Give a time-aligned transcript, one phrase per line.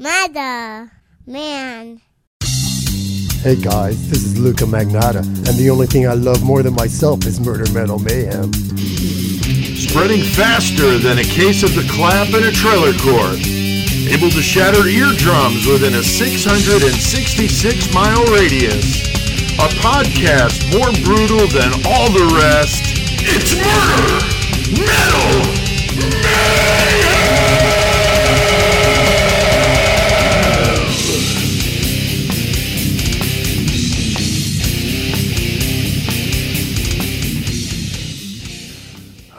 [0.00, 0.92] Mother,
[1.26, 2.00] man.
[3.42, 7.26] Hey guys, this is Luca Magnotta, and the only thing I love more than myself
[7.26, 8.52] is Murder Metal Mayhem.
[9.74, 13.42] Spreading faster than a case of the clap in a trailer court.
[14.06, 19.02] Able to shatter eardrums within a 666 mile radius.
[19.58, 22.84] A podcast more brutal than all the rest.
[23.26, 24.22] It's Murder
[24.78, 25.58] Metal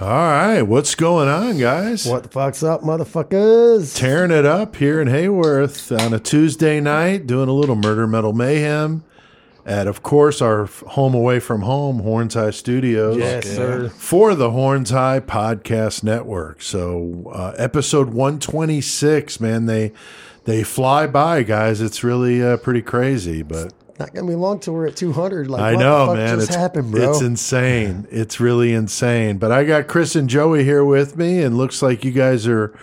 [0.10, 2.08] All right, what's going on, guys?
[2.08, 3.96] What the fuck's up, motherfuckers?
[3.96, 8.34] Tearing it up here in Heyworth on a Tuesday night, doing a little murder metal
[8.34, 9.04] mayhem
[9.68, 13.18] at, of course, our home away from home, Horns High Studios.
[13.18, 13.90] Yes, sir.
[13.90, 16.64] For the Horns High Podcast Network.
[16.64, 19.92] So, uh, episode 126, man, they
[20.46, 21.82] they fly by, guys.
[21.82, 25.50] It's really uh, pretty crazy, but Not gonna be long till we're at 200.
[25.50, 26.36] Like, I what know, the fuck man.
[26.38, 27.10] Just it's happened, bro.
[27.12, 28.08] it's insane.
[28.10, 29.38] It's really insane.
[29.38, 32.74] But I got Chris and Joey here with me, and looks like you guys are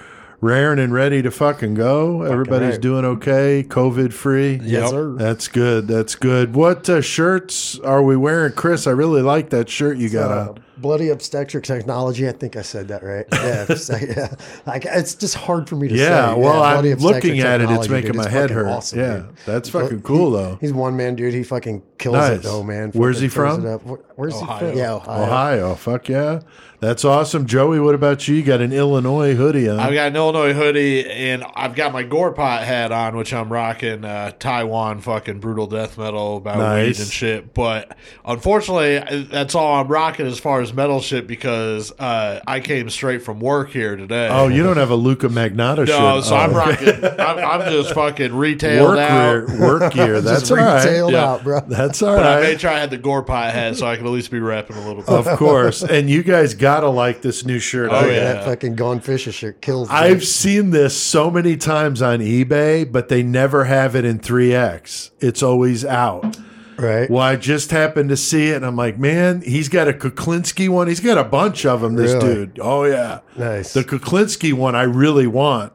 [0.42, 2.20] raring and ready to fucking go.
[2.20, 2.80] Everybody's right.
[2.80, 4.60] doing okay, COVID free.
[4.62, 5.12] yes, sir.
[5.12, 5.88] That's good.
[5.88, 6.54] That's good.
[6.54, 8.86] What uh, shirts are we wearing, Chris?
[8.86, 10.64] I really like that shirt you got on.
[10.78, 12.28] Bloody obstetric technology.
[12.28, 13.26] I think I said that right.
[13.32, 14.34] Yeah, so, yeah.
[14.66, 16.02] Like it's just hard for me to say.
[16.04, 17.70] Yeah, well, I'm Obstetric looking at it.
[17.70, 18.16] It's making dude.
[18.16, 18.66] my It's head hurt.
[18.66, 19.36] awesome, yeah, dude.
[19.46, 20.58] that's He- fucking cool he- though.
[20.60, 21.34] He's one man, dude.
[21.34, 22.38] He fucking kills Nice.
[22.38, 22.90] it though, man.
[22.92, 23.64] Where's he from?
[23.66, 23.82] it.
[23.84, 24.58] Where- Where's Ohio.
[24.66, 24.78] he from?
[24.78, 25.22] Yeah, Ohio.
[25.22, 25.74] Ohio.
[25.74, 26.40] Fuck yeah,
[26.86, 27.46] that's awesome.
[27.46, 28.36] Joey, what about you?
[28.36, 29.80] You got an Illinois hoodie on.
[29.80, 33.52] I've got an Illinois hoodie and I've got my gore pot hat on, which I'm
[33.52, 36.86] rocking uh, Taiwan fucking brutal death metal about Nice.
[36.98, 37.54] weed and shit.
[37.54, 42.88] But unfortunately, that's all I'm rocking as far as metal shit because uh, I came
[42.90, 44.28] straight from work here today.
[44.30, 45.88] oh, you don't have a Luca Magnotta shirt.
[45.88, 47.04] no, so Oh, I'm rocking.
[47.04, 49.46] I'm, I'm just fucking retailed work out.
[49.48, 49.60] gear.
[49.60, 50.20] Work gear.
[50.20, 50.84] That's Just all right.
[50.84, 51.24] retailed Yeah.
[51.30, 51.60] out, bro.
[51.60, 52.42] That's all But I right.
[52.42, 54.76] made sure I had the gore pot hat so I could at least be repping
[54.76, 55.08] a little bit.
[55.08, 55.82] Of course.
[55.96, 57.90] And you guys gotta like this new shirt.
[57.90, 58.32] Oh, I- yeah.
[58.34, 59.88] That fucking Gone Fishing shirt kills.
[59.88, 59.94] Me.
[59.94, 65.10] I've seen this so many times on eBay, but they never have it in 3X.
[65.20, 66.36] It's always out.
[66.78, 67.08] right.
[67.10, 70.68] Well, I just happened to see it, and I'm like, man, he's got a Kuklinski
[70.68, 70.88] one.
[70.88, 72.34] He's got a bunch of them, this Really?
[72.34, 72.58] dude.
[72.62, 73.20] Oh, yeah.
[73.36, 73.72] Nice.
[73.72, 75.72] The Kuklinski one I really want.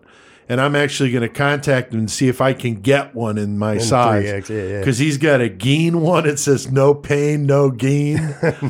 [0.51, 3.57] And I'm actually going to contact him and see if I can get one in
[3.57, 4.25] my size.
[4.25, 4.79] 3X, yeah, yeah.
[4.79, 6.25] Because he's got a Gein one.
[6.25, 8.19] It says no pain, no Gein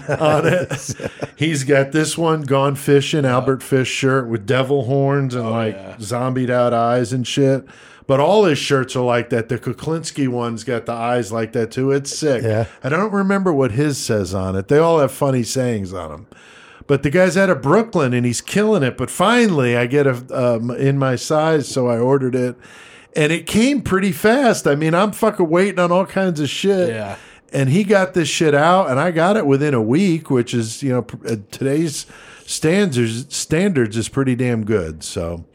[0.22, 1.32] on it.
[1.36, 5.74] He's got this one, Gone Fishing, Albert Fish shirt with devil horns and oh, like
[5.74, 5.96] yeah.
[5.98, 7.66] zombied out eyes and shit.
[8.06, 9.50] But all his shirts are like that.
[9.50, 11.90] The Kuklinski one's got the eyes like that too.
[11.90, 12.44] It's sick.
[12.44, 12.68] Yeah.
[12.84, 14.68] I don't remember what his says on it.
[14.68, 16.28] They all have funny sayings on them.
[16.92, 18.98] But the guy's out of Brooklyn and he's killing it.
[18.98, 22.58] But finally, I get a um, in my size, so I ordered it,
[23.16, 24.68] and it came pretty fast.
[24.68, 26.90] I mean, I'm fucking waiting on all kinds of shit.
[26.90, 27.16] Yeah.
[27.54, 30.84] And he got this shit out, and I got it within a week, which is
[30.84, 32.08] you know uh, today's
[32.46, 35.02] standards standards is pretty damn good.
[35.02, 35.46] So.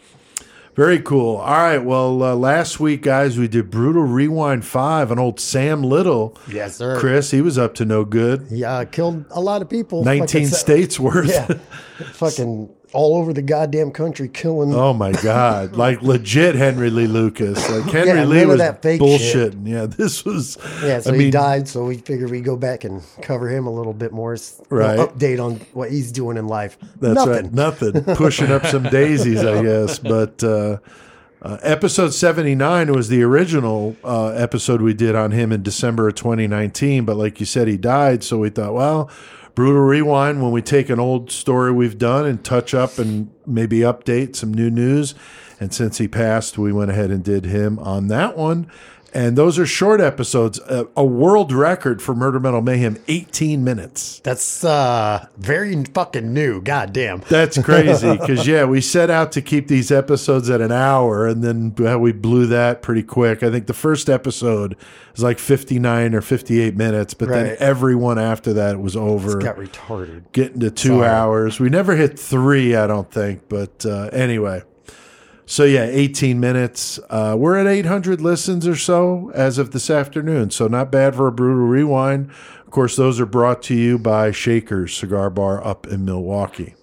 [0.77, 1.37] Very cool.
[1.37, 1.79] All right.
[1.79, 6.37] Well, uh, last week, guys, we did Brutal Rewind 5 on old Sam Little.
[6.47, 7.01] Yes, sir.
[7.01, 8.47] Chris, he was up to no good.
[8.51, 10.05] Yeah, killed a lot of people.
[10.05, 11.31] 19 Fucking states worth.
[11.31, 11.47] Yeah,
[12.13, 14.73] fucking all over the goddamn country killing.
[14.75, 15.75] Oh my God!
[15.77, 17.69] Like legit Henry Lee Lucas.
[17.69, 19.67] Like Henry Yeah, Lee was that fake bullshitting.
[19.67, 20.57] Yeah, this was.
[20.83, 23.67] Yeah, so I he mean, died, so we figured we'd go back and cover him
[23.67, 24.35] a little bit more.
[24.35, 24.99] s- you know, Right.
[24.99, 26.79] update on what he's doing in life.
[27.01, 27.33] That's Nothing.
[27.33, 27.53] right.
[27.53, 28.05] Nothing.
[28.17, 29.99] Pushing up some daisies, I guess.
[29.99, 30.79] But uh,
[31.43, 36.15] uh, episode 79 was the original uh, episode we did on him in December of
[36.15, 37.05] 2019.
[37.05, 38.25] But like you said, he died.
[38.25, 39.11] So we thought, well,
[39.57, 43.79] Brutal Rewind, when we take an old story we've done and touch up and maybe
[43.79, 45.15] update some new news.
[45.59, 48.71] And since he passed, we went ahead and did him on that one.
[49.17, 50.61] And those are short episodes.
[50.61, 54.21] Uh, a world record for Murder Metal Mayhem, 18 minutes.
[54.23, 56.61] That's uh very fucking new.
[56.61, 57.23] God damn.
[57.31, 61.43] That's crazy because yeah, we set out to keep these episodes at an hour, and
[61.43, 63.43] then well, we blew that pretty quick.
[63.43, 64.77] I think the first episode
[65.13, 67.57] was like fifty nine or fifty eight minutes, but then Right.
[67.59, 70.25] every one after that was over, Got retarded.
[70.33, 71.09] getting to two Sorry.
[71.09, 71.59] hours.
[71.59, 74.63] We never hit three, I don't think, but uh, anyway.
[75.49, 76.99] So yeah, 18 minutes.
[77.09, 80.51] Uh, we're at 800 listens or so as of this afternoon.
[80.51, 82.31] So not bad for a brutal rewind.
[82.65, 86.75] Of course, those are brought to you by Shakers Cigar Bar up in Milwaukee.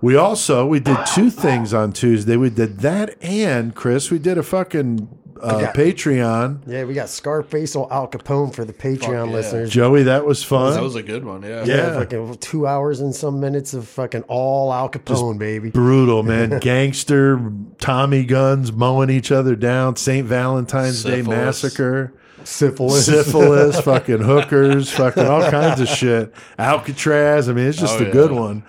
[0.00, 2.36] We also we did two things on Tuesday.
[2.36, 5.08] We did that and Chris, we did a fucking
[5.42, 6.60] uh, got- Patreon.
[6.66, 9.32] Yeah, we got Scarface or Al Capone for the Patreon yeah.
[9.32, 9.70] listeners.
[9.70, 10.74] Joey, that was fun.
[10.74, 11.42] That was a good one.
[11.42, 11.64] Yeah.
[11.64, 11.76] Yeah.
[11.76, 15.70] Yeah, fucking two hours and some minutes of fucking all Al Capone, baby.
[15.70, 16.58] brutal, man.
[16.60, 17.40] Gangster,
[17.78, 19.96] Tommy guns mowing each other down.
[19.96, 20.26] St.
[20.26, 22.12] Valentine's Day massacre.
[22.44, 23.06] Syphilis.
[23.06, 26.32] syphilis, fucking hookers, fucking all kinds of shit.
[26.58, 27.48] Alcatraz.
[27.48, 28.64] I mean, it's just Oh, a good one.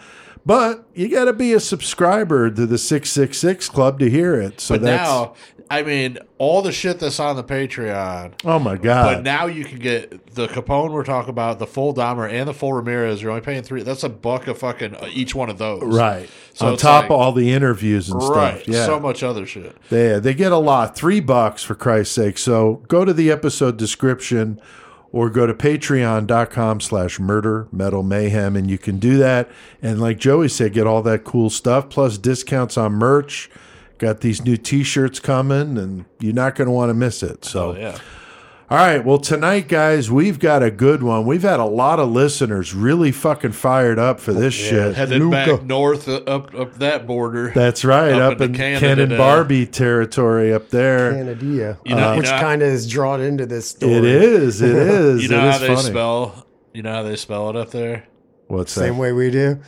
[0.45, 4.61] But you got to be a subscriber to the 666 Club to hear it.
[4.61, 5.09] So But that's.
[5.09, 5.33] now,
[5.69, 8.33] I mean, all the shit that's on the Patreon.
[8.45, 9.15] oh my god!
[9.17, 12.53] But now you can get the Capone we're talking about, the full Dahmer and the
[12.53, 13.21] full Ramirez.
[13.21, 13.81] You're only paying three.
[13.83, 15.83] That's a buck of fucking uh, each one of those.
[15.83, 16.29] right.
[16.53, 18.61] So On top like- of all the interviews and Right.
[18.61, 18.67] stuff.
[18.67, 18.85] Yeah.
[18.85, 19.75] So much other shit.
[19.89, 20.95] They, they get a lot.
[20.95, 22.37] Three bucks for Christ's sake.
[22.37, 24.59] So go to the episode description
[25.11, 29.49] or go to patreon.com slash murder metal mayhem and you can do that.
[29.81, 33.49] And like Joey said, get all that cool stuff plus discounts on merch.
[33.97, 37.43] Got these new t-shirts coming and you're not going to want to miss it.
[37.45, 37.97] So Oh, yeah.
[38.69, 39.03] all right.
[39.03, 41.25] Well, tonight, guys, we've got a good one.
[41.25, 44.95] We've had a lot of listeners really fucking fired up for this shit.
[44.95, 45.31] Headed Luca.
[45.57, 47.51] back north uh, up up that border.
[47.55, 49.17] That's right, Up up, in Canada Ken and.
[49.17, 51.13] Barbie territory up there.
[51.13, 53.93] Canada, You know- which you know- kind of is drawn into this story.
[53.93, 54.61] It is.
[54.61, 55.23] It is.
[55.23, 55.81] you know it how is they funny.
[55.89, 56.45] spell.
[56.73, 58.05] You know how they spell it up there.
[58.47, 58.99] What's Same that?
[59.01, 59.59] way we do.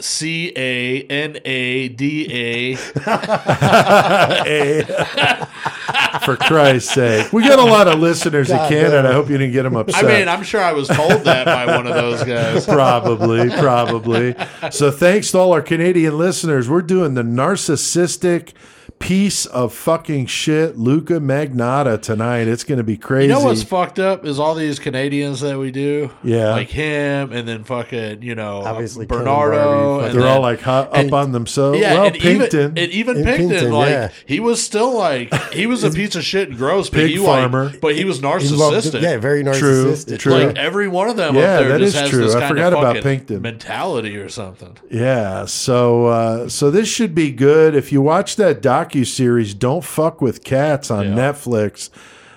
[0.00, 2.76] C A N A D A.
[6.24, 9.02] For Christ's sake, we got a lot of listeners in Canada.
[9.02, 9.06] damn.
[9.06, 10.04] I hope you didn't get them upset.
[10.04, 12.64] I mean, I'm sure I was told that by one of those guys.
[12.66, 14.34] probably, probably.
[14.70, 16.68] So thanks to all our Canadian listeners.
[16.68, 18.52] We're doing the narcissistic
[18.98, 22.48] piece of fucking shit, Luca Magnotta tonight.
[22.48, 23.26] It's going to be crazy.
[23.28, 26.10] You know what's fucked up is all these Canadians that we do.
[26.22, 26.52] Yeah.
[26.52, 30.00] Like him, and then fucking, you know, Obviously, Bernardo.
[30.00, 31.78] And They're then- all like hot, up and- on themselves.
[31.78, 34.10] Yeah, well, and even, Pickton, and even In Pickton, Pickton, like yeah.
[34.26, 37.16] he was still like he was a piece of shit and gross, but Pig he
[37.18, 37.66] farmer.
[37.66, 38.44] like, but he was He loved-
[38.86, 39.02] narcissistic.
[39.02, 39.52] yeah, very True,
[39.92, 40.18] narcissistic.
[40.18, 40.32] true.
[40.32, 42.24] Like every one of them Yeah, up there that just is has true.
[42.24, 43.40] this I kind forgot of about fucking Pickton.
[43.42, 44.78] mentality or something.
[44.90, 47.74] Yeah, so uh, so this should be good.
[47.74, 51.14] If you watch that docu series, "Don't Fuck with Cats" on Yeah.
[51.32, 51.90] Netflix,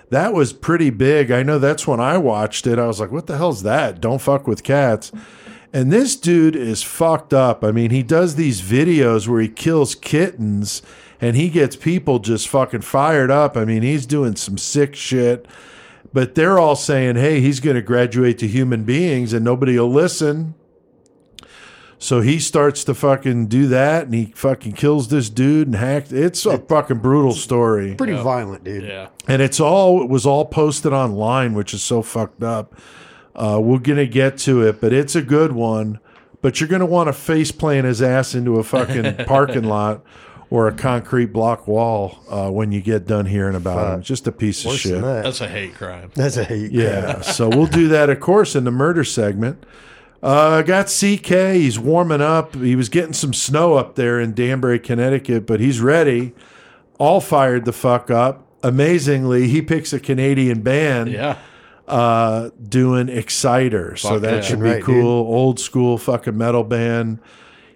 [0.10, 1.32] that was pretty big.
[1.32, 2.80] I know that's when I watched it.
[2.80, 5.12] I was like, "What the hell's that?" Don't fuck with cats.
[5.74, 7.64] And this dude is fucked up.
[7.64, 10.82] I mean, he does these videos where he kills kittens,
[11.20, 13.58] and he gets people just fucking fired up.
[13.58, 15.46] I mean, he's doing some sick shit.
[16.14, 19.92] But they're all saying, "Hey, he's going to graduate to human beings," and nobody will
[19.92, 20.54] listen.
[22.00, 26.12] So he starts to fucking do that, and he fucking kills this dude and hacked.
[26.14, 28.84] It's a fucking brutal story, Pretty violent, dude.
[28.84, 29.08] Yeah.
[29.28, 32.76] and it's all it was all posted online, which is so fucked up.
[33.36, 36.00] Uh, we're gonna get to it, but it's a good one.
[36.42, 40.04] But you're gonna want to face plant his ass into a fucking parking lot
[40.52, 44.02] or a concrete block wall uh, when you get done hearing about him.
[44.04, 45.02] Just a piece of shit.
[45.02, 45.24] that.
[45.24, 46.12] That's a hate crime.
[46.14, 46.72] That's a hate.
[46.72, 49.64] Yeah, so we'll do that, of course, in the murder segment.
[50.24, 51.54] Uh, got CK.
[51.56, 52.56] He's warming up.
[52.56, 56.34] He was getting some snow up there in Danbury, Connecticut, but he's ready.
[56.98, 58.46] All fired the fuck up.
[58.64, 61.38] Amazingly, he picks a Canadian band Yeah.
[61.88, 63.96] uh, doing Exciter.
[63.96, 64.42] so that yeah.
[64.42, 65.06] should be Right, cool.
[65.08, 67.20] Old school fucking metal band.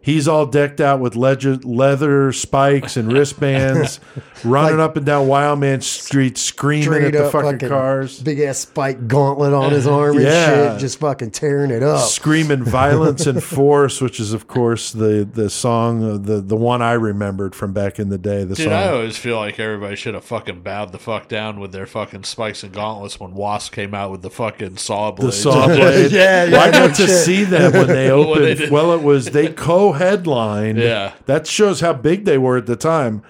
[0.04, 4.00] He's all decked out with leather, leather spikes and wristbands,
[4.44, 8.20] running up and down Wild Man Street, screaming at the up fucking, cars.
[8.20, 10.72] Big ass spike gauntlet on his arm and Yeah.
[10.74, 12.00] shit, just fucking tearing it up.
[12.10, 16.82] screaming violence and force, which is of course the the song uh, the the one
[16.82, 18.44] I remembered from back in the day.
[18.44, 18.74] The Dude, song.
[18.74, 22.24] I always feel like everybody should have fucking bowed the fuck down with their fucking
[22.24, 25.28] spikes and gauntlets when Wasp came out with the fucking saw blade.
[25.28, 26.12] the saw blade.
[26.12, 28.58] Yeah, yeah, Well, I no to see them when they When opened.
[28.58, 29.50] they well, it was they
[29.92, 30.78] co-headlined.
[30.78, 31.14] Yeah.
[31.26, 33.22] that shows how big they were at the time.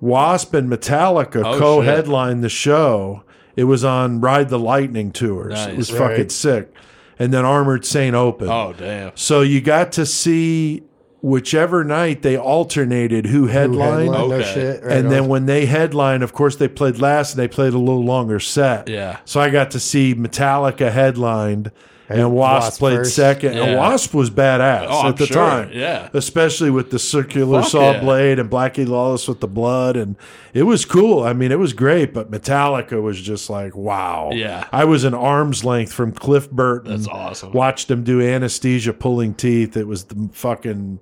[0.00, 3.22] Wasp and Metallica Oh, co-headlined the show.
[3.56, 5.58] It was on Ride the Lightning tours.
[5.66, 6.10] It was Right.
[6.10, 6.72] fucking sick.
[7.18, 8.50] And then Armored Saint opened.
[8.50, 9.12] Oh damn.
[9.14, 10.82] So you got to see
[11.22, 14.08] whichever night they alternated who Who headlined.
[14.12, 14.52] headlined, No Okay.
[14.52, 14.82] shit.
[14.84, 17.78] right and then when they headlined, of course, they played last and they played a
[17.78, 18.88] little longer set.
[18.90, 19.18] Yeah.
[19.24, 21.70] So I got to see Metallica headlined
[22.08, 23.16] and, And Wasp, Wasp played first.
[23.16, 23.56] second.
[23.58, 25.36] And Wasp was badass Oh, at I'm the sure.
[25.36, 25.70] time.
[25.72, 26.10] Yeah.
[26.12, 28.00] Especially with the circular Fuck saw yeah.
[28.00, 29.96] blade and Blackie Lawless with the blood.
[29.96, 30.16] And
[30.52, 31.22] it was cool.
[31.22, 34.30] I mean, it was great, but Metallica was just like, wow.
[34.32, 34.68] Yeah.
[34.72, 36.90] I was an arm's length from Cliff Burton.
[36.90, 37.52] That's awesome.
[37.52, 39.76] Watched him do anesthesia pulling teeth.
[39.76, 41.00] It was the fucking.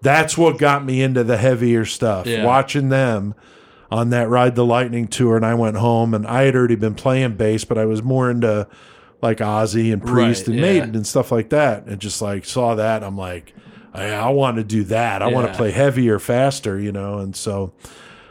[0.00, 2.26] That's what got me into the heavier stuff.
[2.26, 2.44] Yeah.
[2.44, 3.34] Watching them
[3.90, 6.94] on that Ride the Lightning tour, and I went home and I had already been
[6.94, 8.68] playing bass, but I was more into
[9.20, 10.62] like Ozzy and Priest Right, and yeah.
[10.62, 13.54] Maiden and stuff like that, and just like saw that, I'm like,
[13.92, 15.22] I, I want to do that.
[15.22, 17.72] I want to play heavier, faster, you know, and so.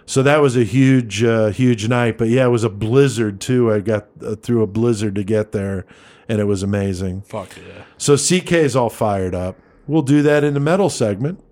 [0.10, 2.18] So that was a huge, uh, huge night.
[2.18, 3.70] But yeah, it was a blizzard too.
[3.70, 5.86] I got uh, through a blizzard to get there,
[6.30, 7.24] and it was amazing.
[7.24, 7.84] Fuck yeah.
[7.98, 9.58] So CK is all fired up.
[9.86, 11.44] We'll do that in the metal segment.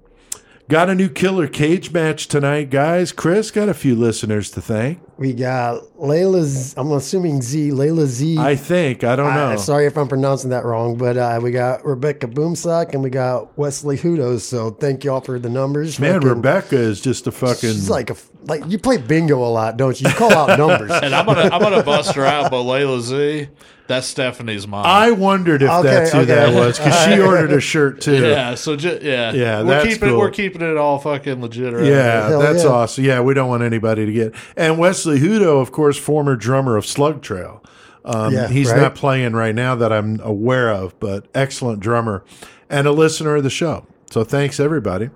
[0.70, 3.12] Got a new killer cage match tonight, guys.
[3.12, 5.00] Chris got a few listeners to thank.
[5.18, 6.74] We got Layla's.
[6.78, 7.70] I'm assuming Z.
[7.70, 8.38] Layla Z.
[8.38, 9.52] I think I don't know.
[9.52, 13.10] Uh, sorry if I'm pronouncing that wrong, but uh, we got Rebecca Boomsock and we
[13.10, 14.42] got Wesley Hudos.
[14.42, 16.00] So thank y'all for the numbers.
[16.00, 17.72] Man, Fucking- Rebecca is just a fucking.
[17.72, 20.10] She's like a like you play bingo a lot, don't you?
[20.10, 20.92] You call out numbers.
[20.92, 23.48] And I'm gonna I'm gonna bust her out, but Layla Z,
[23.88, 24.86] that's Stephanie's mom.
[24.86, 26.26] I wondered if Okay, that's who okay.
[26.34, 28.22] that was because she ordered a shirt too.
[28.22, 30.18] yeah, so ju- yeah, Yeah, we're that's keeping cool.
[30.18, 31.74] it, we're keeping it all fucking legit.
[31.74, 32.70] Around Yeah, Hell that's yeah.
[32.70, 33.04] awesome.
[33.04, 34.34] Yeah, we don't want anybody to get.
[34.58, 37.64] And Wesley Hudo, of course, former drummer of Slug Trail.
[38.04, 38.82] Um, Yeah, he's right.
[38.82, 42.24] not playing right now that I'm aware of, but excellent drummer
[42.70, 43.86] and a listener of the show.
[44.12, 45.10] So thanks everybody.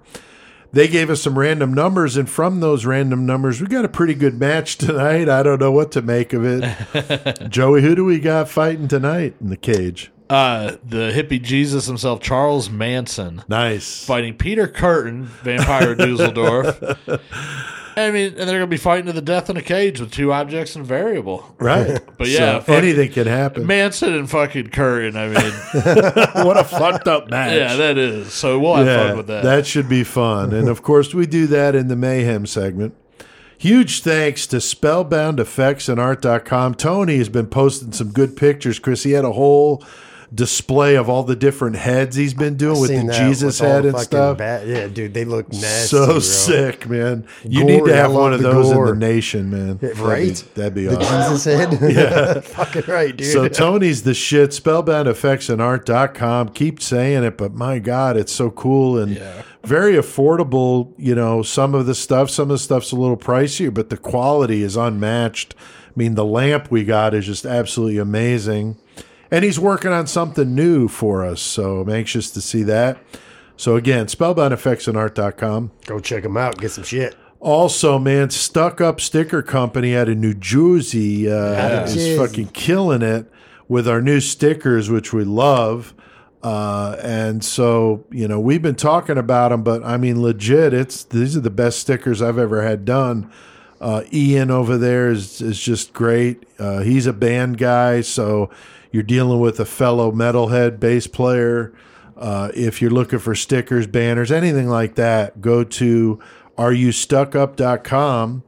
[0.71, 4.13] They gave us some random numbers, and from those random numbers, we got a pretty
[4.13, 5.27] good match tonight.
[5.27, 7.49] I don't know what to make of it.
[7.49, 10.11] Joey, who do we got fighting tonight in the cage?
[10.29, 14.05] Uh, the hippie Jesus himself, Charles Manson, Nice.
[14.05, 16.79] fighting Peter Kürten, Vampire Dusseldorf.
[17.95, 20.31] I mean, and they're gonna be fighting to the death in a cage with two
[20.31, 21.55] objects and variable.
[21.59, 21.99] Right.
[22.17, 23.65] But yeah, So fuck- anything can happen.
[23.65, 25.15] Manson and fucking Kürten.
[25.15, 27.55] I mean, what a fucked up match.
[27.57, 28.33] yeah, that is.
[28.33, 29.43] So we'll have fun with that.
[29.43, 29.65] that.
[29.65, 30.53] should be fun.
[30.53, 32.93] and of course, we do that in the Mayhem segment.
[33.57, 36.75] Huge thanks to Spellbound Effects and Art.com.
[36.75, 38.79] Tony has been posting some good pictures.
[38.79, 39.83] Chris, he had a whole
[40.33, 43.97] display of all the different heads he's been doing with the Jesus with head and
[43.99, 44.37] stuff.
[44.37, 45.87] bat- yeah, dude, they look nasty.
[45.87, 46.19] so bro.
[46.19, 47.25] sick, man.
[47.43, 49.77] You Gory, need to have one of those in the nation, man.
[49.77, 50.43] That'd be- right?
[50.55, 51.31] That'd be, The awesome.
[51.33, 51.91] Jesus head.
[51.99, 53.27] Yeah, fucking right, dude.
[53.33, 54.53] So Tony's the shit.
[54.53, 56.49] Spellbound Effects and Art.com.
[56.49, 59.19] Keep saying it, but my God, it's so cool and
[59.63, 60.93] very affordable.
[60.97, 63.97] You know, some of the stuff, some of the stuff's a little pricier, but the
[63.97, 65.55] quality is unmatched.
[65.87, 68.77] I mean, the lamp we got is just absolutely amazing.
[69.31, 72.97] And he's working on something new for us, so I'm anxious to see that.
[73.57, 75.71] So again, Spellbound Effects and Art.com.
[75.85, 76.57] Go check them out.
[76.57, 77.15] Get some shit.
[77.39, 82.47] Also, man, Stuck Up Sticker Company out of New Jersey uh, Out of is fucking
[82.47, 83.31] killing it
[83.67, 85.93] with our new stickers, which we love.
[86.41, 91.03] Uh, and so, you know, we've been talking about them, but I mean, legit, it's
[91.03, 93.31] these are the best stickers I've ever had done.
[93.81, 96.43] Uh, Ian over there is is just great.
[96.59, 98.49] Uh, he's a band guy, so
[98.91, 101.73] you're dealing with a fellow metalhead bass player.
[102.17, 106.19] Uh, if you're looking for stickers, banners, anything like that, go to
[106.57, 108.43] areyoustuckup.com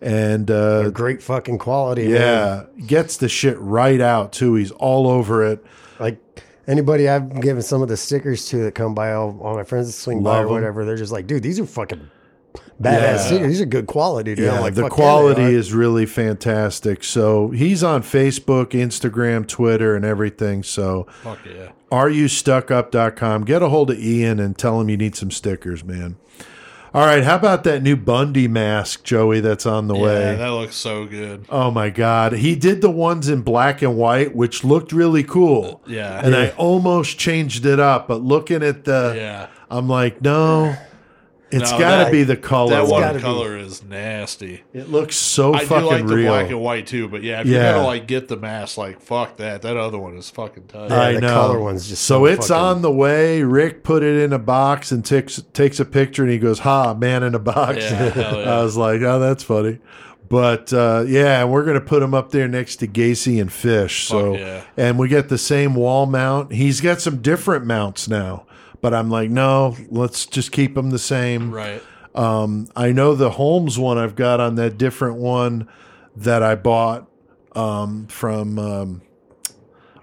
[0.00, 2.08] and uh, Great fucking quality.
[2.08, 2.12] man.
[2.20, 4.54] yeah, gets the shit right out too.
[4.54, 5.64] He's all over it.
[5.98, 6.20] Like
[6.66, 9.86] anybody I've given some of the stickers to that come by, all, all my friends
[9.88, 10.52] that swing by Love or 'em.
[10.54, 12.08] whatever, they're just like, dude, these are fucking
[12.82, 13.16] badass Yeah.
[13.16, 13.48] stickers.
[13.48, 14.44] These are good quality, dude.
[14.46, 17.04] Yeah, like, the "Fuck yeah, quality is really fantastic.
[17.04, 20.62] So he's on Facebook, Instagram, Twitter, and everything.
[20.62, 21.68] So Fuck yeah.
[21.90, 23.44] areyoustuckup.com.
[23.44, 26.16] Get a hold of Ian and tell him you need some stickers, man.
[26.94, 30.36] All right, how about that new Bundy mask, Joey, that's on the Yeah, way?
[30.36, 31.44] that looks so good.
[31.50, 32.32] Oh my God.
[32.32, 35.82] He did the ones in black and white, which looked really cool.
[35.86, 36.18] Yeah.
[36.24, 39.46] And I almost changed it up, but looking at the, Yeah.
[39.70, 40.74] I'm like, no,
[41.50, 42.70] it's No, got to that- be the color.
[42.70, 43.00] That one.
[43.02, 43.24] gotta be.
[43.24, 44.62] watercolor is nasty.
[44.74, 47.46] It looks so I do fucking like the black and white too, but yeah, if
[47.46, 49.62] you're gonna like get the mask, like fuck that.
[49.62, 50.90] That other one is fucking tight.
[50.90, 51.28] Yeah, I the know.
[51.28, 53.42] color one's just so so it's fucking- on the way.
[53.42, 56.94] Rick put it in a box and takes takes a picture and he goes, "Ha,
[56.94, 58.58] man in a box." Yeah, yeah.
[58.58, 59.78] I was like, "Oh, that's funny."
[60.28, 64.08] But uh, yeah, and we're gonna put him up there next to Gacy and Fish.
[64.08, 64.62] So Fuck yeah.
[64.76, 66.52] and we get the same wall mount.
[66.52, 68.44] He's got some different mounts now,
[68.86, 71.50] but I'm like, no, let's just keep them the same.
[71.52, 71.82] Right.
[72.14, 75.66] Um, I know the Holmes one I've got on that different one
[76.14, 77.10] that I bought
[77.56, 79.02] um, from um,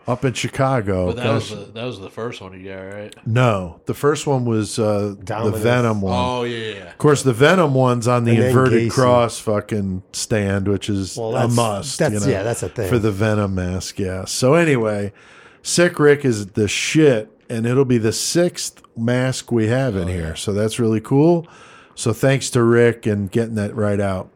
[0.05, 1.05] up in Chicago.
[1.07, 3.15] But that was the that was the first one you got, right?
[3.25, 5.61] No, the first one was uh, the Dominus.
[5.61, 6.13] Venom one.
[6.13, 6.91] Oh yeah, yeah.
[6.91, 8.91] Of course, the Venom one's on the And then inverted Gacy.
[8.91, 11.99] cross fucking stand, which is Well, a that's- must.
[11.99, 12.89] that's- you know, yeah, that's a thing.
[12.89, 13.97] for the Venom mask.
[13.97, 14.25] Yeah.
[14.25, 15.13] So anyway,
[15.61, 20.07] Sick Rick is the shit, and it'll be the sixth mask we have Oh, in
[20.07, 20.35] here.
[20.35, 21.47] So that's really cool.
[21.95, 24.29] So thanks to Rick and getting that right out.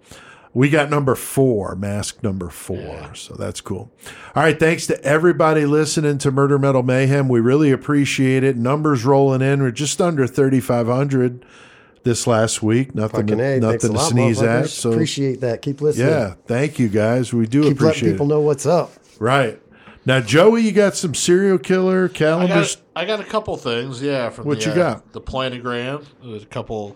[0.53, 3.13] We got number four, mask number four.
[3.13, 3.91] So that's cool.
[4.35, 4.59] All right.
[4.59, 7.27] Thanks to everybody listening to Murder Metal Mayhem.
[7.29, 8.57] We really appreciate it.
[8.57, 9.61] Numbers rolling in.
[9.61, 11.45] We're just under 3,500
[12.03, 12.95] this last week.
[12.95, 14.69] Nothing, Fucking to, thanks nothing to sneeze at.
[14.69, 15.61] So, appreciate that.
[15.61, 16.07] Keep listening.
[16.07, 16.33] yeah.
[16.47, 17.33] Thank you guys.
[17.33, 18.29] We do appreciate Keep letting appreciate people it.
[18.29, 18.91] know what's up.
[19.19, 19.61] Right.
[20.07, 22.77] Now, Joey, you got some serial killer I calendars.
[22.77, 24.29] got I got a couple things, yeah.
[24.29, 25.11] From What the, you got?
[25.11, 26.05] The planogram.
[26.23, 26.95] There's a couple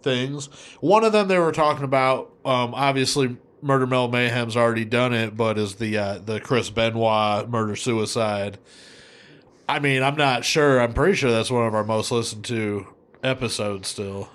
[0.00, 0.46] things.
[0.80, 2.32] One of them they were talking about.
[2.46, 7.50] Um, obviously, Murder Metal Mayhem's already done it, but is the uh, the Chris Benoit
[7.50, 8.56] murder suicide.
[9.68, 10.80] I mean, I'm not sure.
[10.80, 12.86] I'm pretty sure that's one of our most listened to
[13.22, 14.30] episodes still.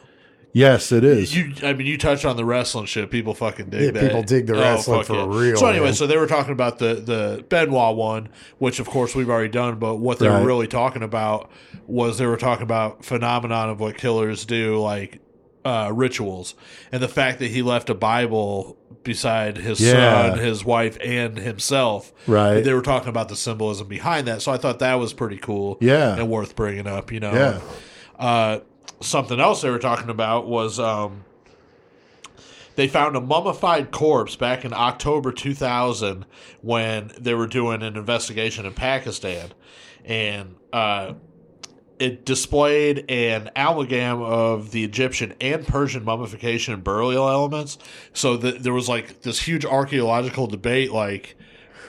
[0.56, 1.36] Yes, it is.
[1.36, 3.10] You, I mean, you touched on the wrestling shit.
[3.10, 4.02] People fucking dig Yeah, that.
[4.08, 5.94] people dig the wrestling fuck for real, So anyway, man.
[5.96, 8.30] so they were talking about the the Benoit one,
[8.60, 9.80] which of course we've already done.
[9.80, 10.40] But what they Right.
[10.40, 11.50] were really talking about
[11.88, 15.20] was they were talking about phenomenon of what killers do, like
[15.66, 16.56] uh, rituals,
[16.92, 20.30] and the fact that he left a Bible beside his Yeah.
[20.34, 22.12] son, his wife, and himself.
[22.28, 22.62] Right.
[22.62, 24.42] They were talking about the symbolism behind that.
[24.42, 25.78] So I thought that was pretty cool.
[25.82, 26.16] Yeah.
[26.16, 27.12] and worth bringing up.
[27.12, 27.34] You know.
[27.34, 27.60] Yeah.
[28.20, 28.60] Uh,
[29.02, 31.24] something else they were talking about was um,
[32.76, 36.26] they found a mummified corpse back in October 2000
[36.62, 39.52] when they were doing an investigation in Pakistan,
[40.06, 41.14] and uh,
[42.00, 47.78] it displayed an amalgam of the Egyptian and Persian mummification and burial elements.
[48.14, 51.38] So th- there was like this huge archaeological debate, like.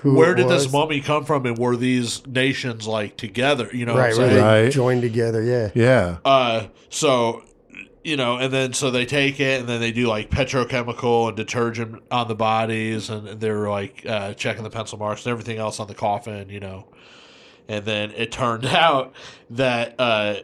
[0.04, 3.68] Who Where it did this mummy come from, and were these nations like together?
[3.72, 4.36] You know, what I'm Right, where saying?
[4.44, 4.70] they Right.
[4.72, 5.42] joined together.
[5.42, 5.70] Yeah.
[5.74, 6.18] yeah.
[6.24, 7.42] Uh, so
[8.04, 11.36] you know, and then so they take it and then they do like petrochemical and
[11.38, 15.80] detergent on the bodies, and they're like uh, checking the pencil marks and everything else
[15.80, 16.86] on the coffin, you know.
[17.66, 19.14] And then it turned out
[19.50, 20.34] that uh,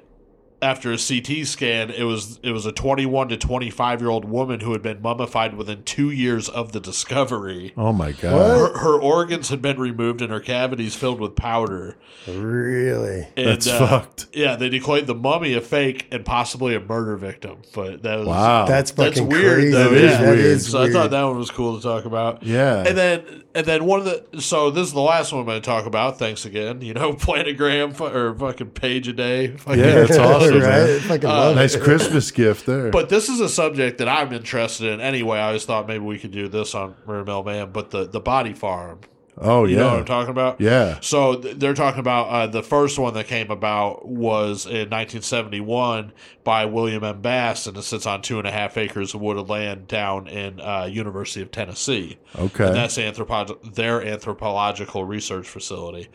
[0.62, 4.60] after a CT scan, it was it was a 21 to 25 year old woman
[4.60, 7.72] who had been mummified within two years of the discovery.
[7.76, 8.32] Oh my god.
[8.32, 11.96] Her, her organs had been removed and her cavities filled with powder.
[12.28, 13.26] Really.
[13.36, 14.26] And, That's uh, fucked.
[14.34, 17.62] Yeah, they declared the mummy a fake and possibly a murder victim.
[17.74, 18.66] But that was Wow.
[18.66, 19.70] That's That's weird, crazy.
[19.72, 20.02] though, dude.
[20.02, 20.10] yeah.
[20.18, 22.42] That That is is so I thought that one was cool to talk about.
[22.42, 22.84] Yeah.
[22.86, 25.60] And then and then one of the so this is the last one I'm going
[25.60, 26.18] to talk about.
[26.18, 26.82] Thanks again.
[26.82, 29.56] You know, planogram fu- or fucking page a day.
[29.56, 30.86] Fucking- Yeah, that's awesome, right?
[30.86, 31.00] man.
[31.00, 31.82] Fucking Uh, love Nice it.
[31.82, 32.90] Christmas gift there.
[32.90, 35.38] But this is a subject that I'm interested in anyway.
[35.38, 38.20] I always thought maybe we could do this on Murder Mill Man, but the the
[38.20, 39.00] body farm.
[39.38, 39.82] oh You yeah.
[39.82, 40.60] know what I'm talking about?
[40.60, 40.98] yeah.
[41.00, 46.12] So th- they're talking about uh, the first one that came about was in 1971
[46.44, 47.20] by William M.
[47.22, 50.60] Bass, and it sits on two and a half acres of wooded land down in
[50.60, 52.18] uh, University of Tennessee.
[52.38, 52.66] Okay.
[52.66, 56.08] and that's anthropo- their anthropological research facility.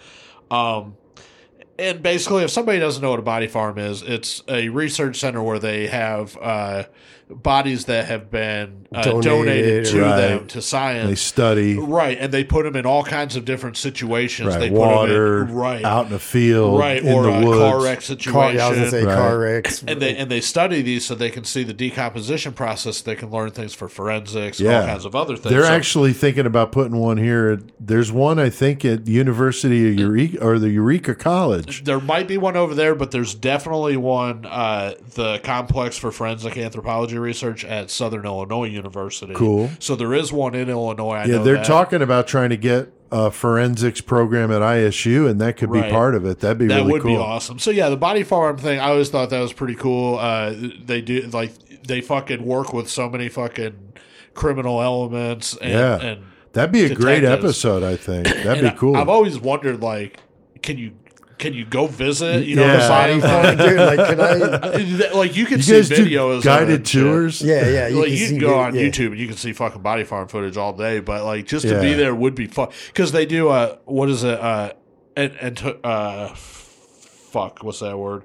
[0.51, 0.97] Um,
[1.77, 5.41] and basically, if somebody doesn't know what a body farm is, it's a research center
[5.43, 6.83] where they have uh,
[7.29, 10.17] bodies that have been uh, donated, Donated, to right.
[10.17, 11.09] them to science.
[11.09, 14.49] They study Right, and they put them in all kinds of different situations.
[14.49, 17.29] right They put 'em water in, right, out in the field, right, in or the
[17.29, 17.59] a woods.
[17.59, 18.55] car wreck Car, situation.
[18.57, 19.15] yeah, I was gonna say Right.
[19.15, 19.83] car wrecks.
[19.88, 23.01] and they and they study these so they can see the decomposition process.
[23.01, 24.81] They can learn things for forensics, Yeah.
[24.81, 25.51] all kinds of other things.
[25.53, 27.59] They're So- actually thinking about putting one here.
[27.79, 31.83] There's one I think at University of Eureka or the Eureka College.
[31.85, 36.55] There might be one over there, but there's definitely one, uh, the Complex for Forensic
[36.57, 39.34] Anthropology Research at Southern Illinois University.
[39.34, 39.69] Cool.
[39.80, 41.15] So there is one in Illinois.
[41.15, 41.65] I Yeah, they're that.
[41.65, 46.15] talking about trying to get a forensics program at ISU, and that could be part
[46.15, 46.39] of it.
[46.39, 47.12] That'd be That really would cool.
[47.12, 47.60] be awesome.
[47.60, 50.17] So yeah, the body farm thing, I always thought that was pretty cool.
[50.17, 51.51] Uh, they do like
[51.88, 53.75] they fucking work with so many fucking
[54.34, 55.56] criminal elements.
[55.62, 55.99] And, Yeah.
[56.01, 56.21] and
[56.54, 57.84] That'd be a great episode.
[57.84, 58.95] I think that'd be I- cool.
[58.95, 60.17] I've always wondered, like,
[60.62, 60.93] can you
[61.37, 62.45] can you go visit?
[62.45, 62.77] You know, Yeah.
[62.83, 63.57] the body Body farm?
[63.57, 63.77] farm, dude.
[63.79, 64.19] Like, can
[65.09, 65.11] I?
[65.13, 67.01] like you can you see guys do videos, of guided and shit.
[67.03, 67.41] tours.
[67.41, 67.99] Yeah, yeah.
[67.99, 68.81] like you see can go it, on yeah.
[68.83, 71.73] YouTube and you can see fucking body farm footage all day, but like just to
[71.75, 71.81] Yeah.
[71.81, 74.73] be there would be fun because they do uh what is it uh
[75.15, 78.23] and and uh fuck what's that word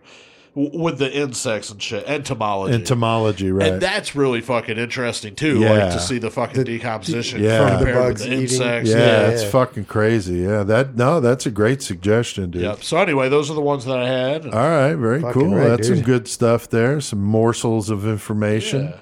[0.64, 3.72] W- with the insects and shit entomology Entomology, right?
[3.74, 5.70] and that's really fucking interesting too Yeah.
[5.72, 7.58] like to see the fucking decomposition yeah.
[7.78, 8.40] compared From the with the eating.
[8.42, 10.36] insects yeah, yeah, it's fucking crazy.
[10.40, 12.62] Yeah, that no, that's a great suggestion, dude.
[12.62, 12.82] Yep.
[12.84, 14.46] So anyway, those are the ones that I had.
[14.46, 15.54] All right, very Fucking cool.
[15.54, 17.00] right, That's some good stuff there.
[17.00, 18.84] Some morsels of information.
[18.84, 18.96] Yeah.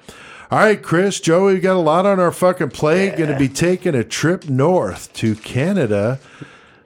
[0.50, 3.16] All right, Chris, Joey, we got a lot on our fucking plate.
[3.18, 6.18] Going to be taking a trip north to Canada.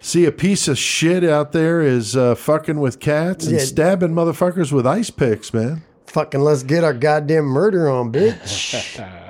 [0.04, 3.64] See a piece of shit out there is uh, fucking with cats and Yeah.
[3.64, 5.82] stabbing motherfuckers with ice picks, man.
[6.06, 9.00] Fucking let's get our goddamn murder on, bitch.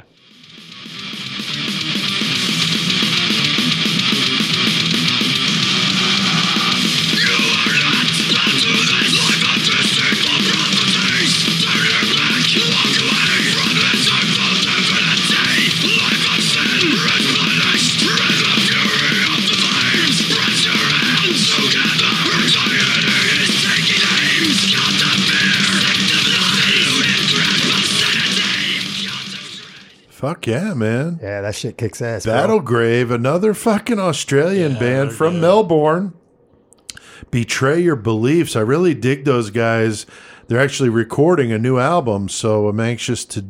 [30.23, 31.19] Fuck yeah, man.
[31.21, 32.23] yeah, that shit kicks ass.
[32.25, 32.33] bro.
[32.33, 35.41] Battle Grave, another fucking Australian band from good.
[35.43, 36.13] Melbourne.
[37.33, 38.55] Betray Your Beliefs.
[38.55, 40.07] I really dig those guys.
[40.47, 42.29] they're actually recording a new album.
[42.29, 43.45] So I'm anxious to.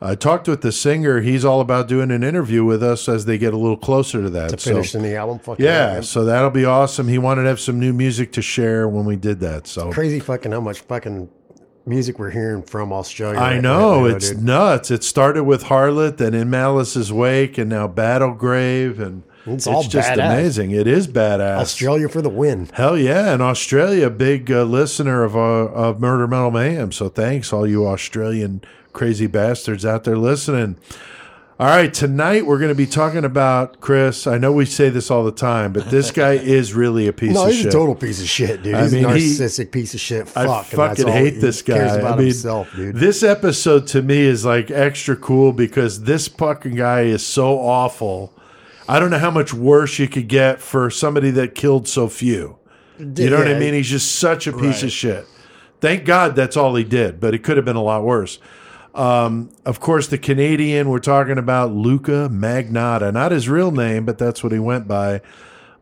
[0.00, 1.20] I talked with the singer.
[1.20, 4.30] He's all about doing an interview with us as they get a little closer to
[4.30, 4.48] that.
[4.48, 6.02] To So- finish the album, fucking yeah, man.
[6.04, 7.06] so that'll be awesome.
[7.08, 9.66] He wanted to have some new music to share when we did that.
[9.66, 11.28] So crazy fucking how much fucking
[11.86, 13.38] music we're hearing from Australia.
[13.38, 14.42] I right know now, it's dude.
[14.42, 14.90] nuts.
[14.90, 19.82] It started with Harlot, then in Malice's wake, and now Battlegrave, and It's it's, all
[19.82, 20.32] just badass.
[20.32, 20.70] amazing.
[20.70, 21.58] It is badass.
[21.58, 22.68] Australia for the win.
[22.72, 26.92] Hell yeah, and Australia, big uh, listener of uh, of Murder Metal Mayhem.
[26.92, 30.76] So thanks, all you Australian crazy bastards out there listening.
[31.56, 34.26] All right, tonight we're going to be talking about Chris.
[34.26, 37.34] I know we say this all the time, but this guy is really a piece
[37.34, 37.66] No, of he's shit.
[37.66, 38.74] a total piece of shit, dude.
[38.74, 40.28] I He's mean, a he- narcissistic piece of shit.
[40.28, 40.48] Fuck.
[40.48, 41.76] I fucking hate he this guy.
[41.76, 42.96] about I mean, himself, dude.
[42.96, 48.32] this episode to me is like extra cool because this fucking guy is so awful.
[48.88, 52.58] I don't know how much worse you could get for somebody that killed so few.
[52.98, 53.74] You know what I mean?
[53.74, 54.82] He's just such a piece Right.
[54.84, 55.26] of shit.
[55.80, 58.40] Thank God that's all he did, but it could have been a lot worse.
[58.94, 64.18] Um, of course, the Canadian we're talking about, Luca Magnotta, not his real name, but
[64.18, 65.20] that's what he went by.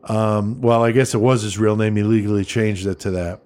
[0.05, 1.95] Um, well, I guess it was his real name.
[1.95, 3.41] He legally changed it to that.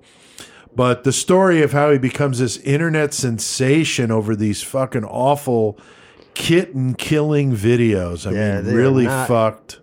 [0.75, 5.77] But the story of how he becomes this internet sensation over these fucking awful
[6.33, 8.25] kitten killing videos.
[8.27, 9.79] I Yeah, mean, really not- fucked.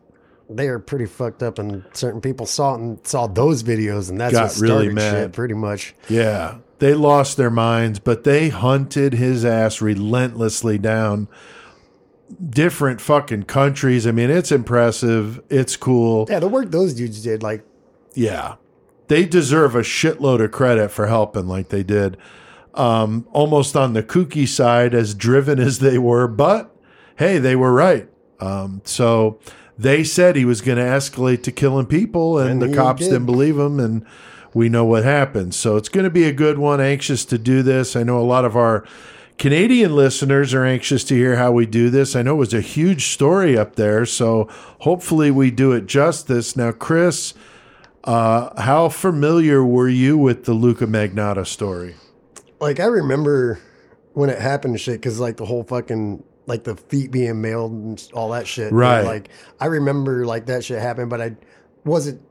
[0.48, 4.20] they are pretty fucked up, and certain people saw it and saw those videos, and
[4.20, 5.10] that's Got what started really mad.
[5.12, 5.94] shit, pretty much.
[6.08, 6.54] Yeah.
[6.78, 11.28] They lost their minds, but they hunted his ass relentlessly down
[12.50, 14.06] different fucking countries.
[14.06, 15.40] I mean, it's impressive.
[15.50, 16.26] It's cool.
[16.28, 17.64] Yeah, the work those dudes did, like,
[18.14, 18.56] Yeah.
[19.08, 22.16] They deserve a shitload of credit for helping like they did.
[22.72, 26.74] Um, almost on the kooky side, as driven as they were, but
[27.16, 28.08] hey, they were right.
[28.40, 29.38] Um, so
[29.78, 33.10] they said he was going to escalate to killing people, and, And the cops did.
[33.10, 34.04] didn't believe him, and
[34.54, 35.54] we know what happened.
[35.54, 36.80] So it's going to be a good one.
[36.80, 37.96] Anxious to do this.
[37.96, 38.84] I know a lot of our
[39.36, 42.14] Canadian listeners are anxious to hear how we do this.
[42.14, 44.48] I know it was a huge story up there, so
[44.80, 46.56] hopefully we do it justice.
[46.56, 47.34] Now, Chris,
[48.04, 51.96] uh, how familiar were you with the Luca Magnotta story?
[52.64, 53.60] like I remember
[54.14, 57.72] when it happened and shit, because like the whole fucking like the feet being mailed
[57.72, 58.72] and all that shit.
[58.72, 59.02] Right.
[59.02, 59.28] Like
[59.60, 61.36] I remember like that shit happened, but I
[61.84, 62.22] wasn't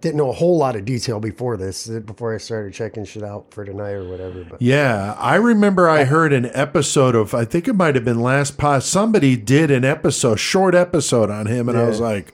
[0.00, 3.52] didn't know a whole lot of detail before this, before I started checking shit out
[3.52, 4.44] for tonight or whatever.
[4.48, 8.20] But Yeah, I remember I heard an episode of I think it might have been
[8.20, 8.82] last pod.
[8.84, 12.32] Somebody did an episode, short episode on him, and I was like,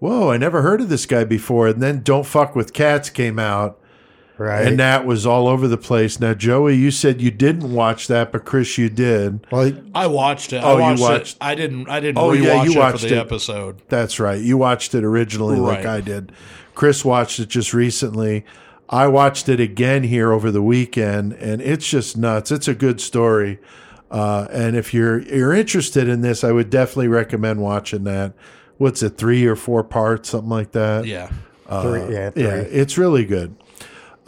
[0.00, 3.38] "Whoa, I never heard of this guy before." And then "Don't Fuck with Cats" came
[3.38, 3.80] out,
[4.36, 4.66] right.
[4.66, 6.20] and that was all over the place.
[6.20, 9.46] Now, Joey, you said you didn't watch that, but Chris, you did.
[9.50, 10.62] well, I watched it.
[10.62, 11.38] Oh, I you watched, watched- it.
[11.40, 11.88] I didn't.
[11.88, 13.18] I didn't Oh, rewatch yeah, you it watched for the it.
[13.18, 13.80] episode.
[13.88, 14.40] That's right.
[14.40, 16.32] You watched it originally, like I did.
[16.78, 18.44] Chris watched it just recently.
[18.88, 22.52] I watched it again here over the weekend, and it's just nuts.
[22.52, 23.58] It's a good story,
[24.12, 28.32] uh, and if you're you're interested in this, I would definitely recommend watching that.
[28.76, 31.04] What's it, three or four parts, something like that?
[31.04, 31.32] Yeah.
[31.82, 32.44] three, yeah, three.
[32.44, 33.56] Yeah, it's really good.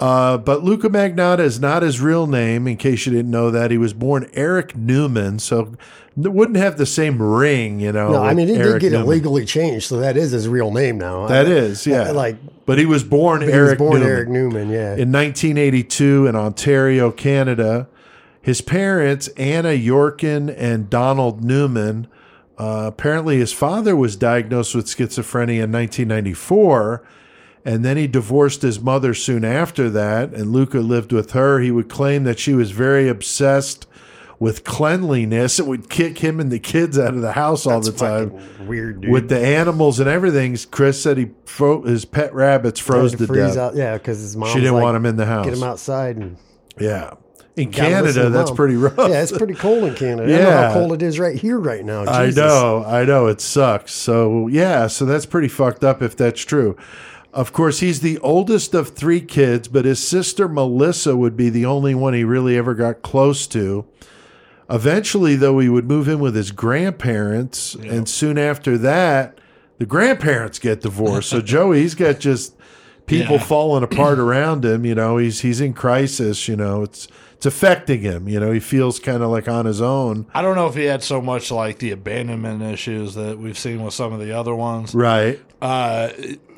[0.01, 3.71] Uh, but Luca Magnotta is not his real name, in case you didn't know that.
[3.71, 5.75] He was born Eric Newman, so
[6.17, 8.13] n- wouldn't have the same ring, you know.
[8.13, 9.07] No, I mean, he Eric did get Newman.
[9.07, 11.27] it legally changed, so that is his real name now.
[11.27, 12.13] That I- is, yeah.
[12.13, 14.69] Like but he was born he was Eric born Newman Eric Newman.
[14.71, 17.87] Yeah, in 1982 in Ontario, Canada.
[18.43, 22.07] His parents, Anna Yourkin and Donald Newman,
[22.57, 27.03] uh, apparently his father was diagnosed with schizophrenia in 1994,
[27.64, 30.33] and then he divorced his mother soon after that.
[30.33, 31.61] And Luca lived with her.
[31.61, 33.87] He would claim that she was very obsessed
[34.38, 37.92] with cleanliness and would kick him and the kids out of the house all the
[37.92, 38.33] time
[38.66, 39.11] weird, dude.
[39.11, 40.57] with the animals and everything.
[40.70, 43.59] Chris said he fro- his pet rabbits froze to freeze death.
[43.59, 45.44] out, yeah, because his mom She didn't want him in the house.
[45.44, 46.37] Get him outside and
[46.79, 47.12] Yeah.
[47.57, 48.96] In Canada, that's pretty rough.
[48.96, 50.33] Yeah, it's pretty cold in Canada.
[50.35, 50.68] I know Yeah.
[50.68, 52.07] how cold it is right here right now.
[52.07, 53.92] I know, I know, it sucks.
[53.92, 56.77] So yeah, so that's pretty fucked up if that's true.
[57.33, 61.64] Of course, he's the oldest of three kids, but his sister Melissa would be the
[61.64, 63.87] only one he really ever got close to.
[64.69, 69.38] Eventually, though, he would move in with his grandparents, and soon after that,
[69.79, 71.31] the grandparents get divorced.
[71.31, 72.55] so Joey, he's got just
[73.07, 73.43] people Yeah.
[73.43, 74.85] falling apart around him.
[74.85, 76.47] You know, he's he's in crisis.
[76.47, 78.29] You know, it's it's affecting him.
[78.29, 80.27] You know, he feels kind of like on his own.
[80.35, 83.83] I don't know if he had so much like the abandonment issues that we've seen
[83.83, 84.95] with some of the other ones.
[84.95, 85.40] Right.
[85.62, 86.09] Uh,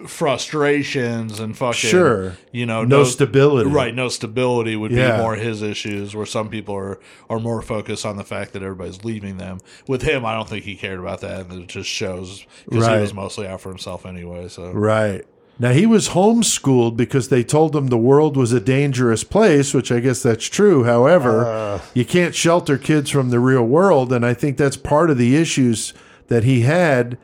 [0.06, 2.36] frustrations and fucking Sure.
[2.52, 3.68] You know, No stability.
[3.68, 5.16] Right, no stability would Yeah.
[5.16, 6.14] be more his issues.
[6.14, 9.58] Where some people are are more focused on the fact that everybody's leaving them.
[9.88, 12.96] With him, I don't think he cared about that, and it just shows because Right.
[12.96, 14.48] he was mostly out for himself anyway.
[14.48, 15.22] So Right.
[15.58, 19.92] Now he was homeschooled because they told him the world was a dangerous place, which
[19.92, 20.84] I guess that's true.
[20.84, 25.18] However, you can't shelter kids from the real world, and I think that's part of
[25.18, 25.92] the issues
[26.28, 27.18] that he had.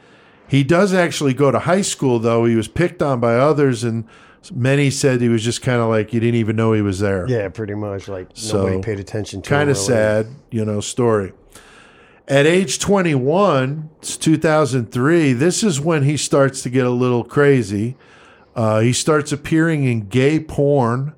[0.49, 2.45] He does actually go to high school though.
[2.47, 4.05] He was picked on by others and
[4.53, 7.29] many said he was just kind of like you didn't even know he was there.
[7.29, 8.09] Yeah, pretty much.
[8.09, 9.49] Like So, nobody paid attention to.
[9.49, 9.59] Him.
[9.59, 9.87] Kind of really.
[9.87, 11.33] sad, you know, story.
[12.27, 17.97] At age 21, it's 2003, this is when he starts to get a little crazy.
[18.55, 21.15] Uh, he starts appearing in gay porn.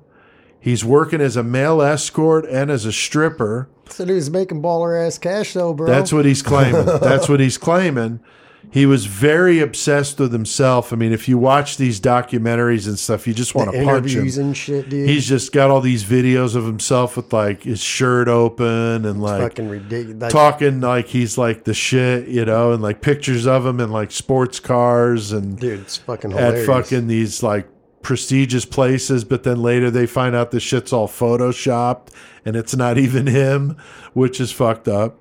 [0.59, 3.67] He's working as a male escort and as a stripper.
[3.89, 5.87] So dude's making baller ass cash though, bro.
[5.87, 6.85] That's what he's claiming.
[7.01, 8.21] That's what he's claiming.
[8.69, 10.93] He was very obsessed with himself.
[10.93, 14.27] I mean, if you watch these documentaries and stuff, you just want to punch him.
[14.41, 15.09] and shit, dude.
[15.09, 19.41] He's just got all these videos of himself with like his shirt open and like
[19.41, 20.21] fucking ridiculous.
[20.21, 23.91] Like, talking like he's like the shit, you know, and like pictures of him in
[23.91, 27.67] like sports cars and dude, it's fucking at fucking these like
[28.03, 32.07] prestigious places, but then later they find out the shit's all photoshopped
[32.45, 33.75] and it's not even him,
[34.13, 35.19] which is fucked up.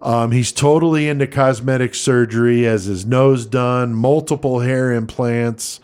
[0.00, 5.80] Um, he's totally into cosmetic surgery, has his nose done, multiple hair implants.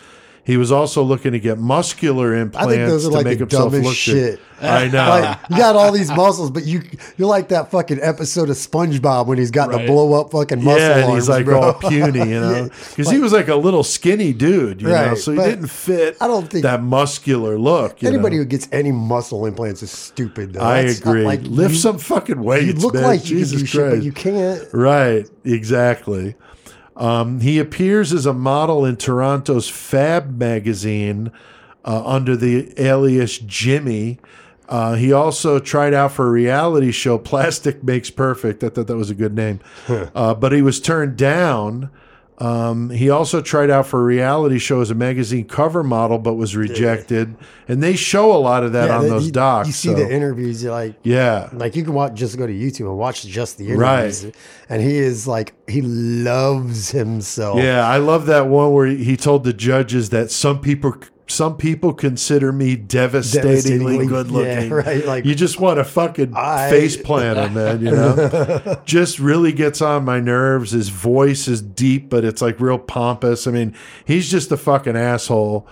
[0.47, 3.39] He was also looking to get muscular I implants think those are to like make
[3.39, 4.15] the himself dumbest look shit.
[4.15, 4.41] good.
[4.61, 5.09] I know.
[5.09, 6.83] Like you got all these muscles, but you
[7.17, 10.81] you're like that fucking episode of SpongeBob when he's got the blow up fucking muscle
[10.81, 11.61] yeah, and arms, he's like bro.
[11.63, 14.95] all puny, you know, Yeah, because he was like a little skinny dude, you know,
[14.95, 16.17] Right, so he didn't fit.
[16.21, 18.01] I don't think- that muscular look.
[18.03, 18.43] You Anybody know?
[18.43, 20.53] who gets any muscle implants is stupid.
[20.55, 20.61] Though.
[20.63, 21.25] I That's not agree.
[21.25, 22.67] Like Lift you, some fucking weights.
[22.67, 23.03] You look man.
[23.03, 24.63] like you Jesus can do shit, but you can't.
[24.73, 26.37] Right, exactly.
[26.97, 31.33] Um, he appears as a model in Toronto's Fab magazine
[31.85, 34.19] uh, under the alias Jimmy.
[34.69, 38.65] Uh, he also tried out for a reality show, Plastic Makes Perfect.
[38.65, 39.61] I thought that was a good name.
[39.89, 41.91] uh, but he was turned down.
[42.39, 46.35] Um, he also tried out for a reality show as a magazine cover model, but
[46.35, 47.37] was rejected.
[47.69, 49.69] And they show a lot of that on the- those you, docs.
[49.69, 51.49] You see so- the interviews, you're like, yeah.
[51.53, 54.07] like you can watch, just go to YouTube and watch just the Right.
[54.07, 54.33] interviews,
[54.69, 57.59] and he is like, he loves himself.
[57.61, 60.95] Yeah, I love that one where he he told the judges that some people
[61.27, 64.69] some people consider me devastatingly, Devastatingly, good looking.
[64.69, 67.81] yeah, right, like- you just want to fucking I- face plant him, man.
[67.85, 70.73] You know, just really gets on my nerves.
[70.73, 73.47] His voice is deep, but it's like real pompous.
[73.47, 75.67] I mean, he's just a fucking asshole.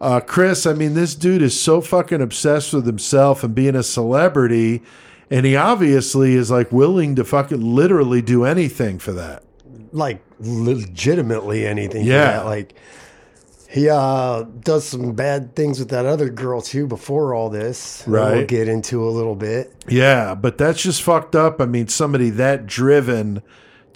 [0.00, 3.82] Uh, Chris, I mean, this dude is so fucking obsessed with himself and being a
[3.82, 4.82] celebrity,
[5.30, 9.42] and he obviously is like willing to fucking literally do anything for that.
[9.92, 12.02] like legitimately anything.
[12.04, 12.24] for Yeah.
[12.32, 12.44] that.
[12.44, 12.74] like
[13.76, 18.02] he uh does some bad things with that other girl too before all this.
[18.06, 19.74] that We'll get into a little bit.
[19.86, 21.60] Yeah, but that's just fucked up.
[21.60, 23.42] I mean, somebody that driven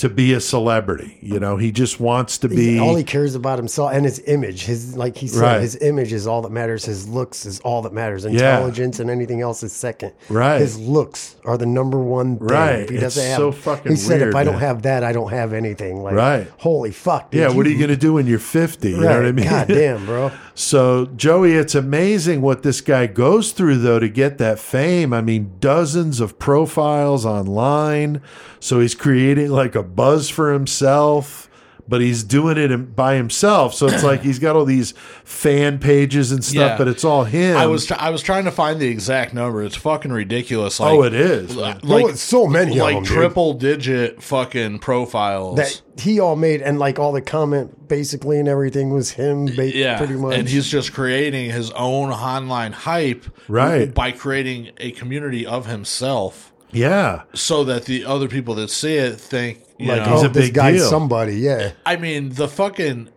[0.01, 2.79] to be a celebrity, you know, he just wants to be.
[2.79, 4.65] all he cares about himself and his image.
[4.65, 5.61] His like he said, Right.
[5.61, 6.85] his image is all that matters.
[6.87, 8.25] His looks is all that matters.
[8.25, 10.13] Intelligence and anything else is second.
[10.29, 10.59] Right.
[10.59, 12.49] His looks are the number one thing.
[12.49, 12.79] Right.
[12.81, 15.13] If he doesn't have, so fucking He said, weird, "If I don't have that, I
[15.13, 16.47] don't have anything." Like, Right.
[16.59, 17.31] Holy fuck.
[17.31, 18.91] dude, yeah, what are you going to do when you're 50?
[18.91, 19.45] You know what I mean?
[19.49, 20.31] God damn, bro.
[20.61, 25.15] So, Joey, it's amazing what this guy goes through, though, to get that fame.
[25.15, 28.21] I mean, dozens of profiles online.
[28.61, 31.49] So, he's creating like a buzz for himself,
[31.91, 33.75] but he's doing it by himself.
[33.75, 34.93] So, it's like he's got all these
[35.25, 36.79] fan pages and stuff, Yeah.
[36.79, 37.57] but it's all him.
[37.59, 39.63] I was I was trying to find the exact number.
[39.63, 40.81] It's fucking ridiculous.
[40.81, 41.57] Oh, like, oh, it is.
[41.57, 43.13] Like, There so many of like them, dude.
[43.13, 45.57] triple digit fucking profiles.
[45.57, 49.77] that he all made and like all the comment basically and everything was him ba-
[49.77, 53.93] yeah, pretty much and he's just creating his own online hype, Right.
[53.93, 57.23] By creating a community of himself, Yeah.
[57.35, 60.29] so that the other people that see it think, you like know, he's oh a
[60.29, 60.89] this big guy, deal.
[60.89, 63.11] somebody yeah I mean, the fucking.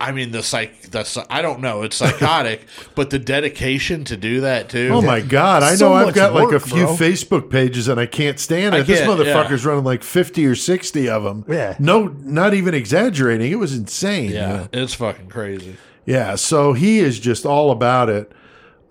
[0.00, 0.82] I mean, the psych.
[0.90, 1.82] That's I don't know.
[1.82, 4.90] It's psychotic, but the dedication to do that too.
[4.92, 5.64] Oh my god!
[5.64, 6.94] I know I've much got like a few bro.
[6.94, 8.78] Facebook pages and I can't stand it.
[8.78, 9.70] I this can't, motherfucker's yeah.
[9.70, 11.44] running like fifty or sixty of them.
[11.48, 11.74] Yeah.
[11.80, 13.50] No, not even exaggerating.
[13.50, 14.30] It was insane.
[14.30, 15.76] you Yeah, it's fucking crazy.
[16.06, 16.36] Yeah.
[16.36, 18.30] So he is just all about it.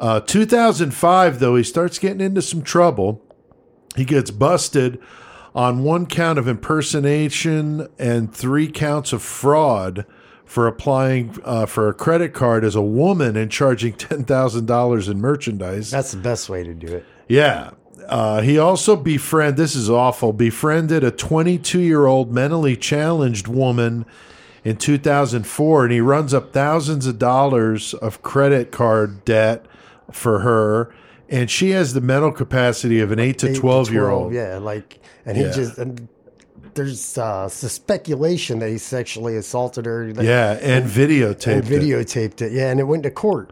[0.01, 3.21] Uh, 2005, though, he starts getting into some trouble.
[3.95, 4.99] He gets busted
[5.53, 10.05] on one count of impersonation and three counts of fraud
[10.45, 15.91] for applying uh, for a credit card as a woman and charging $10,000 in merchandise.
[15.91, 17.71] that's the best way to do it Yeah.
[18.07, 20.33] Uh, he also befriended, This is awful.
[20.33, 24.05] Befriended a 22 year old mentally challenged woman
[24.63, 29.65] in 2004, and he runs up thousands of dollars of credit card debt
[30.11, 30.93] for her.
[31.31, 34.33] And she has the mental capacity of an eight to Eight 12 year old.
[34.33, 35.51] yeah like and he Yeah.
[35.51, 36.07] just and
[36.73, 40.13] there's uh, speculation that he sexually assaulted her.
[40.13, 41.81] that- Yeah, and videotaped and it.
[41.81, 42.51] videotaped it.
[42.53, 43.51] Yeah, and it went to court.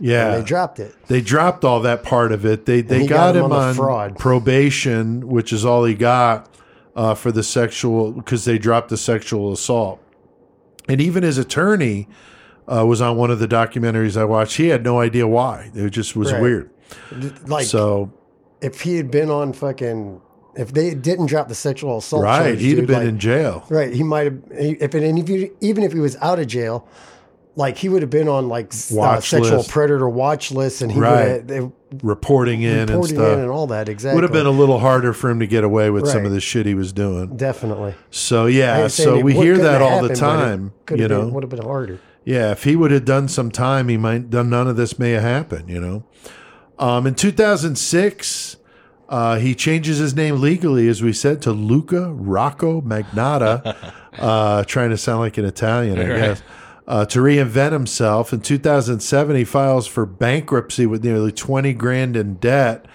[0.00, 0.94] Yeah, And they dropped it.
[1.08, 2.66] They dropped all that part of it.
[2.66, 4.18] They they got, got him him on on fraud.
[4.18, 6.48] probation, which is all he got
[6.94, 10.00] uh, for the sexual because they dropped the sexual assault.
[10.88, 12.06] And even his attorney
[12.66, 14.56] uh, was on one of the documentaries I watched.
[14.56, 15.70] He had no idea why.
[15.74, 16.42] It just was Right.
[16.42, 16.70] weird.
[17.46, 18.12] Like so
[18.60, 20.20] if he had been on fucking,
[20.56, 23.64] if they didn't drop the sexual assault, right, charge, he'd have been like- in jail.
[23.68, 24.38] Right, he might have.
[24.50, 26.86] If it, and if he, even if he was out of jail,
[27.56, 29.70] like he would have been on like uh, sexual list.
[29.70, 31.24] predator watch list, and he Right.
[31.24, 31.72] would have they
[32.02, 33.88] Reporting in and stuff in and all that.
[33.88, 36.32] Exactly, would have been a little harder for him to get away with some of
[36.32, 37.34] the shit he was doing.
[37.36, 37.94] definitely.
[38.10, 40.98] So yeah, so we hear that all the happened, but it time.
[41.00, 41.98] You know, been, would have been harder.
[42.26, 45.12] Yeah, if he would have done some time, he might done none of this may
[45.12, 45.70] have happened.
[45.70, 46.04] You know,
[46.78, 48.56] um, in 2006,
[49.08, 54.90] uh, he changes his name legally, as we said, to Luca Rocco Magnotta, uh, trying
[54.90, 56.16] to sound like an Italian, I Right.
[56.16, 56.42] guess.
[56.86, 58.32] Uh, to reinvent himself.
[58.32, 62.86] In 2007, he files for bankruptcy with nearly 20 grand in debt.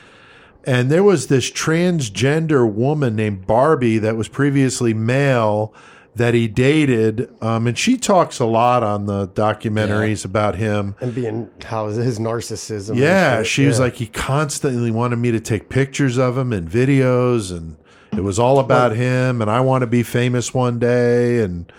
[0.63, 5.73] And there was this transgender woman named Barbie that was previously male
[6.15, 7.33] that he dated.
[7.41, 10.95] Um, and she talks a lot on the documentaries about him.
[10.99, 12.95] And being how his narcissism.
[12.95, 16.69] Yeah, shit, she was like, he constantly wanted me to take pictures of him and
[16.69, 17.55] videos.
[17.55, 17.77] And
[18.11, 19.41] it was all about him.
[19.41, 21.41] And I want to be famous one day.
[21.41, 21.71] And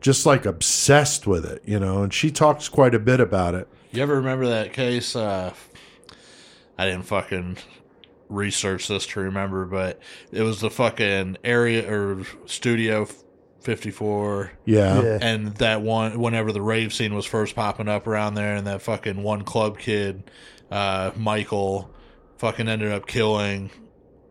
[0.00, 2.02] just like obsessed with it, you know.
[2.02, 3.68] And she talks quite a bit about it.
[3.92, 5.14] You ever remember that case?
[5.14, 5.52] Uh,
[6.78, 7.58] I didn't fucking
[8.30, 10.00] research this to remember, but
[10.32, 13.06] it was the fucking area or studio
[13.62, 15.02] 54 Yeah.
[15.02, 15.18] Yeah.
[15.20, 18.82] and that one whenever the rave scene was first popping up around there and that
[18.82, 20.22] fucking one club kid
[20.70, 21.90] uh michael
[22.38, 23.70] fucking ended up killing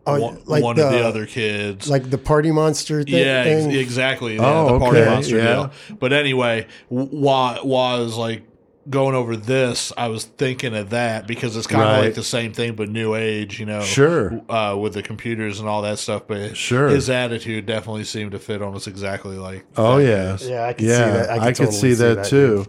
[0.04, 3.14] Oh, one, like one of the the- other kids like the party monster thing.
[3.24, 5.44] yeah ex- exactly yeah, Oh, the party okay, monster yeah.
[5.44, 8.42] deal but anyway while, while was like
[8.90, 12.04] going over this i was thinking of that because it's kind of Right.
[12.06, 14.40] like the same thing but new age you know Sure.
[14.50, 16.88] uh, with the computers and all that stuff but Sure.
[16.88, 20.48] his attitude definitely seemed to fit almost exactly like Oh that yeah, guy's.
[20.48, 21.30] Yeah, I can see that.
[21.30, 22.56] I can could totally see see that, that, too.
[22.64, 22.68] dude.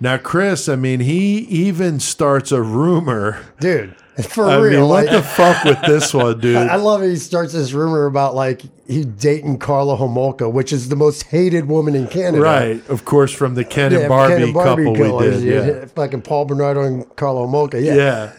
[0.00, 3.38] Now, Chris, I mean, he even starts a rumor.
[3.60, 3.94] dude.
[4.28, 6.56] For I real, mean, what like, the fuck with this one, dude?
[6.56, 7.08] I love it.
[7.10, 11.66] He starts this rumor about like he dating Karla Homolka, which is the most hated
[11.66, 12.40] woman in Canada.
[12.42, 15.42] right, of course, from the Ken Yeah, and Barbie, Ken and Barbie couple we did.
[15.42, 17.82] Yeah, Fucking Paul Bernardo and Karla Homolka.
[17.84, 17.94] Yeah.
[17.94, 18.32] yeah,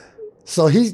[0.48, 0.92] So he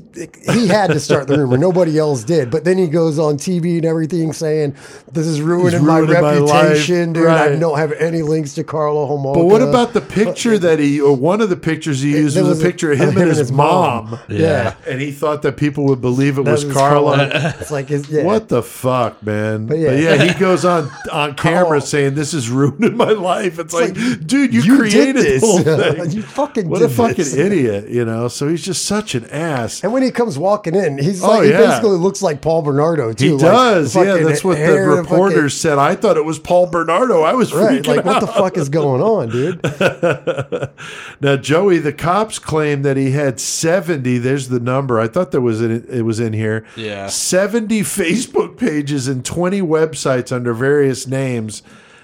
[0.49, 1.57] he had to start the rumor.
[1.57, 2.49] Nobody else did.
[2.49, 4.75] But then he goes on TV and everything saying
[5.11, 7.23] this is ruining, my ruining my reputation, life." dude.
[7.25, 7.51] Right.
[7.51, 9.33] I don't have any links to Karla Homolka.
[9.33, 12.47] But what about the picture that he, or one of the pictures he used was,
[12.47, 14.75] was a picture of him, and his, mom, Yeah.
[14.87, 18.23] and he thought that people would believe it That was Carlo It's like his, yeah.
[18.23, 19.65] What the fuck, man?
[19.67, 19.91] But yeah.
[19.91, 23.59] yeah, he goes on on camera Carl- saying this is ruining my life.
[23.59, 25.41] It's, like, like, dude, you, you created did this.
[25.41, 25.59] the whole
[26.05, 26.11] thing.
[26.11, 27.35] You fucking what did a fucking this.
[27.35, 28.29] idiot, you know?
[28.29, 29.83] So he's just such an ass.
[29.83, 31.57] And when he comes walking in, he's Oh, like, yeah.
[31.59, 33.25] he basically looks like Paul Bernardo too.
[33.25, 34.17] He like, does, yeah.
[34.17, 35.77] That's what the hair, reporters said.
[35.77, 37.21] I thought it was Paul Bernardo.
[37.23, 37.81] I was fucking- right?
[37.83, 39.61] freaking Like, what the fuck is going on, dude?
[41.21, 44.17] Now, Joey, the cops claim that he had seventy.
[44.17, 44.99] There's the number.
[44.99, 46.65] I thought there was in, it was in here.
[46.75, 47.07] Yeah.
[47.07, 51.61] seventy Facebook pages and twenty websites under various names.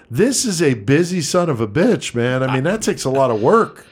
[0.09, 2.41] This is a busy son of a bitch, man.
[2.43, 3.85] I mean, that takes a lot of work.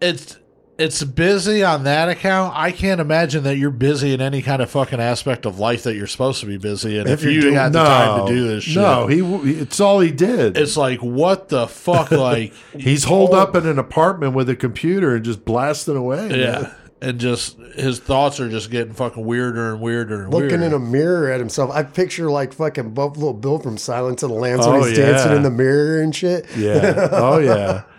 [0.00, 0.36] it's
[0.76, 2.52] it's busy on that account.
[2.56, 5.94] I can't imagine that you're busy in any kind of fucking aspect of life that
[5.94, 7.06] you're supposed to be busy in.
[7.06, 9.20] If, you're you doing- got the time to do this shit, No, he.
[9.52, 10.56] It's all he did.
[10.56, 13.38] it's like what the fuck, like He's holed oh.
[13.38, 16.28] up in an apartment with a computer and just blasting away.
[16.28, 16.38] man.
[16.40, 20.64] yeah, and just his thoughts are just getting fucking weirder and weirder and Looking weirder.
[20.66, 24.36] in a mirror at himself, I picture like fucking Buffalo Bill from Silence of the
[24.36, 25.10] Lambs Oh, when he's yeah.
[25.12, 26.46] dancing in the mirror and shit.
[26.56, 27.08] Yeah.
[27.12, 27.82] Oh, yeah.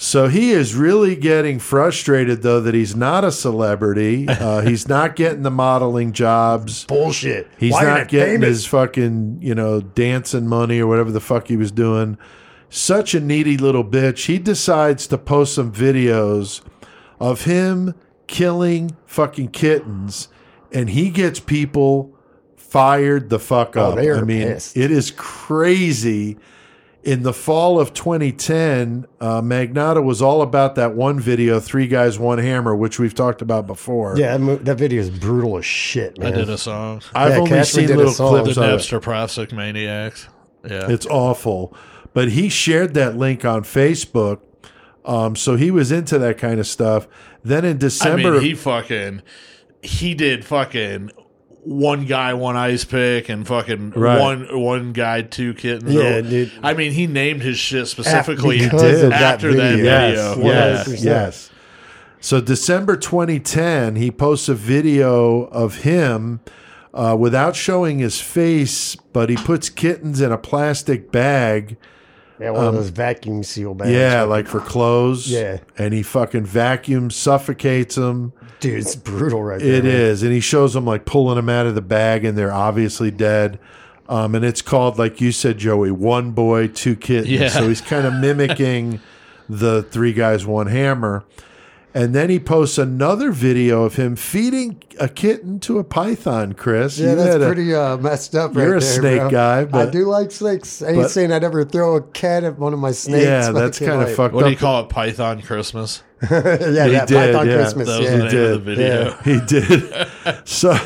[0.00, 4.26] So he is really getting frustrated, though, that he's not a celebrity.
[4.38, 6.84] Uh, he's not getting the modeling jobs.
[6.84, 7.48] Bullshit.
[7.58, 8.48] He's Why not getting famous?
[8.48, 12.16] his fucking, you know, dancing money or whatever the fuck he was doing.
[12.70, 14.26] Such a needy little bitch.
[14.26, 16.60] He decides to post some videos
[17.18, 17.94] of him
[18.28, 20.28] killing fucking kittens,
[20.72, 22.14] and he gets people
[22.56, 23.98] fired the fuck Oh, up.
[23.98, 24.76] are I mean, pissed.
[24.76, 26.36] it is crazy.
[27.04, 32.18] In the fall of 2010, uh, Magnotta was all about that one video, Three Guys,
[32.18, 34.18] One Hammer, which we've talked about before.
[34.18, 36.32] Yeah, that, mo- that video is brutal as shit, man.
[36.34, 38.34] I did a song, I've Yeah, only Cashman seen did a little song.
[38.34, 38.66] the clips of it.
[38.66, 40.28] Napster Plastic Maniacs.
[40.68, 41.74] Yeah, It's awful.
[42.14, 44.40] But he shared that link on Facebook.
[45.04, 47.06] Um, so he was into that kind of stuff.
[47.44, 49.22] Then in I December, mean, he fucking
[49.82, 51.12] he did fucking
[51.64, 54.20] one guy, one ice pick, and fucking Right.
[54.20, 55.92] one one guy, two kittens.
[55.92, 56.50] Yeah, Or- dude.
[56.62, 59.12] I mean, he named his shit specifically because did.
[59.12, 60.36] that after that video.
[60.42, 61.50] Yes, yes, yes.
[62.20, 66.40] So December 2010, he posts a video of him
[66.94, 71.76] uh, without showing his face, but he puts kittens in a plastic bag.
[72.40, 73.90] Yeah, one of those vacuum seal bags.
[73.90, 75.30] Um, Yeah, like for clothes.
[75.30, 75.58] Yeah.
[75.76, 78.32] And he fucking vacuums, suffocates them.
[78.60, 79.74] Dude, it's brutal right there.
[79.74, 79.92] It man.
[79.92, 83.10] is, and he shows them like pulling them out of the bag, and they're obviously
[83.10, 83.58] dead.
[84.08, 87.28] Um, and it's called, like you said, Joey, one boy, two kittens.
[87.28, 87.48] Yeah.
[87.48, 89.00] So he's kind of mimicking
[89.48, 91.24] the three guys, one hammer.
[91.98, 96.52] And then he posts another video of him feeding a kitten to a python.
[96.52, 98.54] Chris, Yeah, You that's had a- pretty uh, messed up.
[98.54, 99.30] You're right a there, snake bro.
[99.30, 100.80] guy, I do like snakes.
[100.80, 103.24] I ain't but- saying I'd ever throw a cat at one of my snakes.
[103.24, 104.46] yeah, but that's kind of like- fucked What up.
[104.46, 104.88] do you call it?
[104.90, 106.04] Python Christmas.
[106.22, 107.54] yeah, that did, Python yeah.
[107.56, 107.88] Christmas.
[107.88, 108.16] That was yeah.
[108.16, 108.50] the name did.
[108.52, 109.12] of the video.
[109.24, 110.08] He did.
[110.48, 110.78] so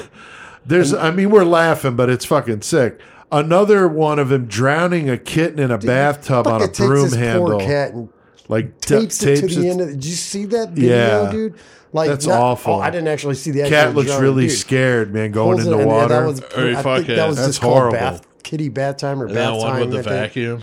[0.64, 2.98] there's, I mean, we're laughing, but it's fucking sick.
[3.30, 7.58] Another one of him drowning a kitten in a bathtub on a broom handle.
[7.58, 8.08] Poor cat and
[8.53, 9.92] like ta- tapes it to the end of it.
[9.94, 11.30] Did you see that video, Yeah.
[11.32, 11.55] dude?
[11.92, 12.74] Like That's not- awful.
[12.74, 14.57] Oh, I didn't actually see the Cat looks drowning, really dude.
[14.57, 16.09] scared, man, going Holds in the water.
[16.09, 17.98] that was, Or I think that was That's just called horrible.
[17.98, 19.80] bath, kitty bath time or And bath that one time.
[19.80, 20.14] with the I think.
[20.14, 20.62] vacuum.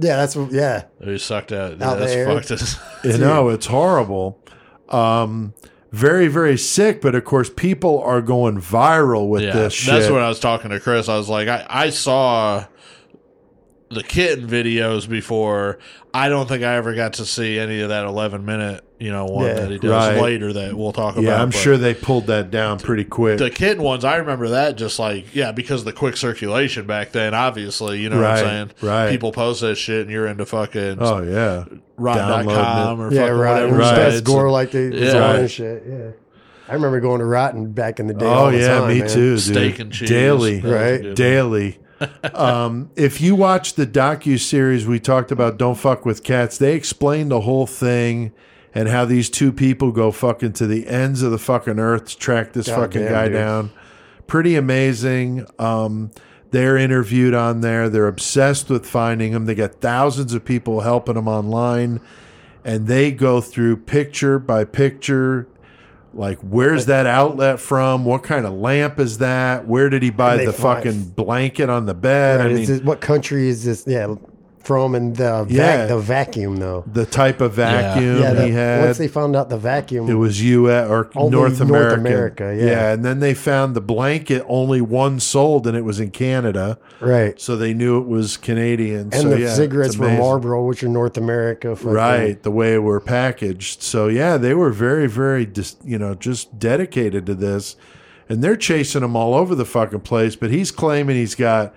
[0.00, 0.50] Yeah, that's what.
[0.50, 1.80] Yeah, He sucked out.
[1.80, 2.50] Out that's the fucked.
[2.50, 2.76] us.
[3.04, 4.40] you know, it's horrible.
[4.88, 5.54] Um,
[5.92, 7.00] very, very sick.
[7.00, 9.94] But of course, people are going viral with yeah, this shit.
[9.94, 11.08] that's what I was talking to Chris.
[11.08, 12.64] I was like, I, I saw
[13.90, 15.78] the kitten videos before.
[16.12, 19.24] I don't think I ever got to see any of that 11 minute, you know,
[19.26, 19.54] one Yeah.
[19.54, 20.20] that he does Right.
[20.22, 21.24] later that we'll talk about.
[21.24, 23.38] yeah, I'm sure they pulled that down pretty quick.
[23.38, 27.12] The kitten ones, I remember that just like, yeah, because of the quick circulation back
[27.12, 28.70] then, obviously, you know Right, what I'm saying?
[28.82, 29.10] right.
[29.10, 31.64] People post that shit and you're into fucking oh yeah,
[31.96, 33.54] rotten.com downloading or yeah, fucking right.
[33.62, 33.76] whatever.
[33.78, 33.94] Right.
[33.96, 35.12] Best gore like they Yeah.
[35.12, 35.32] yeah.
[35.40, 35.50] Right.
[35.50, 35.82] shit.
[35.88, 35.96] Yeah,
[36.68, 38.24] I remember going to Rotten back in the day.
[38.24, 39.08] Oh, all Oh the yeah, time, me man.
[39.08, 39.34] too.
[39.34, 39.40] Dude.
[39.40, 40.08] Steak and cheese.
[40.08, 41.14] daily, That was a Right.
[41.16, 41.78] daily.
[42.34, 46.74] Um, if you watch the docu series we talked about, "Don't Fuck with Cats," they
[46.74, 48.32] explain the whole thing
[48.74, 52.18] and how these two people go fucking to the ends of the fucking earth to
[52.18, 53.34] track this God fucking damn, guy dude.
[53.34, 53.70] down.
[54.26, 55.46] Pretty amazing.
[55.58, 56.10] Um,
[56.50, 57.88] they're interviewed on there.
[57.88, 59.46] They're obsessed with finding him.
[59.46, 62.00] They got thousands of people helping them online,
[62.64, 65.48] and they go through picture by picture.
[66.14, 68.04] Like, where's that outlet from?
[68.04, 69.66] What kind of lamp is that?
[69.66, 72.38] Where did he buy the fucking blanket on the bed?
[72.40, 73.84] Right, I is mean, this- what country is this?
[73.86, 74.14] Yeah,
[74.64, 75.76] from and the Yeah.
[75.76, 76.84] vac, the vacuum though.
[76.92, 78.84] the type of vacuum Yeah, the, he had.
[78.84, 80.88] once they found out the vacuum, It was U.S.
[80.88, 82.00] or Only North North America.
[82.00, 82.92] America, yeah.
[82.92, 87.38] and then they found the blanket only one sold, and it was in Canada, right.
[87.40, 89.10] so they knew it was Canadian.
[89.12, 90.22] And so, the yeah, it's cigarettes were amazing.
[90.24, 91.76] Marlboro, which are North America.
[91.76, 92.42] fucking- right?
[92.42, 93.82] The way it were packaged.
[93.82, 97.76] So yeah, they were very, very, dis, you know, just dedicated to this,
[98.28, 100.36] and they're chasing him all over the fucking place.
[100.36, 101.74] But he's claiming he's got,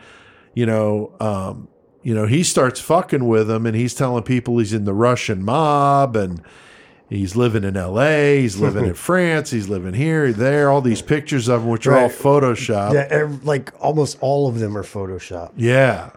[0.53, 1.67] you know, um,
[2.07, 5.43] you know, he starts fucking with them, and he's telling people he's in the Russian
[5.43, 6.41] mob and.
[7.09, 8.41] He's living in L.A.
[8.41, 9.51] He's living in France.
[9.51, 10.69] He's living here, there.
[10.69, 12.95] All these pictures of him, which are all Photoshopped.
[12.95, 15.53] Yeah, like almost all of them are Photoshopped.
[15.55, 16.11] Yeah.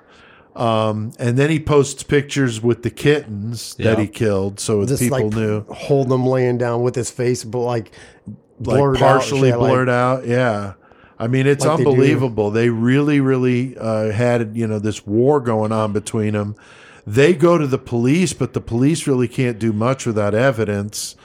[0.57, 5.27] Um, and then he posts pictures with the kittens that he killed, so Just people
[5.27, 7.93] like knew, hold them laying down with his face, but like
[8.59, 10.27] like blurred partially out, yeah, like- blurred out.
[10.27, 10.73] Yeah,
[11.21, 12.51] I mean it's Like they unbelievable.
[12.51, 16.57] They, really, really uh, had you know this war going on between them.
[17.07, 21.17] They go to the police, but the police really can't do much without evidence.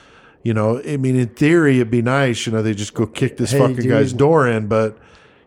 [0.44, 2.46] You know, I mean, in theory, it'd be nice.
[2.46, 3.90] You know, they just go kick this Hey, fucking dude.
[3.90, 4.98] guy's door in, but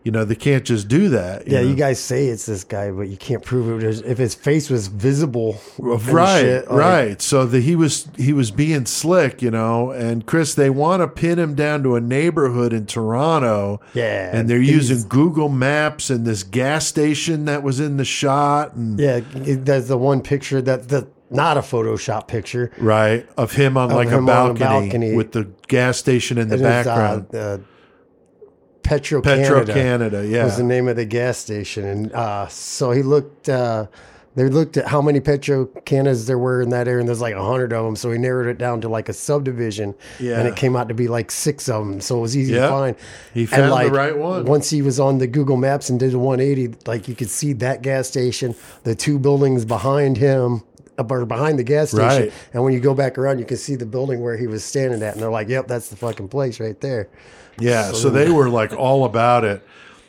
[0.09, 1.47] you know they can't just do that.
[1.47, 1.69] Yeah, know?
[1.69, 4.03] you guys say it's this guy, but you can't prove it.
[4.07, 8.51] If his face was visible, right shit, like- right so that he was he was
[8.51, 12.73] being slick you know and chris they want to pin him down to a neighborhood
[12.73, 17.99] in toronto Yeah, and they're using google maps and this gas station that was in
[17.99, 22.71] the shot and Yeah, there's the one picture that the not a Photoshop picture.
[22.79, 25.15] right of him on like a him on a balcony, balcony.
[25.15, 27.59] with the gas station in the it's, background Uh, uh,
[28.89, 32.91] Petro petro Canada canada yeah was the name of the gas station, and uh, so
[32.91, 33.49] he looked.
[33.49, 33.87] Uh,
[34.37, 37.35] they looked at how many Petro Canadas there were in that area, and there's like
[37.35, 37.97] a hundred of them.
[37.97, 40.39] So he narrowed it down to like a subdivision, Yeah.
[40.39, 42.01] and it came out to be like six of them.
[42.01, 42.63] So it was easy Yep.
[42.63, 42.97] to find.
[43.35, 44.45] He And, found the right one.
[44.45, 47.53] Once he was on the Google Maps and did a 180, like you could see
[47.55, 50.63] that gas station, the two buildings behind him.
[51.11, 52.33] Or behind the gas station, Right.
[52.53, 55.01] and when you go back around, you can see the building where he was standing
[55.05, 57.07] at, and they're like, "Yep, that's the fucking place right there."
[57.61, 59.67] Yeah, so they were like all about it.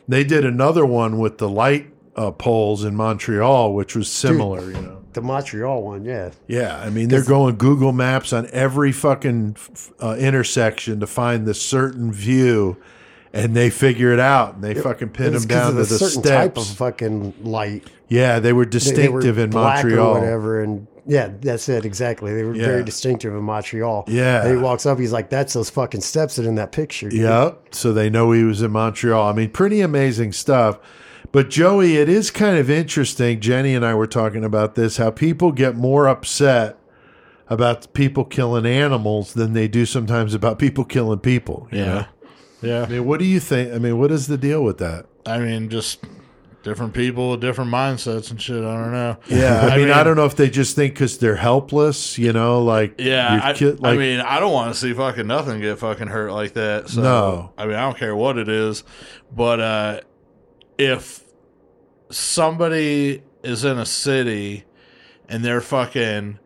[0.08, 1.86] They did another one with the light
[2.16, 4.96] uh, poles in Montreal, which was similar, you know.
[5.12, 6.30] The Montreal one, yeah.
[6.46, 9.56] Yeah, I mean they're going Google Maps on every fucking
[10.00, 12.76] uh, intersection to find this certain view,
[13.32, 16.22] and they figure it out and they fucking pin them down to the the certain
[16.22, 16.78] type of steps.
[16.78, 17.88] fucking light.
[18.08, 20.14] Yeah, they were They- they distinctive were in Montreal.
[20.14, 22.32] whatever, and yeah, that's it exactly.
[22.32, 22.64] They were Yeah.
[22.66, 24.04] very distinctive in Montreal.
[24.06, 24.42] Yeah.
[24.44, 27.20] and he walks up, he's like, "That's those fucking steps that in that picture." dude."
[27.20, 27.58] Yep.
[27.72, 29.28] So they know he was in Montreal.
[29.28, 30.78] I mean, pretty amazing stuff.
[31.32, 33.40] But Joey, it is kind of interesting.
[33.40, 36.76] Jenny and I were talking about this how people get more upset
[37.48, 41.66] about people killing animals than they do sometimes about people killing people.
[41.72, 42.04] you know?
[42.62, 42.82] Yeah.
[42.82, 43.72] I mean, what do you think?
[43.74, 45.06] I mean, what is the deal with that?
[45.26, 45.98] I mean, just
[46.62, 48.62] different people with different mindsets and shit.
[48.62, 49.16] I don't know.
[49.28, 49.60] Yeah.
[49.60, 52.94] I, mean, I don't know if they just think because they're helpless, you know, like,
[52.98, 56.32] Yeah, I, kid- I mean, I don't want to see fucking nothing get fucking hurt
[56.32, 56.88] like that.
[56.90, 57.52] So, No.
[57.56, 58.84] I mean, I don't care what it is,
[59.34, 60.00] but uh,
[60.76, 61.22] if
[62.10, 64.64] somebody is in a city
[65.28, 66.38] and they're fucking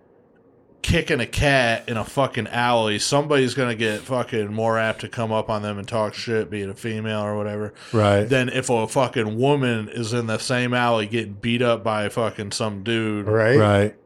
[0.85, 5.33] kicking a cat in a fucking alley, somebody's gonna get fucking more apt to come
[5.33, 7.73] up on them and talk shit, be it a female or whatever.
[7.93, 8.25] right.
[8.25, 12.53] Than if a fucking woman is in the same alley getting beat up by fucking
[12.53, 13.59] some dude right.
[13.59, 13.97] right.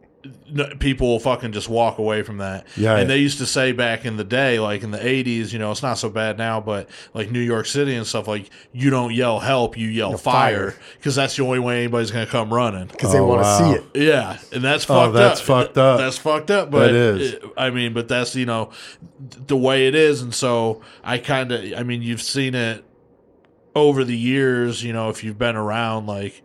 [0.51, 2.67] No, people will fucking just walk away from that.
[2.77, 2.97] Yeah.
[2.97, 5.71] And they used to say back in the day, like in the 80s, you know,
[5.71, 9.13] it's not so bad now, but like New York City and stuff, like you don't
[9.15, 10.71] yell help, you yell fire.
[10.73, 10.81] fire.
[10.97, 12.87] Because that's the only way anybody's going to come running.
[12.87, 13.73] because they Oh, want to wow.
[13.73, 14.07] see it.
[14.07, 14.39] Yeah.
[14.53, 15.47] And that's Oh, fucked that's up.
[15.47, 15.99] fucked up.
[15.99, 16.71] That's fucked up.
[16.71, 17.33] But That is.
[17.35, 18.71] it- I mean, but that's, you know,
[19.47, 20.23] the way it is.
[20.23, 22.85] And so I kind of, I mean, you've seen it
[23.75, 26.43] over the years, you know, if you've been around, like,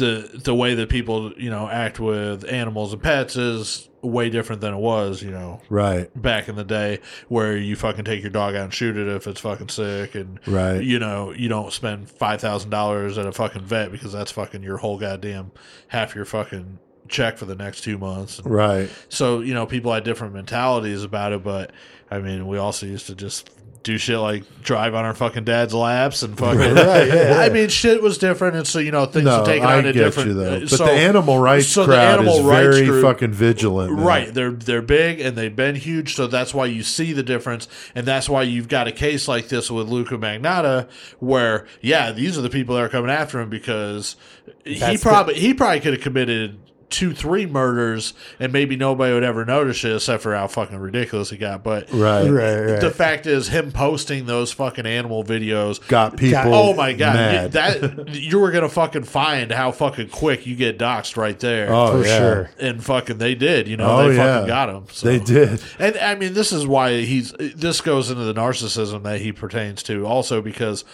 [0.00, 4.60] the the way that people you know act with animals and pets is way different
[4.62, 6.10] than it was you know Right.
[6.20, 9.26] back in the day where you fucking take your dog out and shoot it if
[9.26, 10.82] it's fucking sick and Right.
[10.82, 14.62] you know you don't spend five thousand dollars at a fucking vet because that's fucking
[14.62, 15.52] your whole goddamn
[15.88, 16.78] half your fucking
[17.08, 18.88] check for the next two months and Right.
[19.08, 21.72] so you know people had different mentalities about it but
[22.10, 23.50] i mean we also used to just
[23.82, 27.70] do shit like drive on our fucking dad's laps and fucking Right, yeah, i mean
[27.70, 30.28] shit was different and so you know things No, were taken I on a different
[30.28, 30.54] you though.
[30.56, 33.32] uh, But so- the animal rights so the crowd animal is rights very group- fucking
[33.32, 33.94] vigilant.
[33.94, 34.04] man.
[34.04, 37.68] Right, they're they're big and they've been huge, so that's why you see the difference,
[37.94, 40.86] and that's why you've got a case like this with Luca Magnotta,
[41.18, 44.16] where yeah, these are the people that are coming after him because
[44.64, 46.58] he That's the- probably he probably could have committed
[46.90, 51.30] two, three murders, and maybe nobody would ever notice it, except for how fucking ridiculous
[51.30, 51.62] he got.
[51.62, 52.28] But Right.
[52.28, 52.80] Right, right.
[52.80, 56.52] the fact is, him posting those fucking animal videos Got people.
[56.54, 57.52] Oh my god, you, mad.
[57.52, 61.72] that you were gonna fucking find how fucking quick you get doxxed right there.
[61.72, 62.18] Oh, for yeah.
[62.18, 62.50] sure.
[62.58, 64.34] And fucking they did, you know, Oh, they yeah.
[64.34, 64.84] fucking got him.
[64.92, 65.06] So.
[65.06, 65.62] They did.
[65.78, 67.32] And I mean, this is why he's.
[67.38, 70.84] This goes into the narcissism that he pertains to, also because,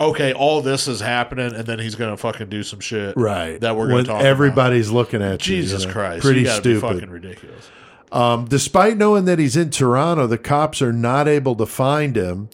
[0.00, 3.60] okay, all this is happening, and then he's gonna fucking do some shit, Right.
[3.60, 4.16] That we're gonna when talk.
[4.16, 4.26] about.
[4.26, 5.56] everybody's looking at you.
[5.56, 5.92] Jesus you know.
[5.92, 6.80] Christ, Pretty you stupid.
[6.88, 7.70] be fucking ridiculous.
[8.12, 12.48] Um, despite knowing that he's in Toronto, the cops are not able to find him.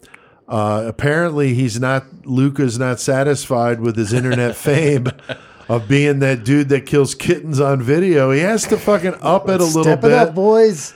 [0.49, 2.05] Uh, apparently, he's not.
[2.27, 5.07] Luca's not satisfied with his internet fame
[5.69, 8.31] of being that dude that kills kittens on video.
[8.33, 10.13] He has to fucking up it a little Step bit.
[10.13, 10.93] it up, boys.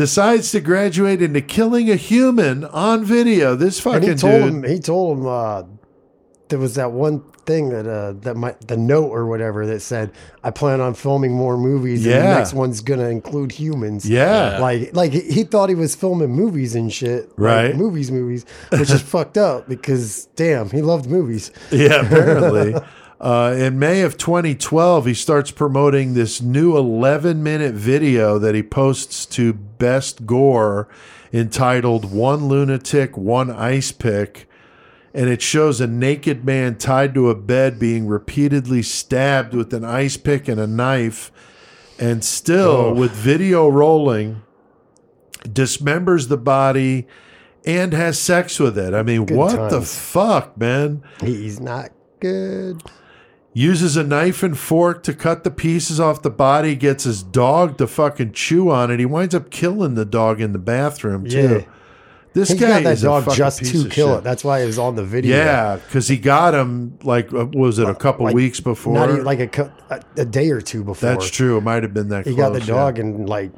[0.00, 3.54] Decides to graduate into killing a human on video.
[3.54, 4.52] This And fucking he told dude.
[4.54, 4.62] him.
[4.64, 5.26] He told him.
[5.26, 5.62] Uh,
[6.48, 10.10] there was that one thing that uh, that my the note or whatever that said,
[10.42, 12.06] "I plan on filming more movies.
[12.06, 12.22] and Yeah.
[12.32, 14.58] the next one's gonna include humans." yeah.
[14.58, 17.76] Like, like he, he thought he was filming movies and shit, like, Right.
[17.76, 21.52] movies, movies, which is fucked up because damn, he loved movies.
[21.70, 22.74] Yeah, apparently.
[23.20, 28.62] uh, in May of 2012, he starts promoting this new 11 minute video that he
[28.62, 30.88] posts to Best Gore
[31.30, 34.48] entitled One Lunatic, One Ice Pick.
[35.12, 39.84] And it shows a naked man tied to a bed being repeatedly stabbed with an
[39.84, 41.32] ice pick and a knife.
[41.98, 44.42] And still, with video rolling,
[45.42, 47.08] dismembers the body
[47.66, 48.94] and has sex with it.
[48.94, 51.02] I mean, Good what the fuck, man?
[51.20, 51.90] He's not
[52.20, 52.82] good.
[53.52, 57.78] Uses a knife and fork to cut the pieces off the body, gets his dog
[57.78, 59.00] to fucking chew on it.
[59.00, 61.64] He winds up killing the dog in the bathroom, too.
[61.66, 61.74] Yeah.
[62.32, 64.22] This He guy got that is dog just to kill it.
[64.22, 65.36] That's why it was on the video.
[65.36, 68.94] Yeah, because he got him, like, uh, was it a couple Like, weeks before?
[68.94, 69.74] Not even like a,
[70.16, 71.08] a, day or two before.
[71.08, 71.58] That's true.
[71.58, 72.66] It might have been that He close, got the yeah.
[72.66, 73.50] dog and like,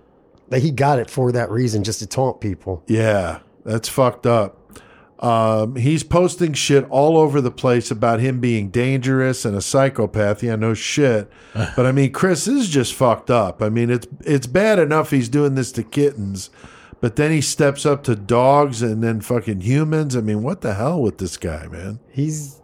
[0.48, 2.82] like he got it for that reason, just to taunt people.
[2.86, 4.56] Yeah, that's fucked up.
[5.22, 10.42] Um, he's posting shit all over the place about him being dangerous and a psychopath.
[10.42, 11.30] Yeah, no shit.
[11.76, 13.62] But I mean, Chris is just fucked up.
[13.62, 16.50] I mean, it's it's bad enough he's doing this to kittens,
[17.00, 20.16] but then he steps up to dogs and then fucking humans.
[20.16, 22.00] I mean, what the hell with this guy, man?
[22.10, 22.60] He's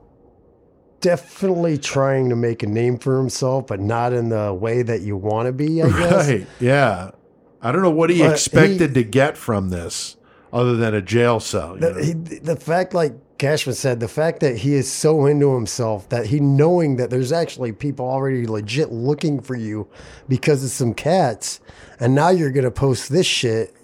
[1.01, 5.17] definitely trying to make a name for himself, but not in the way that you
[5.17, 5.83] want to be.
[5.83, 6.29] I guess.
[6.29, 6.47] Right?
[6.59, 7.13] Yeah.
[7.61, 10.17] I don't know what he But expected to get from this.
[10.53, 11.75] Other than a jail cell.
[11.75, 11.93] you know?
[11.93, 16.09] The, he, the fact, like Cashman said, the fact that he is so into himself
[16.09, 19.89] that he knowing that there's actually people already legit looking for you
[20.29, 21.61] because of some cats,
[22.01, 23.75] and now you're gonna post this shit.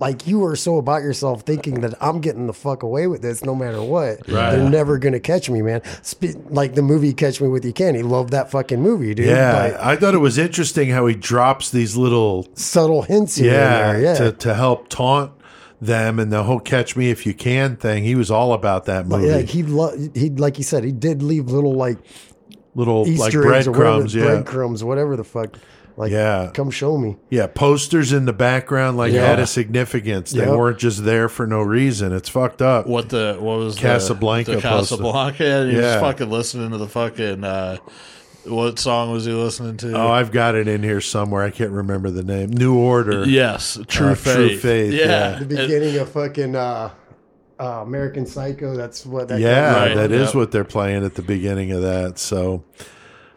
[0.00, 3.44] Like you are so about yourself, thinking that I'm getting the fuck away with this
[3.44, 4.28] no matter what.
[4.28, 4.50] Right.
[4.50, 5.82] They're never gonna catch me, man.
[6.48, 7.94] Like the movie Catch Me With You Can.
[7.94, 9.26] He loved that fucking movie, dude.
[9.26, 13.52] yeah, But I thought it was interesting how he drops these little subtle hints here
[13.52, 14.00] yeah, there.
[14.02, 14.14] Yeah.
[14.14, 15.30] to to help taunt
[15.86, 18.04] them and the whole "catch me if you can" thing.
[18.04, 19.26] He was all about that movie.
[19.26, 21.98] yeah, he lo- he like you said, he did leave little like
[22.74, 24.14] little like Easter eggs or whatever, breadcrumbs.
[24.14, 25.56] Yeah, breadcrumbs, whatever the fuck.
[25.96, 26.50] Like, Yeah.
[26.52, 27.16] come show me.
[27.30, 29.26] yeah, posters in the background like Yeah.
[29.28, 30.32] had a significance.
[30.32, 30.48] They Yep.
[30.58, 32.12] weren't just there for no reason.
[32.12, 32.88] It's fucked up.
[32.88, 34.98] What the what was Casablanca The, posted.
[34.98, 35.44] Casablanca.
[35.46, 36.00] And he Yeah.
[36.00, 37.44] was fucking listening to the fucking.
[37.44, 37.76] Uh,
[38.46, 39.92] what song was he listening to?
[39.96, 41.42] Oh, I've got it in here somewhere.
[41.42, 42.50] I can't remember the name.
[42.50, 43.24] New Order.
[43.26, 44.34] yes, True Uh, Faith.
[44.34, 45.38] True Faith, Yeah, yeah.
[45.38, 46.90] The beginning of fucking uh,
[47.60, 48.76] uh, American Psycho.
[48.76, 49.40] That's what that.
[49.40, 49.94] Yeah, Right.
[49.96, 50.34] that is Yep.
[50.34, 52.18] what they're playing at the beginning of that.
[52.18, 52.64] So,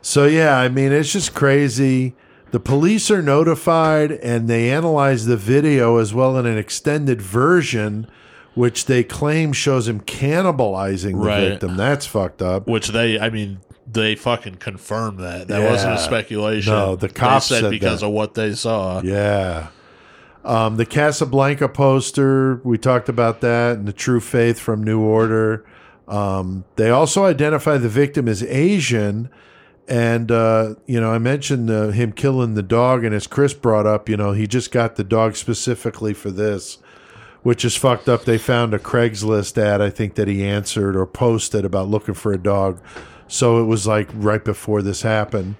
[0.01, 2.15] so yeah, I mean, it's just crazy.
[2.51, 8.07] The police are notified and they analyze the video as well in an extended version,
[8.55, 11.49] which they claim shows him cannibalizing the Right.
[11.49, 11.75] victim.
[11.77, 12.67] That's fucked up.
[12.67, 13.59] Which they, I mean,
[13.89, 15.47] they fucking confirmed that.
[15.47, 16.73] That wasn't a speculation.
[16.73, 18.07] No, the They cops said, said because that.
[18.07, 19.01] of what they saw.
[19.01, 19.67] Yeah.
[20.43, 25.65] Um, the Casablanca poster, we talked about that, and the True Faith from New Order.
[26.07, 29.29] Um, they also identify the victim as Asian.
[29.89, 33.85] And, uh, you know, I mentioned uh, him killing the dog, and as Chris brought
[33.85, 36.77] up, you know, he just got the dog specifically for this,
[37.43, 38.25] which is fucked up.
[38.25, 42.33] They found a Craigslist ad, I think, that he answered or posted about looking for
[42.33, 42.81] a dog.
[43.27, 45.55] So it was like right before this happened.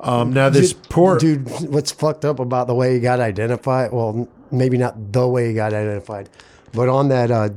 [0.00, 1.18] Um, now, this Dude, poor.
[1.18, 1.48] dude.
[1.70, 3.92] What's fucked up about the way he got identified?
[3.92, 6.28] Well, maybe not the way he got identified,
[6.72, 7.50] but on that uh,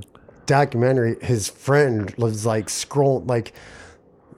[0.46, 3.54] documentary, his friend was like scroll like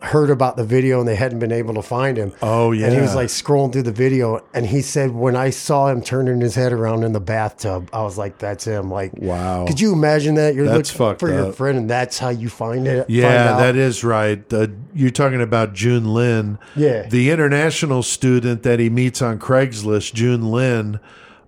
[0.02, 2.32] heard about the video and they hadn't been able to find him.
[2.42, 2.86] Oh, yeah.
[2.86, 6.02] And he was like scrolling through the video and he said when I saw him
[6.02, 8.92] turning his head around in the bathtub, I was like, that's him.
[8.92, 9.66] Like Wow.
[9.66, 10.54] Could you imagine that?
[10.54, 13.10] You're That's looking for your friend and that's how you find it.
[13.10, 13.58] Yeah, out?
[13.58, 14.42] that is right.
[14.54, 16.60] Uh, you're talking about Jun Lin.
[16.76, 17.08] Yeah.
[17.08, 21.00] The international student that he meets on Craigslist, Jun Lin,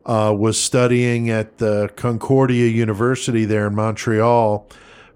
[0.06, 4.68] uh, was studying at the Concordia University there in Montreal.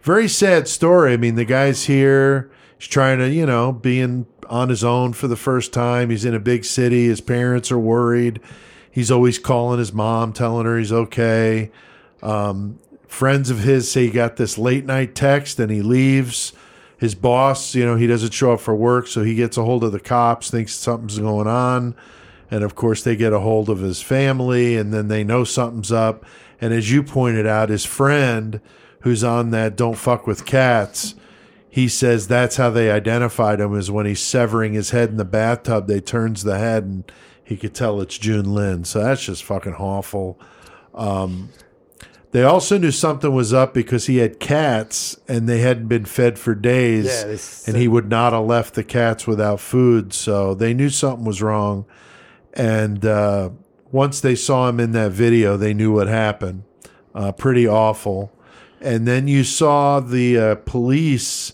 [0.01, 1.13] Very sad story.
[1.13, 2.51] I mean, the guy's here.
[2.83, 6.09] He's trying to, you know, being on his own for the first time.
[6.09, 7.07] He's in a big city.
[7.07, 8.41] His parents are worried.
[8.91, 11.71] He's always calling his mom, telling her he's okay
[12.21, 16.53] um, friends of his say he got this late night text and he leaves.
[16.97, 19.83] His boss, you know, he doesn't show up for work, so he gets a hold
[19.83, 21.95] of the cops, thinks something's going on.
[22.49, 25.91] And of course, they get a hold of his family, and then they know something's
[25.91, 26.25] up.
[26.61, 28.61] And as you pointed out, his friend,
[29.01, 31.15] who's on that Don't Fuck with Cats,
[31.73, 35.25] he says that's how they identified him is when he's severing his head in the
[35.25, 37.11] bathtub, they turns the head and
[37.43, 38.83] he could tell it's Jun Lin.
[38.83, 40.39] So that's just fucking awful.
[42.29, 46.37] They also knew something was up because he had cats and they hadn't been fed
[46.37, 47.05] for days.
[47.05, 50.13] Yeah, they and he would not have left the cats without food.
[50.13, 51.87] So they knew something was wrong.
[52.53, 53.49] And uh,
[53.91, 56.65] once they saw him in that video, they knew what happened.
[57.15, 58.31] Uh, pretty awful.
[58.79, 61.53] And then you saw the uh, police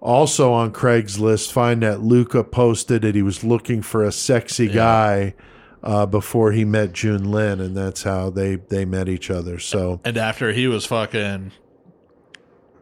[0.00, 5.34] also on Craigslist find that Luca posted that he was looking for a sexy guy
[5.82, 9.58] uh, before he met Jun Lin, and that's how they they met each other.
[9.58, 11.52] So And after he was fucking,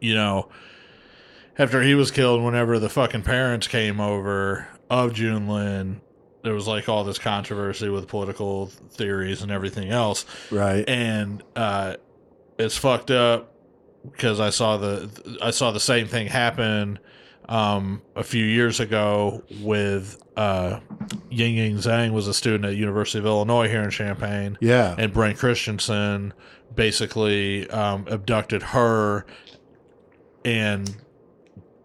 [0.01, 0.49] you know,
[1.59, 6.01] after he was killed, whenever the fucking parents came over of Jun Lin,
[6.43, 10.25] there was like all this controversy with political theories and everything else.
[10.51, 11.97] right, And uh,
[12.59, 13.54] it's fucked up
[14.13, 16.99] because I saw the I saw the same thing happen
[17.49, 20.81] um, a few years ago with uh,
[21.31, 24.59] Ying Ying Zhang was a student at University of Illinois here in Champaign.
[24.61, 26.33] Yeah, and Brent Christensen
[26.75, 29.27] basically um, abducted her,
[30.45, 30.95] and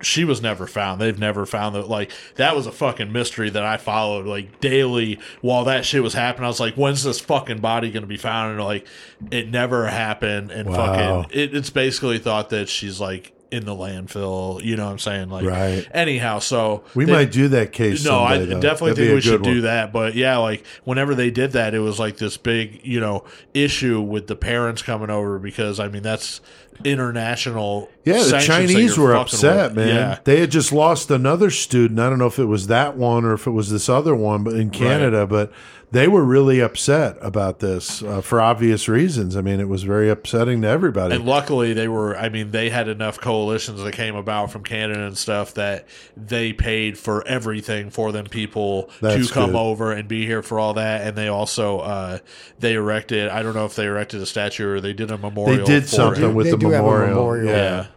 [0.01, 1.01] she was never found.
[1.01, 1.87] They've never found that.
[1.89, 6.13] Like that was a fucking mystery that I followed like daily while that shit was
[6.13, 6.45] happening.
[6.45, 8.55] I was like, when's this fucking body gonna be found?
[8.55, 8.87] And like,
[9.31, 10.51] it never happened.
[10.51, 11.23] And Wow.
[11.23, 14.63] fucking, it, it's basically thought that she's like in the landfill.
[14.63, 15.29] You know what I'm saying?
[15.29, 15.85] Like, Right.
[15.91, 18.05] Anyhow, so we they- might do that case.
[18.05, 18.61] no, I though.
[18.61, 19.53] definitely That'd think we should one.
[19.55, 19.91] do that.
[19.91, 23.23] But yeah, like whenever they did that, it was like this big, you know,
[23.53, 26.41] issue with the parents coming over because I mean that's
[26.85, 27.89] international.
[28.05, 29.85] Yeah, the Chinese were upset, with.
[29.85, 29.95] man.
[29.95, 31.99] Yeah, They had just lost another student.
[31.99, 34.43] I don't know if it was that one or if it was this other one,
[34.43, 35.51] but in Canada, but
[35.91, 39.35] they were really upset about this uh, for obvious reasons.
[39.35, 41.15] I mean, it was very upsetting to everybody.
[41.15, 42.15] And luckily, they were.
[42.15, 46.53] I mean, they had enough coalitions that came about from Canada and stuff that they
[46.53, 49.59] paid for everything for them people That's to come good.
[49.59, 51.01] over and be here for all that.
[51.07, 52.19] And they also uh,
[52.59, 53.29] they erected.
[53.29, 55.57] I don't know if they erected a statue or they did a memorial.
[55.65, 56.35] They did for something him.
[56.35, 57.09] with They the do have a memorial.
[57.09, 57.47] memorial.
[57.47, 57.87] Yeah.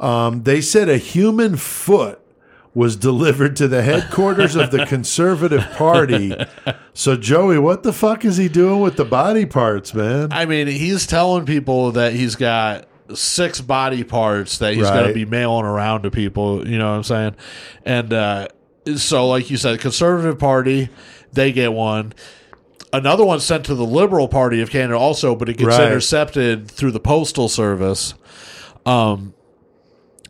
[0.00, 2.20] Um, they said a human foot
[2.74, 6.34] was delivered to the headquarters of the Conservative Party.
[6.92, 10.32] So, Joey, what the fuck is he doing with the body parts, man?
[10.32, 15.14] I mean, he's telling people that he's got six body parts that he's going to
[15.14, 16.66] be mailing around to people.
[16.66, 17.36] You know what I'm saying?
[17.84, 18.48] And uh,
[18.96, 20.88] so, like you said, Conservative Party,
[21.32, 22.12] they get one.
[22.98, 25.86] Another one sent to the Liberal Party of Canada also, but it gets Right.
[25.88, 28.14] intercepted through the Postal Service.
[28.86, 29.34] Um,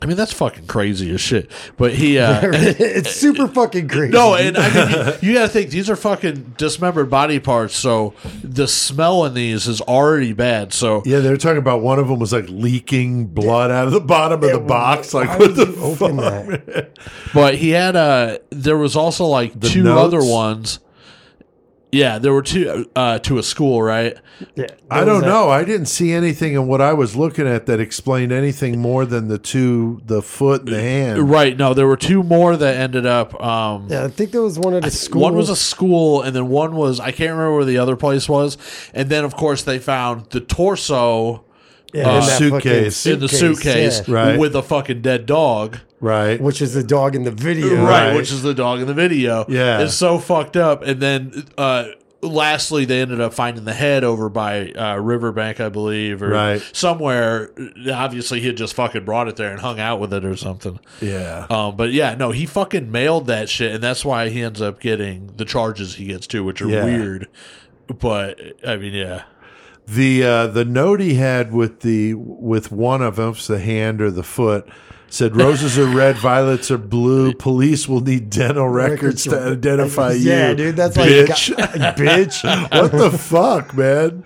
[0.03, 1.51] I mean, that's fucking crazy as shit.
[1.79, 4.13] But he, uh, it's super fucking crazy.
[4.13, 7.75] no, and I mean, you, you got to think these are fucking dismembered body parts,
[7.77, 8.13] so
[8.43, 10.75] the smell in these is already bad.
[10.75, 13.93] So yeah, they were talking about one of them was like leaking blood out of
[13.95, 15.15] the bottom of the box.
[15.15, 17.09] Like, what the fuck?
[17.33, 20.03] But he had uh there was also like The two notes?
[20.15, 20.81] other ones.
[21.95, 24.17] Yeah, there were two uh to a school, right?
[24.57, 25.49] Yeah, I don't that- know.
[25.49, 29.29] I didn't see anything in what I was looking at that explained anything more than
[29.29, 31.31] the two, the foot and the hand.
[31.31, 31.57] Right.
[31.57, 34.75] No, there were two more that ended up um Yeah, I think there was one
[34.75, 35.23] at a school.
[35.23, 38.29] one was a school and then one was I can't remember where the other place
[38.29, 38.59] was.
[38.93, 41.45] And then of course they found the torso
[41.93, 43.07] yeah, uh, in that suitcase.
[43.07, 44.15] in the suitcase yeah.
[44.15, 44.39] Right.
[44.39, 45.79] with a fucking dead dog.
[46.05, 46.41] Right.
[46.41, 47.77] which is the dog in the video.
[47.83, 48.17] right, Right.
[48.17, 49.47] which is the dog in the video.
[49.49, 49.81] Yeah.
[49.81, 50.83] it's so fucked up.
[50.83, 51.87] And then, uh,
[52.21, 56.63] lastly, they ended up finding the head over by uh, Riverbank, I believe, or Right.
[56.73, 57.51] somewhere.
[57.93, 60.79] Obviously, he had just fucking brought it there and hung out with it or something.
[61.01, 61.47] Yeah.
[61.51, 64.81] Um, but yeah, no, he fucking mailed that shit, and that's why he ends up
[64.81, 66.85] getting the charges he gets too, which are Yeah.
[66.85, 67.29] weird.
[67.99, 69.23] But I mean, yeah,
[69.87, 74.01] The uh, the note he had with the with one of them, it's the hand
[74.01, 74.67] or the foot,
[75.15, 77.33] said roses are red, violets are blue.
[77.35, 80.31] Police will need dental records to identify you.
[80.31, 81.57] Yeah, dude, that's bitch.
[81.57, 82.71] like bitch.
[82.73, 84.25] what the fuck, man?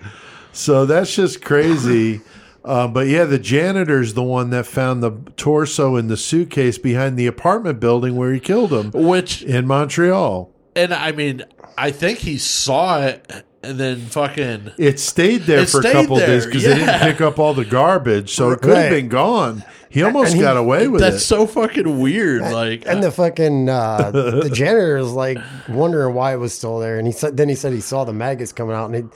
[0.51, 2.21] So that's just crazy.
[2.65, 7.17] Uh, but yeah, the janitor's the one that found the torso in the suitcase behind
[7.17, 10.51] the apartment building where he killed him which in Montreal.
[10.75, 11.43] and I mean,
[11.77, 16.15] I think he saw it and then fucking It stayed there It for a couple
[16.17, 18.89] there, days because they didn't pick up all the garbage, so it could have Right.
[18.89, 19.63] been gone.
[19.89, 21.17] He almost And he- got away with That's it.
[21.17, 22.41] That's so fucking weird.
[22.43, 25.37] Like, And the fucking uh, the janitor is like
[25.67, 28.13] wondering why it was still there, and he said then he said he saw the
[28.13, 29.11] maggots coming out, and he was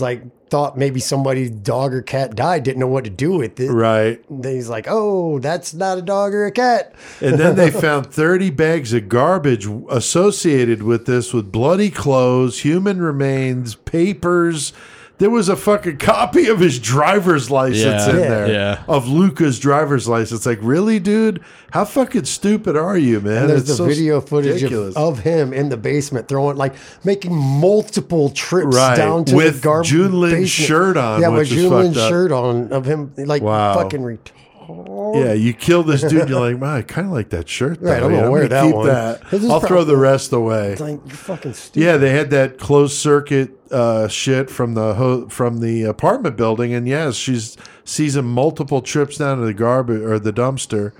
[0.00, 3.70] like thought maybe somebody's dog or cat died, didn't know what to do with it.
[3.70, 4.22] right.
[4.30, 7.70] And then he's like, "Oh, that's not a dog or a cat." And then they
[7.86, 14.72] found 30 bags of garbage associated with this with bloody clothes, human remains, papers.
[15.18, 18.10] There was a fucking copy of his driver's license Yeah.
[18.10, 18.28] in Yeah.
[18.28, 18.48] there.
[18.52, 18.78] Yeah.
[18.86, 20.44] Of Luca's driver's license.
[20.44, 21.40] Like, really, dude?
[21.70, 23.42] How fucking stupid are you, man?
[23.42, 24.94] And there's It's the so video footage of, ridiculous.
[24.94, 29.60] of him in the basement throwing like making multiple trips Right, down to with the
[29.62, 30.48] garbage Jun Lin's basement.
[30.68, 32.10] shirt on, Yeah, which with is Jun Lin's fucked up.
[32.10, 33.74] shirt on of him like Wow.
[33.74, 34.32] fucking retarded.
[34.68, 36.28] Yeah, you kill this dude.
[36.28, 37.80] You're like, man, I kind of like that shirt.
[37.80, 37.90] Though.
[37.90, 38.86] Right, I'm Yeah, gonna wear gonna that keep one.
[38.86, 39.50] that.
[39.50, 40.74] I'll throw the rest away.
[40.76, 41.80] Like you're fucking stupid.
[41.84, 46.72] Yeah, they had that closed circuit uh, shit from the ho- from the apartment building,
[46.74, 50.92] and yes, she's sees him multiple trips down to the garbage or the dumpster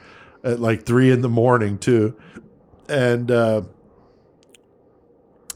[0.45, 2.15] at like three in the morning too,
[2.89, 3.63] and uh,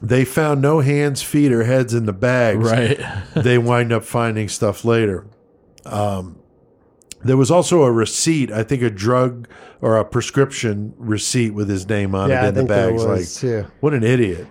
[0.02, 2.68] they found no hands, feet, or heads in the bags.
[2.70, 2.98] right.
[3.36, 5.26] they wind up finding stuff later.
[5.84, 6.39] Um,
[7.22, 9.48] there was also a receipt, I think a drug
[9.80, 13.04] or a prescription receipt with his name on Yeah, it in the bags.
[13.04, 13.66] was, like, too.
[13.80, 14.46] what an idiot!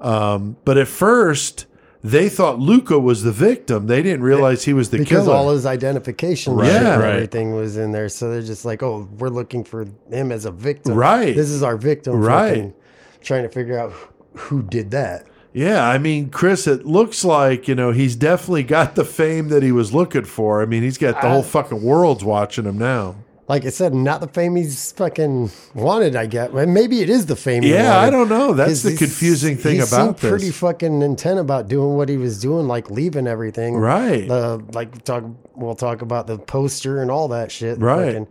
[0.00, 1.66] Um, but at first,
[2.02, 3.86] they thought Luca was the victim.
[3.86, 5.20] They didn't realize he was the because killer.
[5.22, 6.68] Because all his identification Right.
[6.70, 7.14] Right.
[7.14, 8.08] everything was in there.
[8.10, 10.94] So they're just like, oh, we're looking for him as a victim.
[10.94, 11.34] Right.
[11.34, 12.16] This is our victim.
[12.20, 12.48] Right.
[12.50, 12.74] fucking
[13.22, 13.92] Trying to figure out
[14.34, 15.26] who did that.
[15.54, 19.62] Yeah, I mean, Chris, it looks like you know he's definitely got the fame that
[19.62, 20.60] he was looking for.
[20.60, 23.16] I mean, he's got the whole fucking world's watching him now.
[23.46, 26.16] Like I said, not the fame he's fucking wanted.
[26.16, 26.54] I get.
[26.54, 27.62] Well, Maybe it is the fame.
[27.62, 28.54] he Yeah, I don't know.
[28.54, 30.30] That's the confusing thing he about seemed this.
[30.30, 33.76] Pretty fucking intent about doing what he was doing, like leaving everything.
[33.76, 34.26] Right.
[34.26, 35.24] The like talk.
[35.54, 37.78] We'll talk about the poster and all that shit.
[37.78, 38.26] Right.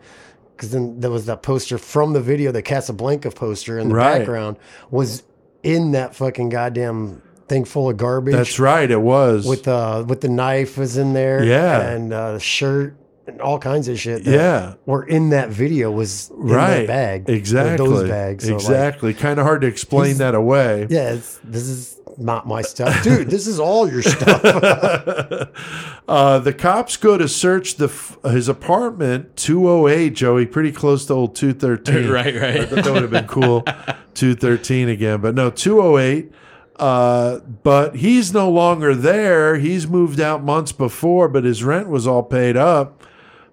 [0.55, 4.17] Because then there was that poster from the video, the Casablanca poster in the Right.
[4.19, 4.57] background
[4.89, 5.21] was
[5.63, 8.35] in that fucking goddamn thing full of garbage.
[8.35, 8.89] That's right.
[8.89, 11.43] It was With uh with the knife was in there.
[11.43, 11.89] Yeah.
[11.89, 12.95] And uh, shirt
[13.25, 14.23] and all kinds of shit.
[14.25, 14.73] that Yeah.
[14.85, 17.29] Were in that video was in right that bag.
[17.29, 17.87] Exactly.
[17.87, 18.45] Those bags.
[18.45, 19.13] So like, exactly.
[19.13, 20.87] kind of hard to explain that away.
[20.89, 23.29] yeah, it's, this is not my stuff, dude.
[23.29, 25.49] This is all your stuff.
[26.05, 27.87] Uh, the cops go to search the
[28.25, 32.09] his apartment, 208, Joey, pretty close to old 213.
[32.11, 32.59] Right, right.
[32.59, 33.61] I thought that would have been cool,
[34.13, 35.21] 213 again.
[35.21, 36.29] But no, 208.
[36.75, 39.55] Uh, but he's no longer there.
[39.55, 43.01] He's moved out months before, but his rent was all paid up.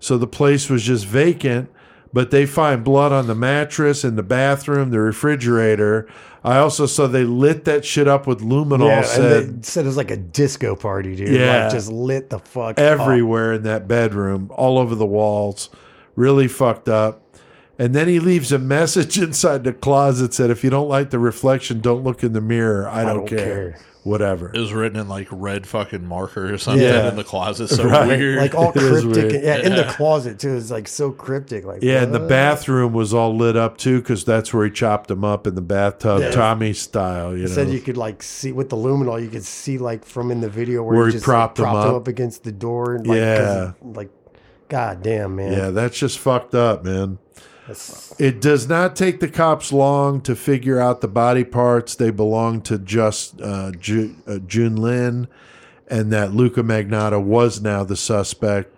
[0.00, 1.70] So the place was just vacant.
[2.12, 6.08] But they find blood on the mattress, in the bathroom, the refrigerator.
[6.42, 8.88] I also saw they lit that shit up with luminol.
[8.88, 11.28] yeah, said and they said it was like a disco party, dude.
[11.28, 11.64] Yeah.
[11.64, 12.78] like, just lit the fuck up.
[12.78, 15.70] everywhere in that bedroom, all over the walls,
[16.16, 17.22] really fucked up.
[17.78, 21.18] And then he leaves a message inside the closet said, "If you don't like the
[21.18, 22.88] reflection, don't look in the mirror.
[22.88, 23.72] I don't, don't care.
[23.72, 27.08] care." Whatever." It was written in like red fucking marker or something Yeah.
[27.08, 27.68] in the closet.
[27.68, 28.06] So Right.
[28.08, 28.38] weird.
[28.38, 29.44] Like all cryptic, weird.
[29.44, 30.54] yeah, in the closet too.
[30.56, 31.64] It's like so cryptic.
[31.64, 32.28] Like Yeah, and the uh.
[32.28, 35.60] bathroom was all lit up too, because that's where he chopped him up in the
[35.62, 36.30] bathtub, Yeah.
[36.30, 37.36] Tommy style.
[37.36, 40.04] You It know, said you could like see with the luminol, you could see like
[40.04, 42.00] from in the video where, Where he he just propped like, him propped him up.
[42.02, 42.94] up against the door.
[42.94, 43.72] And, like, 'cause Yeah.
[43.82, 44.10] like,
[44.68, 45.52] god damn, man.
[45.52, 47.18] yeah, that's just fucked up, man.
[47.70, 51.94] That's- It does not take the cops long to figure out the body parts.
[51.94, 55.28] They belong to just uh, Ju- uh, Jun Lin,
[55.88, 58.74] and that Luca Magnotta was now the suspect.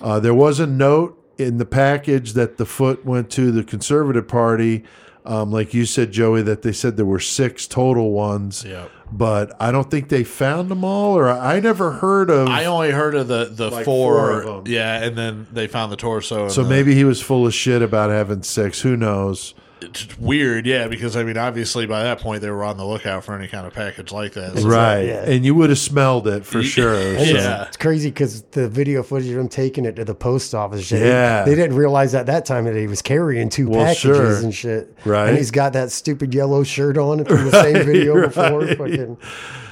[0.00, 4.26] Uh, there was a note in the package that the foot went to the Conservative
[4.28, 4.84] Party.
[5.26, 8.90] Um, like you said, Joey, that they said there were six total ones, Yep.
[9.12, 12.48] But I don't think they found them all, or I never heard of.
[12.48, 15.96] I only heard of the the Like four, four yeah, and then they found the
[15.96, 16.48] torso.
[16.48, 18.80] so the- maybe he was full of shit about having six.
[18.82, 19.54] Who knows?
[19.82, 23.24] It's weird, yeah, because I mean, obviously by that point they were on the lookout
[23.24, 24.58] for any kind of package like that.
[24.58, 25.02] So- Right.
[25.06, 25.24] yeah.
[25.24, 26.94] And you would have smelled it for sure.
[26.94, 27.64] And so- it's, Yeah.
[27.68, 30.84] it's crazy because the video footage of him taking it to the post office.
[30.86, 31.44] Shit, Yeah.
[31.44, 34.36] they didn't realize at that time that he was carrying two Well, packages sure.
[34.38, 34.94] and shit.
[35.04, 35.28] Right.
[35.28, 38.66] and he's got that stupid yellow shirt on from the same video before.
[38.66, 39.16] Fucking,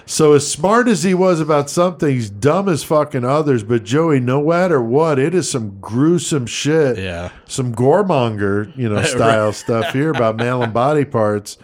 [0.09, 3.63] So as smart as he was about some things, dumb as fucking others.
[3.63, 6.97] But Joey, no matter what, it is some gruesome shit.
[6.97, 7.31] Yeah.
[7.45, 11.59] Some goremonger, you know, style stuff here about male and body parts.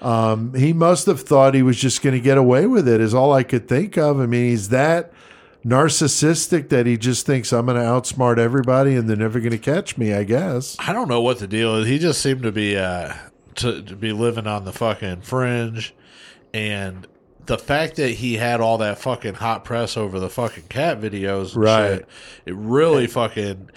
[0.00, 3.02] Um, he must have thought he was just going to get away with it.
[3.02, 4.18] Is all I could think of.
[4.18, 5.12] I mean, he's that
[5.62, 9.58] narcissistic that he just thinks I'm going to outsmart everybody and they're never going to
[9.58, 10.14] catch me.
[10.14, 10.74] I guess.
[10.78, 11.86] I don't know what the deal is.
[11.86, 13.12] He just seemed to be uh
[13.56, 15.94] to, to be living on the fucking fringe,
[16.54, 17.06] and
[17.46, 21.54] the fact that he had all that fucking hot press over the fucking cat videos,
[21.54, 21.88] and Right.
[21.98, 22.08] shit,
[22.46, 23.70] it really fucking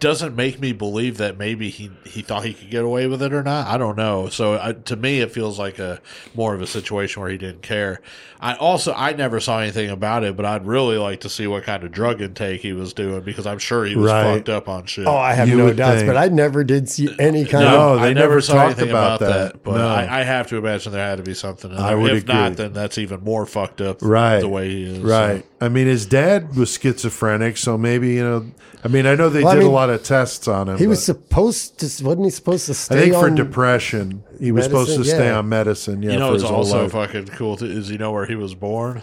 [0.00, 3.32] doesn't make me believe that maybe he he thought he could get away with it
[3.32, 3.66] or not.
[3.66, 4.28] I don't know.
[4.28, 6.00] So I, to me, it feels like a
[6.34, 8.00] more of a situation where he didn't care.
[8.40, 11.64] I also I never saw anything about it, but I'd really like to see what
[11.64, 14.34] kind of drug intake he was doing because I'm sure he was Right.
[14.36, 15.06] fucked up on shit.
[15.08, 16.06] oh, I have You no would doubts, think.
[16.08, 18.00] but I never did see any kind No, of.
[18.00, 19.52] they I never never saw talked anything about about, that.
[19.54, 19.62] that.
[19.64, 19.88] but No.
[19.88, 21.72] I, I have to imagine there had to be something.
[21.72, 21.98] In I there.
[21.98, 23.98] would if not, then that's even more fucked up.
[24.02, 24.38] Right.
[24.38, 24.98] the way he is.
[25.00, 25.44] Right.
[25.60, 28.50] I mean, his dad was schizophrenic, so maybe you know.
[28.84, 30.78] I mean, I know they Well, I did a lot of tests on him.
[30.78, 33.34] He was but supposed to, wasn't he supposed to I stay think for on?
[33.34, 35.16] depression, he was supposed to medicine?
[35.16, 35.38] stay Yeah.
[35.38, 36.02] on medicine.
[36.02, 36.92] Yeah, you know, for it's his whole also life.
[36.92, 37.56] fucking cool.
[37.56, 39.02] Too, is you know where he was born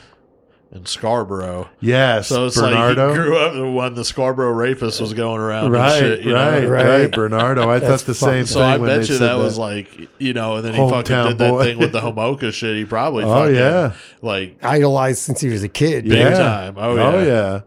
[0.71, 1.69] in Scarborough.
[1.79, 3.07] yes, So it's Bernardo.
[3.09, 5.71] like he grew up when the Scarborough rapist was going around.
[5.71, 6.51] right, and shit, you know?
[6.51, 7.11] right, right, Right.
[7.11, 7.69] Bernardo.
[7.69, 8.63] I thought the same So thing.
[8.63, 11.27] I when bet you said that was like you know, and then he fucking Hometown
[11.29, 11.63] did that boy.
[11.63, 12.75] thing with the Homoka shit.
[12.75, 13.93] He probably Oh, fucking, yeah.
[14.21, 16.03] like idolized since he was a kid.
[16.05, 16.37] Big yeah.
[16.37, 16.75] time.
[16.77, 17.03] Oh, yeah.
[17.03, 17.25] oh yeah.
[17.25, 17.61] yeah.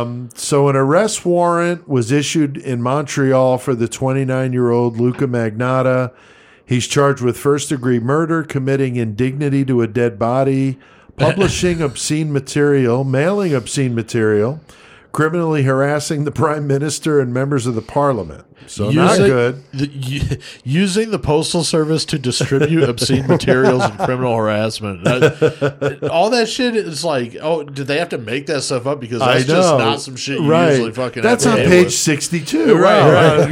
[0.00, 6.10] Um, so an arrest warrant was issued in Montreal for the 29-year-old Luca Magnotta.
[6.64, 10.78] He's charged with first-degree murder, committing indignity to a dead body,
[11.28, 14.60] publishing obscene material, mailing obscene material,
[15.12, 18.44] criminally harassing the prime minister and members of the parliament.
[18.66, 19.62] So not Using- good.
[19.72, 25.06] the- using the postal service to distribute obscene materials and criminal harassment.
[26.04, 29.00] All that shit is like, oh, did they have to make that stuff up?
[29.00, 30.70] Because that's just not some shit you right.
[30.72, 31.22] usually fucking.
[31.22, 31.94] That's have on to page with.
[31.94, 32.76] sixty-two.
[32.76, 33.38] Right, Wow.
[33.38, 33.50] right.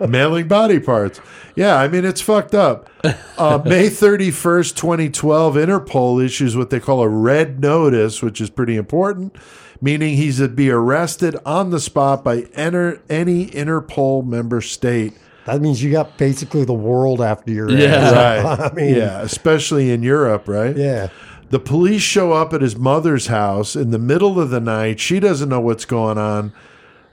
[0.00, 0.06] Yeah.
[0.06, 1.20] Mailing body parts.
[1.56, 2.88] Yeah, I mean it's fucked up.
[3.36, 8.48] Uh, May thirty-first, twenty twelve, Interpol issues what they call a red notice, which is
[8.50, 9.36] pretty important,
[9.84, 15.12] meaning he's to be arrested on the spot by enter any Interpol member state.
[15.44, 17.88] That means you got basically the world after your Yeah.
[17.88, 18.12] ass.
[18.14, 18.70] Right.
[18.72, 20.74] I mean, yeah, especially in Europe, right?
[20.74, 21.08] yeah.
[21.50, 24.98] The police show up at his mother's house in the middle of the night.
[24.98, 26.52] She doesn't know what's going on.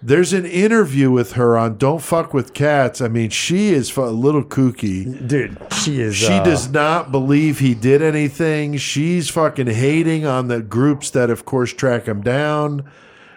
[0.03, 3.01] There's an interview with her on Don't Fuck with Cats.
[3.01, 5.27] I mean, she is a little kooky.
[5.27, 6.15] Dude, she is.
[6.15, 8.77] She uh, does not believe he did anything.
[8.77, 12.89] She's fucking hating on the groups that, of course, track him down.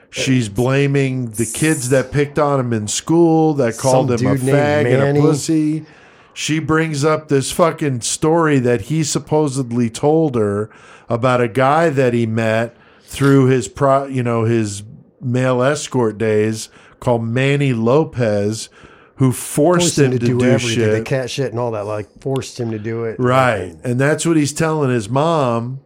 [0.08, 4.86] She's blaming the kids that picked on him in school, that called him a fag
[4.86, 5.86] and a pussy.
[6.32, 10.70] she brings up this fucking story that he supposedly told her
[11.08, 14.84] about a guy that he met through his pro, you know, his
[15.24, 16.68] male escort days
[17.00, 18.68] called Manny Lopez,
[19.16, 20.92] who forced, Forced him to do, do, everything, shit.
[20.92, 21.86] the cat shit and all that.
[21.86, 23.16] Like forced him to do it.
[23.18, 23.76] Right.
[23.84, 25.80] And that's what he's telling his mom.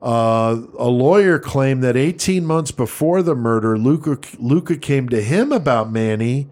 [0.00, 5.50] Uh, a lawyer claimed that 18 months before the murder, Luca, Luca came to him
[5.50, 6.46] about Manny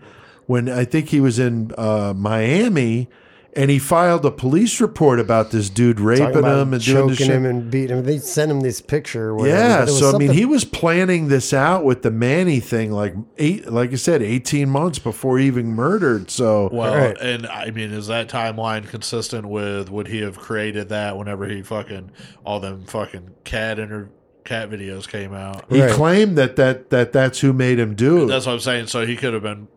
[0.47, 3.09] when I think he was in uh, Miami
[3.57, 7.07] and he filed a police report about this dude Talking raping about him and doing
[7.09, 7.37] this choking shit.
[7.37, 8.05] him and beating him.
[8.05, 9.33] They sent him this picture.
[9.33, 12.11] Or Yeah, but it was so I mean, he was planning this out with the
[12.11, 16.31] Manny thing, like eight, like I said, eighteen months before he even murdered.
[16.31, 17.17] So Well, Right.
[17.21, 21.63] and I mean, is that timeline consistent with would he have created that whenever he
[21.63, 22.11] fucking
[22.45, 24.09] all them fucking cat inter
[24.45, 25.65] cat videos came out?
[25.71, 25.91] he Right.
[25.91, 28.27] claimed that that that that's who made him do it.
[28.27, 28.87] That's what I'm saying.
[28.89, 29.69] So he could have been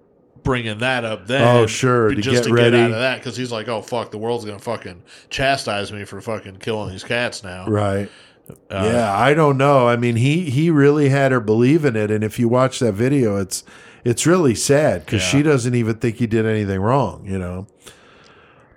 [0.44, 1.42] bringing that up then.
[1.44, 2.72] Oh, sure, to just get to ready.
[2.72, 6.06] get out of that because he's like, oh fuck, the world's gonna fucking chastise me
[6.06, 7.66] for fucking killing these cats now.
[7.68, 8.10] Right.
[8.50, 9.88] Uh, yeah, I don't know.
[9.88, 12.94] I mean, he he really had her believe in it, and if you watch that
[12.94, 13.64] video, it's
[14.04, 15.28] it's really sad because Yeah.
[15.30, 17.26] she doesn't even think he did anything wrong.
[17.26, 17.68] You know.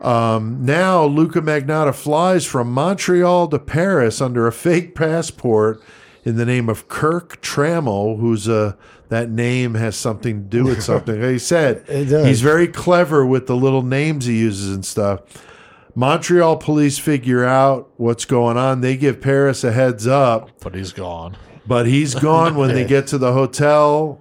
[0.01, 5.81] Um, now Luca Magnotta flies from Montreal to Paris under a fake passport
[6.25, 8.77] in the name of Kirk Trammell, who's a
[9.09, 11.21] that name has something to do with something.
[11.21, 15.21] Like he said he's very clever with the little names he uses and stuff.
[15.95, 18.81] Montreal police figure out what's going on.
[18.81, 21.37] They give Paris a heads up, But he's gone.
[21.67, 24.19] but he's gone when they get to the hotel.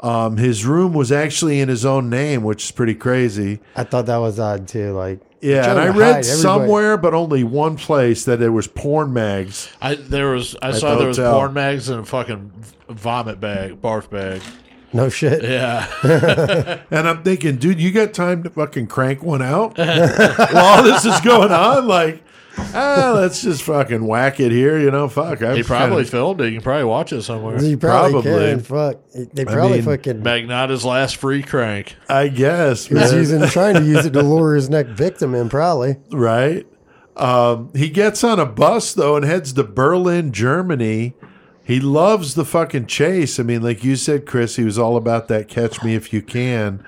[0.00, 3.60] Um, his room was actually in his own name, which is pretty crazy.
[3.76, 4.90] I thought that was odd too.
[4.94, 9.12] Like Yeah, and I read hide somewhere, but only one place, that there was porn
[9.12, 9.68] mags.
[9.82, 11.34] I there was I saw the there was hotel.
[11.34, 12.52] porn mags and a fucking
[12.88, 14.40] vomit bag, barf bag.
[14.92, 15.42] No shit.
[15.42, 15.86] Yeah,
[16.90, 21.18] And I'm thinking, dude, you got time to fucking crank one out while this is
[21.22, 21.86] going on?
[21.88, 22.22] Like,
[22.58, 25.08] ah, let's just fucking whack it here, you know?
[25.08, 25.38] Fuck.
[25.40, 26.46] he I've probably kinda- filmed it.
[26.46, 27.62] You can probably watch it somewhere.
[27.62, 28.32] You probably, Probably.
[28.50, 28.60] can.
[28.60, 28.96] Fuck.
[29.32, 31.96] They probably mean, fucking Magnotta's last free crank.
[32.08, 33.20] I guess, he was man.
[33.20, 35.48] using trying to use it to lure his next victim in.
[35.48, 35.96] Probably.
[36.10, 36.66] right?
[37.16, 41.14] Um, he gets on a bus though and heads to Berlin, Germany.
[41.64, 43.38] He loves the fucking chase.
[43.38, 46.22] I mean, like you said, Chris, he was all about that "catch me if you
[46.22, 46.82] can,"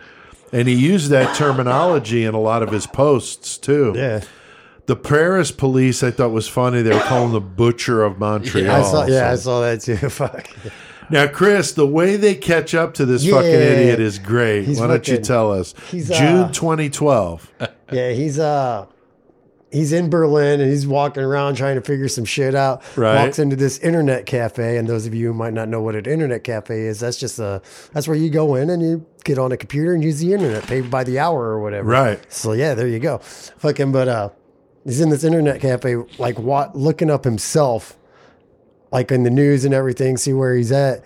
[0.50, 3.92] and he used that terminology in a lot of his posts too.
[3.94, 4.22] Yeah.
[4.87, 6.82] The Paris police, I thought was funny.
[6.82, 8.70] They were calling the butcher of Montreal.
[8.70, 9.07] I saw.
[9.07, 9.97] Yeah, I saw that too.
[10.11, 10.49] Fuck.
[11.11, 13.35] Now, Chris, the way they catch up to this Yeah.
[13.35, 14.66] fucking idiot is great.
[14.78, 15.74] Why don't you tell us?
[15.91, 17.51] he's, June uh, 2012.
[17.93, 18.87] Yeah, he's uh
[19.70, 22.82] he's in Berlin and he's walking around trying to figure some shit out.
[22.97, 23.22] Right.
[23.22, 26.07] Walks into this internet cafe, and those of you who might not know what an
[26.07, 27.61] internet cafe is, that's just a
[27.93, 30.64] that's where you go in and you get on a computer and use the internet,
[30.66, 31.89] paid by the hour or whatever.
[31.89, 32.32] Right.
[32.32, 33.18] So yeah, there you go.
[33.18, 34.30] Fucking, but uh,
[34.85, 37.97] he's in this internet cafe, like what, looking up himself,
[38.93, 41.05] like in the news and everything, see where he's at.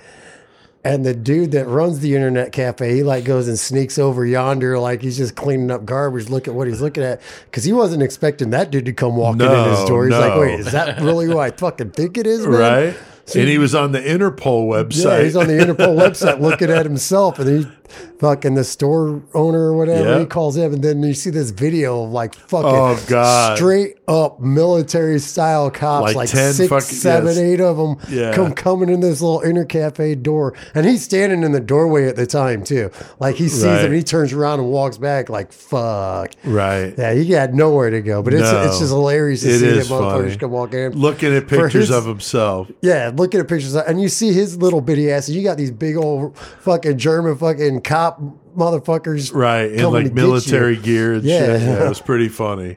[0.85, 4.79] And the dude that runs the internet cafe, he like goes and sneaks over yonder,
[4.79, 6.29] like he's just cleaning up garbage.
[6.29, 9.43] Look at what he's looking at, because he wasn't expecting that dude to come walking
[9.43, 10.07] in his No, door.
[10.07, 12.53] He's like, "Wait, is that really who I fucking think it is, man?"
[12.95, 12.97] Right?
[13.37, 15.05] And he was on the Interpol website.
[15.19, 17.71] Yeah, he's on the Interpol website looking at himself, and he
[18.19, 20.19] fucking the store owner or whatever Yeah.
[20.21, 23.57] he calls him, and then you see this video of like fucking Oh, God.
[23.57, 27.39] straight up military style cops, Like like, 10 six, fucking- seven, yes.
[27.39, 28.35] eight of them Yeah.
[28.35, 32.17] come coming in this little inner cafe door, and he's standing in the doorway at
[32.17, 32.91] the time too.
[33.21, 33.79] Like he sees Right.
[33.81, 36.33] him, and he turns around and walks back, like fuck.
[36.45, 36.93] right.
[36.99, 38.63] Yeah, he had nowhere to go, but it's No.
[38.65, 40.93] it's just hilarious to It see that motherfuckers come walking in.
[40.93, 42.69] Looking at pictures his- of himself.
[42.83, 45.29] Yeah, looking at pictures, and you see his little bitty ass.
[45.29, 48.21] And you got these big old fucking German fucking cop
[48.57, 49.71] motherfuckers, Right.
[49.73, 51.39] In like military gear and Yeah.
[51.39, 51.61] shit.
[51.63, 52.77] Yeah, it was pretty funny.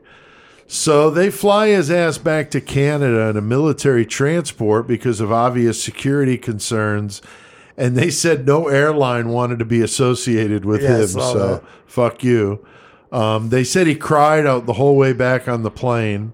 [0.67, 5.81] So they fly his ass back to Canada in a military transport because of obvious
[5.81, 7.21] security concerns.
[7.77, 11.07] And they said no airline wanted to be associated with Yeah, him.
[11.07, 11.63] So that.
[11.87, 12.59] fuck you.
[13.11, 16.31] Um, they said he cried out the whole way back on the plane.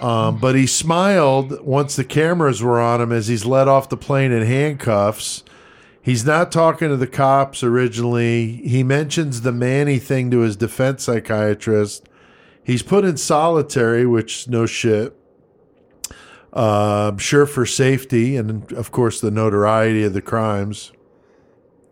[0.00, 3.96] Um, but he smiled once the cameras were on him as he's let off the
[3.96, 5.42] plane in handcuffs.
[6.00, 8.62] He's not talking to the cops originally.
[8.66, 12.08] He mentions the Manny thing to his defense psychiatrist.
[12.64, 15.14] He's put in solitary, which no shit.
[16.54, 20.92] Uh, I'm sure for safety and of course the notoriety of the crimes.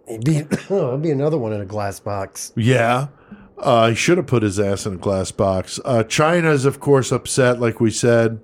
[0.07, 0.37] It'd be,
[0.71, 2.53] it'd be another one in a glass box.
[2.57, 3.09] Yeah.
[3.61, 5.81] Uh, he should have put his ass in a glass box.
[5.85, 8.41] Uh, China is, of course, upset, like we said.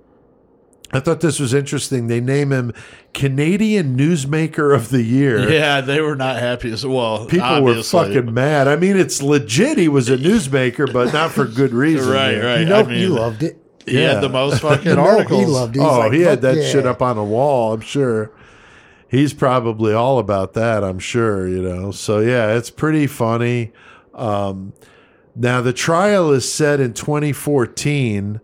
[0.93, 2.07] I thought this was interesting.
[2.07, 2.73] They name him
[3.15, 5.51] Canadian Newsmaker of the Year.
[5.51, 7.27] Yeah, they were not happy as well.
[7.27, 7.99] People obviously.
[7.99, 8.69] were fucking mad.
[8.69, 9.77] I mean, it's legit.
[9.79, 12.13] He was a newsmaker, but not for good reason.
[12.13, 12.61] right, right.
[12.61, 13.57] You know, I mean, he loved it.
[13.87, 14.15] He Yeah.
[14.15, 15.41] had the most fucking You articles.
[15.41, 15.81] he loved it.
[15.81, 17.73] He's oh, like, he had that yeah." shit up on a wall.
[17.73, 18.31] I'm sure.
[19.09, 20.85] He's probably all about that.
[20.85, 21.49] I'm sure.
[21.49, 21.91] You know.
[21.91, 23.73] So yeah, it's pretty funny.
[24.13, 24.75] Um,
[25.37, 28.41] now the trial is set in 2014.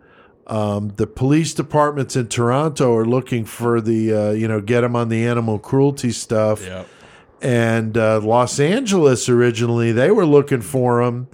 [0.46, 4.96] Um, the police departments in Toronto are looking for the uh, you know get them
[4.96, 6.88] on the animal cruelty stuff Yep.
[7.40, 11.28] and uh, Los Angeles originally they were looking for him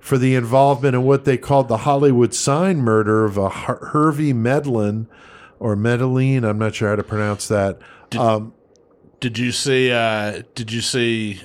[0.00, 4.32] for the involvement in what they called the Hollywood sign murder of a Her- Hervey
[4.32, 5.06] Medlin
[5.60, 6.42] or Medellin.
[6.44, 7.78] I'm not sure how to pronounce that.
[8.18, 8.54] Um,
[9.20, 9.92] Did you see?
[9.92, 11.42] uh Did you see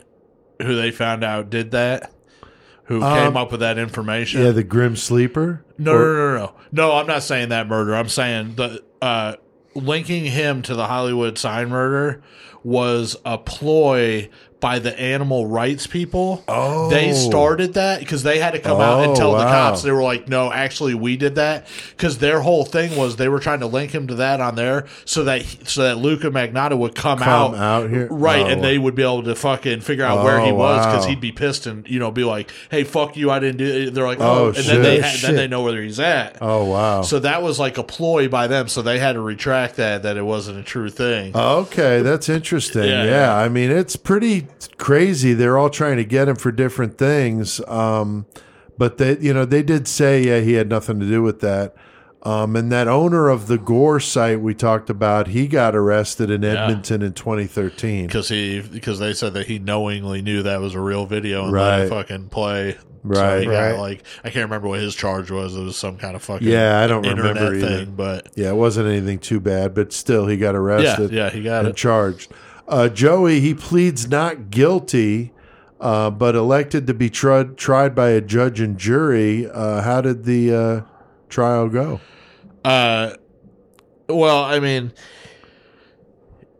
[0.61, 2.11] who they found out did that?
[2.87, 4.39] Who came up with that information?
[4.41, 5.63] Um, yeah, the Grim Sleeper.
[5.77, 6.53] No, Or- no, no, no, no.
[6.71, 7.95] No, I'm not saying that murder.
[7.95, 9.35] I'm saying the uh,
[9.75, 12.21] linking him to the Hollywood sign murder
[12.63, 14.29] was a ploy
[14.59, 16.43] by the animal rights people.
[16.47, 16.89] Oh.
[16.89, 19.83] They started that because they had to come out and Oh, tell the cops.
[19.83, 21.67] They were like, no, actually, we did that.
[21.91, 24.87] Because their whole thing was they were trying to link him to that on there
[25.05, 27.55] so that so that Luca Magnotta would come, Come out.
[27.55, 28.07] out here?
[28.09, 28.41] Right.
[28.41, 28.47] Oh.
[28.47, 31.09] And they would be able to fucking figure out where he Oh, was because wow.
[31.09, 33.29] he'd be pissed and, you know, be like, hey, fuck you.
[33.29, 33.93] I didn't do it.
[33.93, 35.11] They're like, Oh, oh, and then they, shit.
[35.11, 35.21] Shit.
[35.27, 36.37] then they know where he's at.
[36.41, 37.03] Oh wow.
[37.03, 38.67] So that was like a ploy by them.
[38.69, 41.35] So they had to retract that that it wasn't a true thing.
[41.35, 42.83] Okay, that's interesting.
[42.85, 43.35] Yeah, Yeah, yeah.
[43.37, 44.46] I mean it's pretty
[44.77, 45.33] crazy.
[45.33, 47.59] They're all trying to get him for different things.
[47.67, 48.25] Um,
[48.77, 51.75] but they, you know, they did say yeah he had nothing to do with that.
[52.23, 56.43] Um, and that owner of the Gore site we talked about, he got arrested in
[56.43, 58.07] Edmonton in 2013.
[58.07, 61.53] because he because they said that he knowingly knew that was a real video and
[61.53, 61.81] let Right.
[61.85, 62.73] it fucking play.
[62.73, 63.39] So Right.
[63.41, 63.79] he got, Right.
[63.79, 65.55] like I can't remember what his charge was.
[65.55, 67.85] It was some kind of fucking Yeah, I don't internet remember either.
[67.85, 71.11] thing, but Yeah, it wasn't anything too bad, but still he got yeah, arrested.
[71.11, 71.75] yeah, he got and it.
[71.77, 72.31] charged.
[72.67, 75.31] Uh, Joey, he pleads not guilty,
[75.79, 79.49] uh, but elected to be tried tried by a judge and jury.
[79.49, 80.81] Uh, how did the uh,
[81.29, 82.01] trial go?
[82.65, 83.13] Uh,
[84.09, 84.91] well, I mean,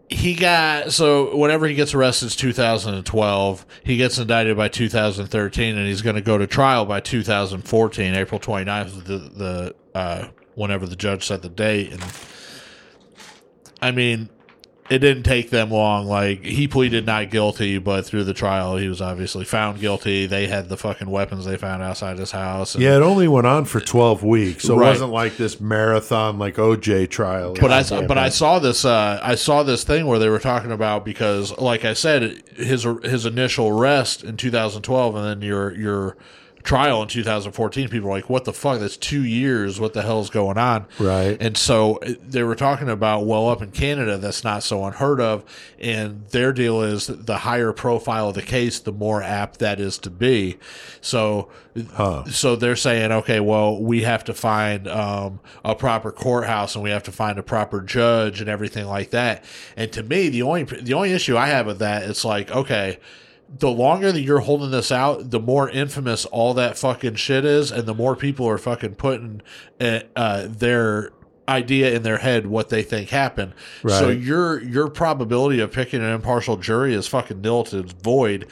[0.10, 3.66] he got so whenever he gets arrested, it's 2012.
[3.84, 8.40] He gets indicted by 2013, and he's going to go to trial by 2014, April
[8.40, 9.04] 29th.
[9.04, 12.04] The the uh, whenever the judge set the date, and
[13.82, 14.30] I mean,
[14.90, 16.06] it didn't take them long.
[16.08, 20.26] Like he pleaded not guilty, but through the trial, he was obviously found guilty.
[20.26, 22.74] They had the fucking weapons they found outside his house.
[22.76, 24.88] and- Yeah, it only went on for twelve weeks, so Right.
[24.88, 27.54] it wasn't like this marathon like OJ trial.
[27.60, 30.40] but I saw, but I saw this uh, I saw this thing where they were
[30.40, 35.74] talking about because like I said his his initial arrest in 2012 and then your
[35.76, 36.18] your
[36.68, 38.80] trial in 2014 people were like what the fuck?
[38.80, 39.80] That's 2 years.
[39.80, 40.86] What the hell's going on?
[41.00, 41.38] Right.
[41.40, 45.22] and so uh, they were talking about well up in Canada that's not so unheard
[45.22, 45.46] of.
[45.80, 49.98] And their deal is the higher profile of the case the more apt that is
[50.00, 50.58] to be.
[51.00, 51.50] So
[52.30, 56.90] so they're saying okay well we have to find um, a proper courthouse and we
[56.90, 59.46] have to find a proper judge and everything like that.
[59.78, 63.00] And to me the only the only issue i have with that it's like okay
[63.50, 67.72] the longer that you're holding this out, the more infamous all that fucking shit is,
[67.72, 69.42] and the more people are fucking putting
[69.80, 71.12] uh, uh, their
[71.50, 73.54] idea in their head what they think happened.
[73.88, 78.48] So your your probability of picking an impartial jury is fucking nil to void.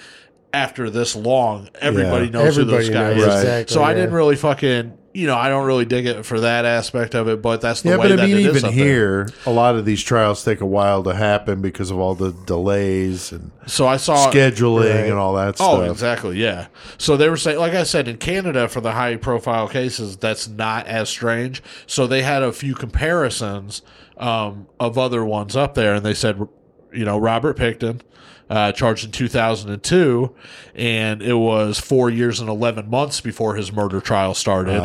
[0.54, 2.32] After this long, everybody Yeah.
[2.32, 3.28] knows Everybody who this guy knows is.
[3.28, 3.36] Right.
[3.40, 3.74] exactly.
[3.74, 3.96] So I yeah.
[3.96, 7.42] didn't really fucking, you know, I don't really dig it for that aspect of it,
[7.42, 8.86] but that's the yeah, way but I that mean, it is even up there.
[8.86, 12.32] here, a lot of these trials take a while to happen because of all the
[12.46, 15.06] delays and So I saw scheduling Right.
[15.10, 15.92] and all that Oh, stuff.
[15.92, 16.38] exactly.
[16.38, 16.68] Yeah.
[16.98, 20.48] So they were saying, like I said, in Canada for the high profile cases, that's
[20.48, 21.64] not as strange.
[21.88, 23.82] So they had a few comparisons
[24.18, 26.46] um, of other ones up there, and they said,
[26.94, 28.02] you know, Robert Pickton.
[28.48, 30.36] Uh, charged in 2002,
[30.76, 34.80] and it was four years and 11 months before his murder trial started.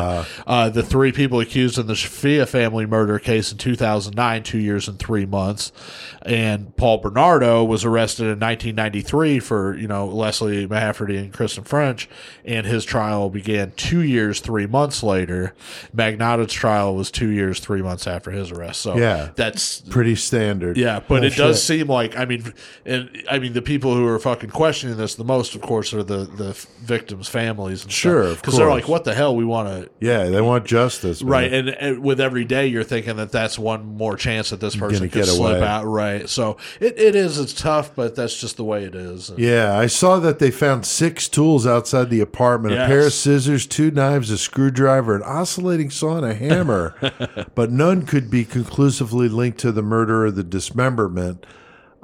[0.47, 4.87] Uh, the three people accused in the Shafia family murder case in 2009, two years
[4.87, 5.71] and three months.
[6.23, 12.09] And Paul Bernardo was arrested in 1993 for, you know, Leslie Mahaffy and Kristen French,
[12.43, 15.53] and his trial began two years, three months later.
[15.93, 18.81] Magnotta's trial was two years, three months after his arrest.
[18.81, 19.29] So Yeah.
[19.35, 20.77] that's Pretty standard.
[20.77, 22.53] yeah, but No it does seem like I mean,
[22.85, 25.93] and I mean mean, the people who are fucking questioning this the most, of course,
[25.93, 27.83] are the the victims' families.
[27.83, 29.35] And Sure, because they're like, "What the hell?
[29.35, 31.21] We want to." Yeah, they want justice.
[31.21, 31.31] man.
[31.31, 34.75] Right, and, and with every day, you're thinking that that's one more chance that this
[34.75, 35.67] person could get slip away.
[35.67, 35.85] out.
[35.85, 37.37] Right, so it, it is.
[37.37, 39.31] It's tough, but that's just the way it is.
[39.37, 43.65] Yeah, I saw that they found six tools outside the apartment: a pair of scissors,
[43.67, 46.95] two knives, a screwdriver, an oscillating saw, and a hammer.
[47.55, 51.45] but none could be conclusively linked to the murder or the dismemberment.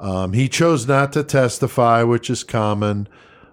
[0.00, 3.08] Um, he chose not to testify, which is common.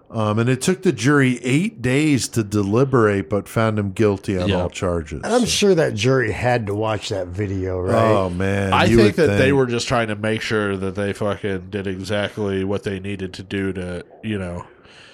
[0.08, 4.48] Um, and it took the jury eight days to deliberate, but found him guilty on
[4.48, 4.62] Yeah.
[4.62, 5.20] all charges.
[5.24, 8.12] And I'm sure that jury had to watch that video, right?
[8.12, 10.94] Oh man, I you think would that they were just trying to make sure that
[10.94, 14.64] they fucking did exactly what they needed to do to, you know,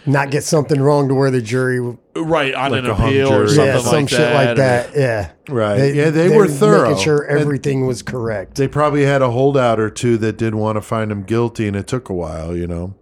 [0.04, 1.78] Not get something wrong to where the jury,
[2.16, 4.10] right on Like an a hung appeal or something yeah, like some that.
[4.10, 4.90] shit like or- that.
[4.96, 5.94] Yeah, Right.
[5.94, 6.88] Yeah, they were thorough.
[6.88, 8.56] making sure And- everything was correct.
[8.56, 11.76] They probably had a holdout or two that did want to find him guilty, and
[11.76, 12.56] it took a while.
[12.56, 12.94] You know,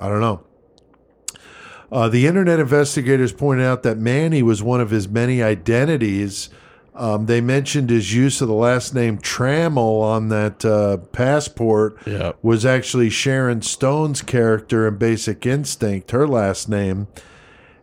[0.00, 0.42] I don't know.
[1.92, 6.50] Uh, the internet investigators pointed out that Manny was one of his many identities.
[6.96, 11.96] Um, they mentioned his use of the last name Trammell on that uh, passport
[12.40, 17.08] was actually Sharon Stone's character in Basic Instinct, her last name.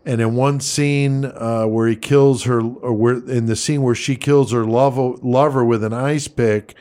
[0.06, 3.94] And in one scene uh, where he kills her, or where in the scene where
[3.96, 6.74] she kills her lover, lover with an ice pick,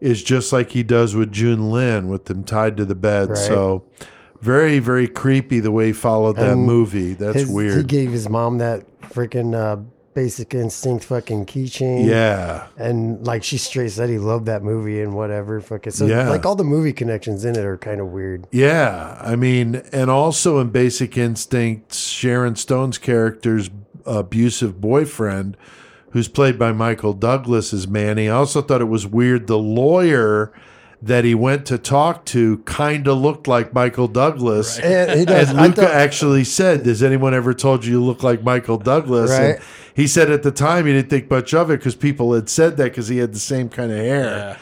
[0.00, 3.30] is just like he does with Jun Lin, with them tied to the bed.
[3.30, 3.38] Right.
[3.38, 3.84] So
[4.40, 7.14] very, very creepy the way he followed that movie.
[7.14, 9.82] That's His- He gave his mom that freaking uh,
[10.14, 12.04] basic instinct fucking keychain.
[12.06, 15.60] yeah, And like she straight said he loved that movie and whatever.
[15.60, 16.28] Fucking so Yeah.
[16.28, 18.46] like all the movie connections in it are kind of weird.
[18.50, 19.16] yeah.
[19.20, 23.70] I mean, and also in Basic Instinct, Sharon Stone's character's
[24.04, 25.56] abusive boyfriend,
[26.10, 28.28] who's played by Michael Douglas, is Manny.
[28.28, 29.46] I also thought it was weird.
[29.46, 30.52] The lawyer
[31.02, 34.78] that he went to talk to kind of looked like Michael Douglas.
[34.78, 35.50] And he does.
[35.50, 39.30] And Luca thought- actually said, "Has anyone ever told you you look like Michael Douglas?"
[39.30, 39.54] Right.
[39.56, 39.60] And
[39.94, 42.76] he said at the time he didn't think much of it because people had said
[42.76, 44.56] that because he had the same kind of hair.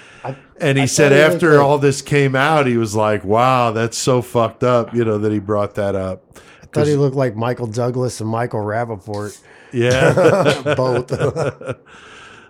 [0.61, 2.95] and he I said thought he looked after like- all this came out, he was
[2.95, 6.25] like, "Wow, that's so fucked up," you know, that he brought that up.
[6.63, 9.37] I thought he looked like Michael Douglas and Michael Rappaport.
[9.73, 10.75] Yeah.
[10.77, 11.13] Both.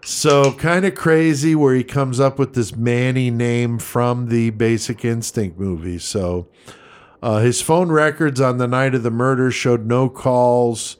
[0.04, 5.04] So kind of crazy where he comes up with this Manny name from the Basic
[5.04, 5.98] Instinct movie.
[5.98, 6.48] So
[7.22, 10.96] uh, his phone records on the night of the murder showed no calls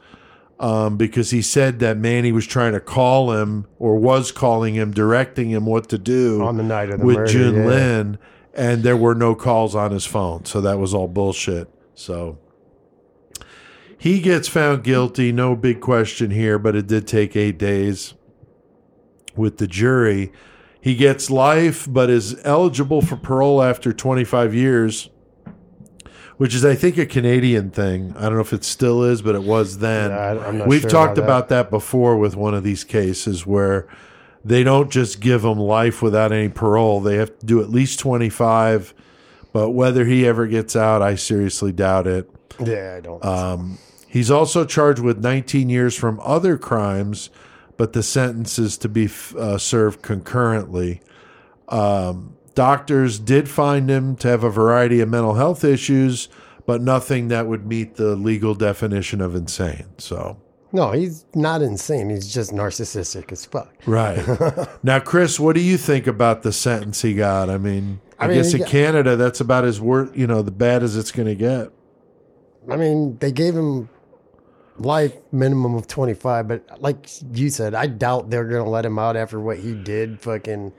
[0.58, 4.90] um, because he said that Manny was trying to call him or was calling him,
[4.90, 7.66] directing him what to do On the night of the with murder, Jun yeah.
[7.66, 8.18] Lin,
[8.54, 10.44] and there were no calls on his phone.
[10.44, 11.70] So that was all bullshit.
[11.94, 12.38] So.
[14.00, 18.14] He gets found guilty, no big question here, but it did take eight days
[19.38, 20.32] with the jury.
[20.80, 25.10] He gets life, but is eligible for parole after 25 years,
[26.36, 28.14] which is, I think, a Canadian thing.
[28.16, 30.10] I don't know if it still is, but it was then.
[30.10, 31.22] Yeah, I- We've sure talked about that.
[31.24, 33.88] about that before with one of these cases where
[34.44, 37.00] they don't just give him life without any parole.
[37.00, 38.94] They have to do at least 25.
[39.52, 42.30] But whether he ever gets out, I seriously doubt it.
[42.64, 43.24] yeah, I don't.
[43.24, 47.30] Um, he's also charged with 19 years from other crimes,
[47.78, 51.00] but the sentence is to be uh, served concurrently.
[51.68, 56.28] Um, doctors did find him to have a variety of mental health issues,
[56.66, 59.86] but nothing that would meet the legal definition of insane.
[59.96, 60.36] So.
[60.72, 62.10] no, he's not insane.
[62.10, 63.72] He's just narcissistic as fuck.
[63.86, 64.22] Right.
[64.82, 67.48] now, Chris, what do you think about the sentence he got?
[67.48, 70.42] I mean, I, I mean, guess in got- Canada, that's about as worth, you know,
[70.42, 71.70] the bad as it's going to get.
[72.68, 73.88] I mean, they gave him
[74.78, 78.98] life minimum of 25, but like you said, I doubt they're going to let him
[78.98, 80.20] out after what he did.
[80.20, 80.72] Fucking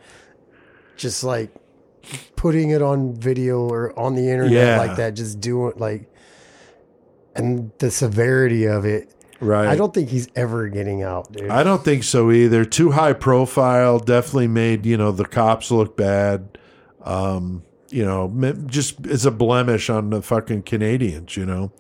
[0.98, 1.52] just like
[2.36, 4.78] putting it on video or on the internet Yeah.
[4.78, 6.10] like that, just doing like,
[7.36, 9.14] and the severity of it.
[9.42, 9.68] Right.
[9.70, 11.50] I don't think he's ever getting out, dude.
[11.50, 12.66] I don't think so either.
[12.66, 16.58] Too high profile, definitely made you know the cops look bad.
[17.06, 18.28] Um, you know,
[18.66, 21.38] just it's a blemish on the fucking Canadians.
[21.38, 21.72] You know.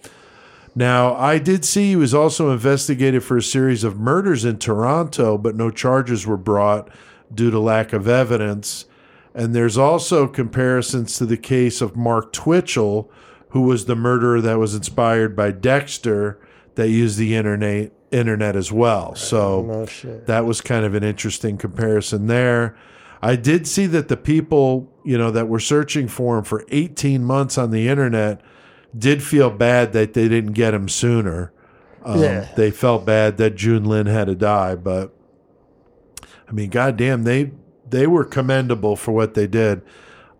[0.75, 5.37] Now, I did see he was also investigated for a series of murders in Toronto,
[5.37, 6.89] but no charges were brought
[7.33, 8.85] due to lack of evidence.
[9.33, 13.09] And there's also comparisons to the case of Mark Twitchell,
[13.49, 16.39] who was the murderer that was inspired by Dexter,
[16.75, 19.13] that used the internet internet as well.
[19.13, 22.75] So oh, no that was kind of an interesting comparison there.
[23.21, 27.23] I did see that the people, you know, that were searching for him for 18
[27.23, 28.41] months on the internet
[28.97, 31.51] did feel bad that they didn't get him sooner.
[32.03, 32.47] Um, Yeah.
[32.55, 35.13] They felt bad that Jun Lin had to die, but
[36.47, 37.51] I mean, goddamn, they
[37.89, 39.81] they were commendable for what they did.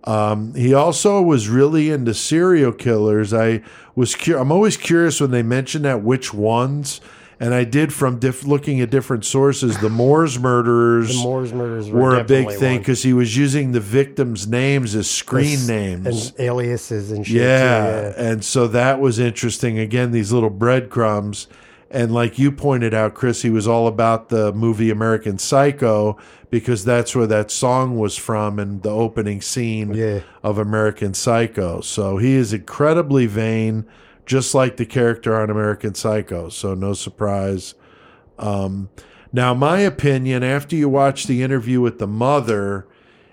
[0.06, 3.34] Um, he also was really into serial killers.
[3.34, 3.62] I
[3.96, 7.02] was cu- I'm always curious when they mention that which ones,
[7.40, 9.78] and I did from diff- looking at different sources.
[9.80, 13.72] The Moors murderers The Moors murders were, were a big thing because he was using
[13.72, 16.06] the victims' names as screen names.
[16.32, 17.38] and aliases and shit.
[17.38, 18.14] Yeah.
[18.18, 19.80] And so that was interesting.
[19.80, 21.48] Again, these little breadcrumbs.
[21.92, 26.18] And like you pointed out, Chris, he was all about the movie American Psycho
[26.52, 30.20] because that's where that song was from and the opening scene Yeah.
[30.44, 31.82] of American Psycho.
[31.82, 33.86] So he is incredibly vain,
[34.30, 36.50] just like the character on American Psycho.
[36.50, 37.74] So no surprise.
[38.38, 38.92] Um,
[39.34, 42.88] now, my opinion, after you watch the interview with the mother,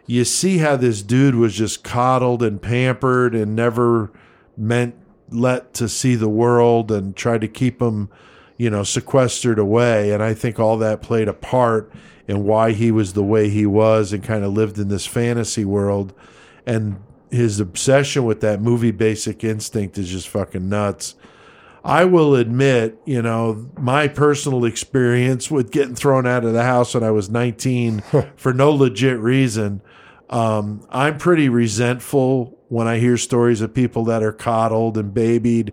[0.07, 4.11] you see how this dude was just coddled and pampered and never
[4.57, 4.95] meant
[5.29, 8.09] let to see the world and tried to keep him,
[8.57, 10.13] you know, sequestered away.
[10.13, 11.93] And I think all that played a part
[12.27, 15.67] in why he was the way he was and kind of lived in this fantasy
[15.67, 16.15] world.
[16.65, 16.97] And
[17.31, 21.15] his obsession with that movie Basic Instinct is just fucking nuts.
[21.85, 26.95] I will admit, you know, my personal experience with getting thrown out of the house
[26.95, 28.01] when I was 19
[28.37, 29.83] for no legit reason.
[30.29, 35.73] Um, I'm pretty resentful when I hear stories of people that are coddled and babied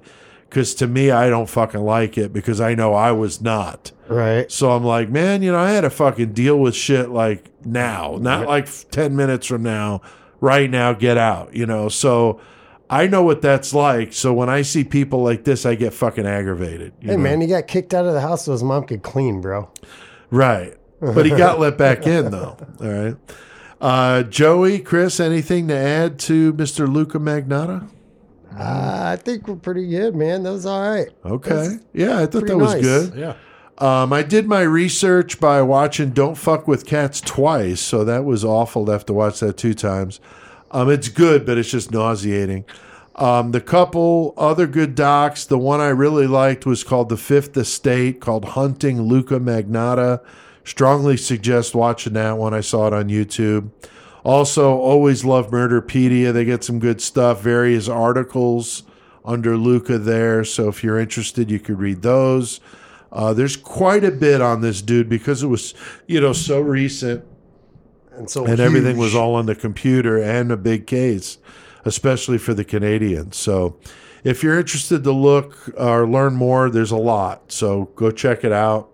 [0.54, 3.92] because to me, I don't fucking like it because I know I was not.
[4.08, 4.52] Right.
[4.52, 8.20] So I'm like, man, you know, I had to fucking deal with shit like now,
[8.22, 10.02] not like 10 minutes from now,
[10.44, 11.88] right now, get out, you know?
[11.88, 12.41] So
[12.90, 14.11] I know what that's like.
[14.11, 16.91] So when I see people like this, I get fucking aggravated.
[16.99, 17.18] Hey, know?
[17.18, 19.72] man, he got kicked out of the house so his mom could clean, bro.
[20.30, 20.76] Right.
[20.99, 22.57] But he got let back in, though.
[22.82, 23.15] All right.
[23.80, 26.91] Uh, Joey, Chris, anything to add to Mr.
[26.91, 27.88] Luca Magnotta?
[28.57, 30.44] Uh, I think we're pretty good, man.
[30.44, 31.10] That was all right.
[31.26, 31.78] Okay.
[31.94, 32.84] Yeah, I thought that was nice.
[32.84, 33.15] good.
[33.15, 33.36] Yeah.
[33.84, 38.45] Um, I did my research by watching Don't Fuck with Cats twice, so that was
[38.45, 40.22] awful to have to watch that two times.
[40.72, 42.64] Um, it's good, but it's just nauseating.
[43.15, 47.57] Um, the couple other good docs, the one I really liked was called The Fifth
[47.57, 50.23] Estate, called Hunting Luca Magnotta.
[50.64, 52.53] Strongly suggest watching that one.
[52.53, 53.69] I saw it on YouTube.
[54.23, 56.31] Also, always love Murderpedia.
[56.31, 58.84] They get some good stuff, various articles
[59.26, 60.45] under Luca there.
[60.45, 62.61] So if you're interested, you could read those.
[63.14, 65.76] Uh, there's quite a bit on this dude because it was,
[66.07, 67.23] you know, so recent
[68.11, 71.38] And so and everything was all on the computer and a big case,
[71.85, 73.38] especially for the Canadians.
[73.38, 73.77] So
[74.23, 77.52] if you're interested to look or learn more, there's a lot.
[77.52, 78.90] So go check it out.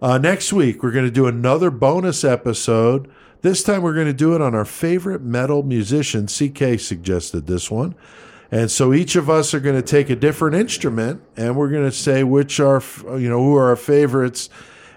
[0.00, 3.10] Uh, next week, we're going to do another bonus episode.
[3.42, 6.26] This time, we're going to do it on our favorite metal musician.
[6.26, 7.94] CK suggested this one.
[8.52, 11.84] And so each of us are going to take a different instrument and we're going
[11.84, 12.82] to say which are,
[13.16, 14.50] you know, who are our favorites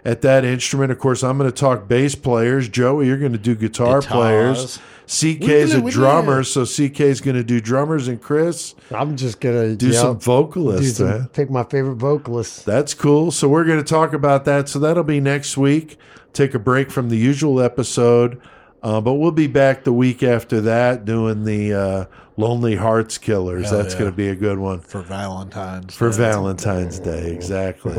[0.04, 0.92] at that instrument.
[0.92, 2.68] Of course, I'm going to talk bass players.
[2.68, 4.06] Joey, you're going to do guitar Guitars.
[4.08, 4.80] players.
[5.06, 5.92] CK is a Wiggly, wiggly.
[5.92, 10.00] drummer, so CK is going to do drummers, and Chris I'm just gonna do yeah,
[10.00, 10.98] some do vocalists.
[10.98, 11.30] some- man.
[11.34, 12.66] pick my favorite vocalist.
[12.66, 13.30] That's cool.
[13.30, 14.70] So we're going to talk about that.
[14.70, 15.98] So that'll be next week.
[16.32, 18.40] Take a break from the usual episode,
[18.84, 22.06] uh, but we'll be back the week after that doing the uh,
[22.38, 23.70] Lonely Hearts Killers.
[23.70, 24.00] Hell That's yeah.
[24.02, 25.96] going to be a good one For Valentine's.
[25.96, 26.18] for Day.
[26.18, 27.32] Valentine's Day.
[27.32, 27.96] Exactly.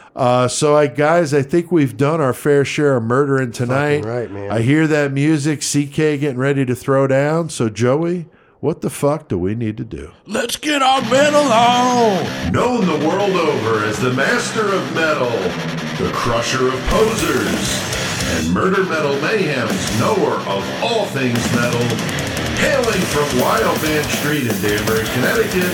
[0.16, 4.04] uh, so, I guys, I think we've done our fair share of murdering tonight.
[4.04, 4.50] right, man.
[4.50, 5.60] I hear that music.
[5.60, 7.48] CK getting ready to throw down.
[7.50, 8.26] So, Joey,
[8.60, 10.12] what the fuck do we need to do?
[10.26, 12.52] Let's get our metal on.
[12.52, 15.28] Known the world over as the master of metal,
[15.98, 18.01] the crusher of posers,
[18.32, 21.84] and murder metal mayhem's knower of all things metal,
[22.64, 25.72] hailing from Wildman Street in Danbury, Connecticut,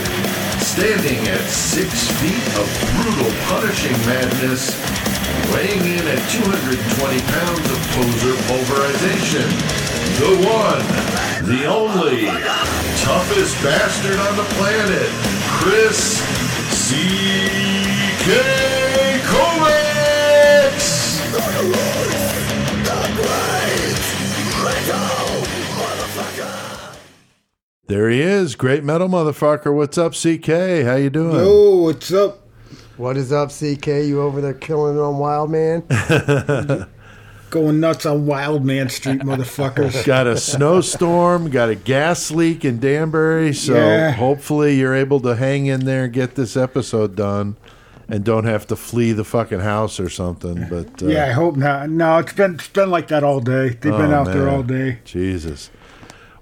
[0.59, 2.67] standing at six feet of
[2.99, 4.75] brutal, punishing madness,
[5.55, 9.47] weighing in at 220 pounds of poser pulverization,
[10.19, 10.83] the one,
[11.47, 12.27] the only,
[13.07, 15.09] toughest bastard on the planet,
[15.63, 16.19] Chris
[16.75, 18.33] C.K.
[19.31, 19.79] Kovacs!
[27.87, 29.75] There he is, great metal motherfucker.
[29.75, 30.85] What's up, CK?
[30.87, 31.37] How you doing?
[31.37, 32.47] Yo, what's up?
[32.99, 33.87] What is up, CK?
[33.87, 35.83] You over there killing it on Wild Man?
[37.51, 40.05] Going nuts on Wild Man Street, motherfuckers.
[40.07, 44.11] Got a snowstorm, got a gas leak in Danbury, so Yeah.
[44.11, 47.57] hopefully you're able to hang in there and get this episode done,
[48.09, 50.67] and don't have to flee the fucking house or something.
[50.71, 51.91] But uh, yeah, I hope not.
[51.91, 53.69] No, it's been it's been like that all day.
[53.69, 54.99] They've been Oh, out there all day.
[55.05, 55.71] Jesus.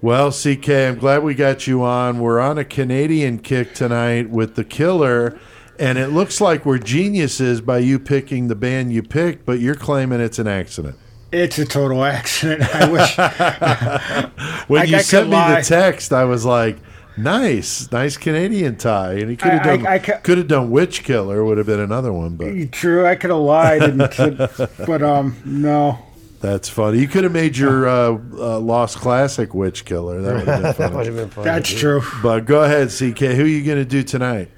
[0.03, 2.21] Well, CK, I'm glad we got you on.
[2.21, 5.39] We're on a Canadian kick tonight with The Killer,
[5.79, 9.75] and it looks like we're geniuses by you picking the band you picked, but you're
[9.75, 10.97] claiming it's an accident.
[11.33, 12.63] It's a total accident.
[12.75, 13.17] I wish.
[14.69, 15.61] When I- you I sent me lie.
[15.61, 16.77] the text, I was like,
[17.17, 20.71] "Nice, nice Canadian tie," and he could have I- I- done I could have done
[20.71, 24.37] Witch Killer would have been another one, but True, I could have lied, and said,
[24.87, 25.99] but um, no.
[26.41, 26.99] that's funny.
[26.99, 30.21] You could have made your uh, uh, Lost Classic Witch Killer.
[30.23, 30.97] That would have been that funny.
[30.97, 31.45] would have been fun.
[31.45, 32.03] That's true.
[32.23, 33.19] but go ahead, CK.
[33.21, 34.51] Who are you going to do tonight?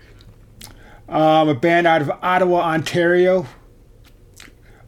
[1.08, 3.46] Um, a band out of Ottawa, Ontario.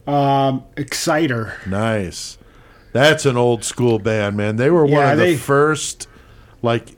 [0.05, 1.53] Um, Exciter.
[1.67, 2.37] Nice.
[2.93, 4.57] That's an old school band, man.
[4.57, 6.07] They were one Yeah, of the first,
[6.61, 6.89] like,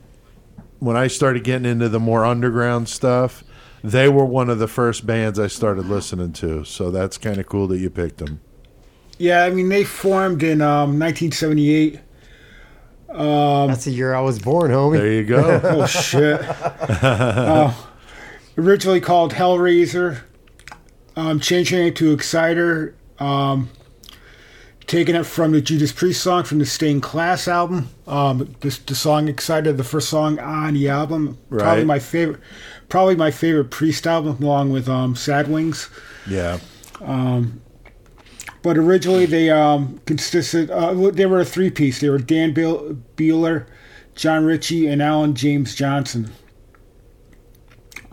[0.84, 3.44] when I started getting into the more underground stuff,
[3.84, 6.64] they were one of the first bands I started listening to.
[6.66, 8.42] So that's kind of cool that you picked them.
[9.18, 12.00] Yeah, I mean they formed in um, 1978.
[13.08, 14.98] That's the year I was born, homie.
[14.98, 15.62] There you go.
[15.64, 16.42] Oh shit!
[17.04, 17.74] Uh,
[18.58, 20.22] originally called Hellraiser,
[21.16, 23.70] um, changing it to Exciter, um,
[24.88, 27.90] taking it from the Judas Priest song from the Stained Class album.
[28.08, 32.40] Um, the, the song "Exciter," the first song on the album, probably my favorite,
[32.90, 35.90] probably my favorite Priest album, along with um, Sad Wings.
[36.28, 36.60] yeah.
[38.62, 40.72] But originally they um, consisted.
[40.72, 42.00] Uh, they were a three piece.
[42.00, 43.66] They were Dan Biel- Beehler,
[44.16, 46.32] John Ricci, and Alan James Johnson.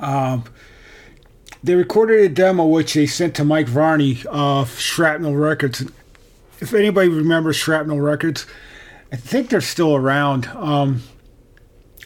[0.01, 0.43] Um,
[1.63, 5.85] they recorded a demo which they sent to Mike Varney of Shrapnel Records.
[6.61, 8.47] If anybody remembers Shrapnel Records,
[9.12, 10.47] I think they're still around.
[10.49, 11.03] Um,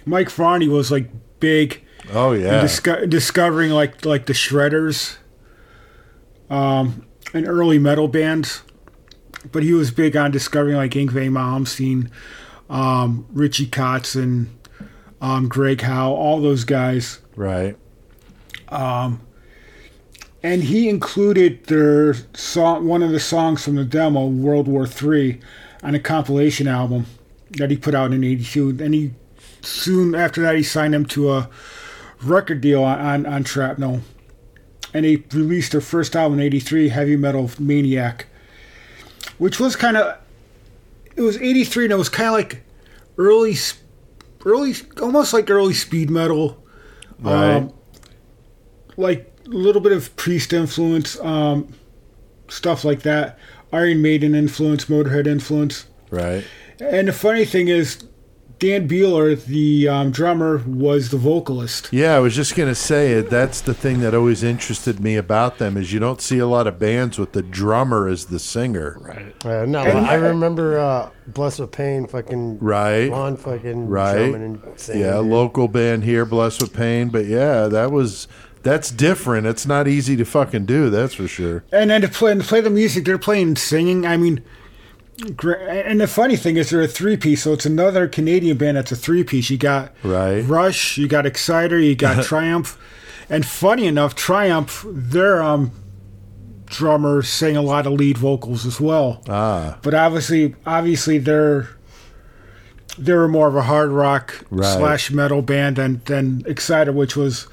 [0.07, 1.11] Mike Varney was like
[1.41, 1.83] big
[2.13, 2.61] Oh, yeah.
[2.61, 5.17] disco- discovering like like the shredders
[6.51, 8.63] um and early metal bands
[9.51, 12.11] but he was big on discovering like Yngwie Malmsteen
[12.69, 14.49] um Richie Kotzen
[15.23, 17.77] um Greg Howe all those guys right.
[20.45, 25.41] And he included their song one of the songs from the demo World War III
[25.83, 27.07] on a compilation album
[27.53, 29.13] that he put out in 82 and he
[29.63, 31.49] soon after that he signed them to a
[32.23, 34.03] record deal on, on, on Shrapnel.
[34.93, 38.27] And they released their first album in 83 Heavy Metal Maniac
[39.39, 40.19] which was kind of
[41.17, 42.63] it was 83 and it was kind of like
[43.17, 43.57] early
[44.45, 46.63] early almost like early speed metal.
[47.19, 47.57] Right.
[47.57, 47.73] um,
[48.99, 51.73] like a little bit of priest influence, um,
[52.49, 53.39] stuff like that.
[53.73, 55.87] Iron Maiden influence, Motorhead influence.
[56.11, 56.45] right.
[56.81, 58.05] And the funny thing is,
[58.59, 61.89] Dan Beehler, the um, drummer, was the vocalist.
[61.93, 63.31] Yeah, I was just gonna say it.
[63.31, 66.67] That's the thing that always interested me about them is you don't see a lot
[66.67, 68.97] of bands with the drummer as the singer.
[69.01, 69.35] Right.
[69.45, 73.09] Uh, no, I remember uh, Blessed with Pain, fucking Right.
[73.11, 74.31] Ron fucking Right.
[74.31, 74.89] drumming and.
[74.95, 77.09] Yeah, local band here, blessed with pain.
[77.09, 78.27] But yeah, that was
[78.65, 79.47] that's different.
[79.47, 80.91] It's not easy to fucking do.
[80.91, 81.63] That's for sure.
[81.71, 84.05] And then to play, and to play the music, they're playing singing.
[84.05, 84.43] I mean,
[85.39, 88.91] and the funny thing is, they're a three piece, so it's another Canadian band that's
[88.91, 89.49] a three piece.
[89.51, 90.41] You got Right.
[90.41, 92.77] Rush, you got Exciter, you got Triumph,
[93.31, 95.71] and funny enough, Triumph, their um,
[96.67, 99.23] drummer sang a lot of lead vocals as well.
[99.29, 101.69] Ah, But obviously, obviously, they're
[102.99, 104.65] they were more of a hard rock Right.
[104.77, 107.47] slash metal band than than Exciter, which was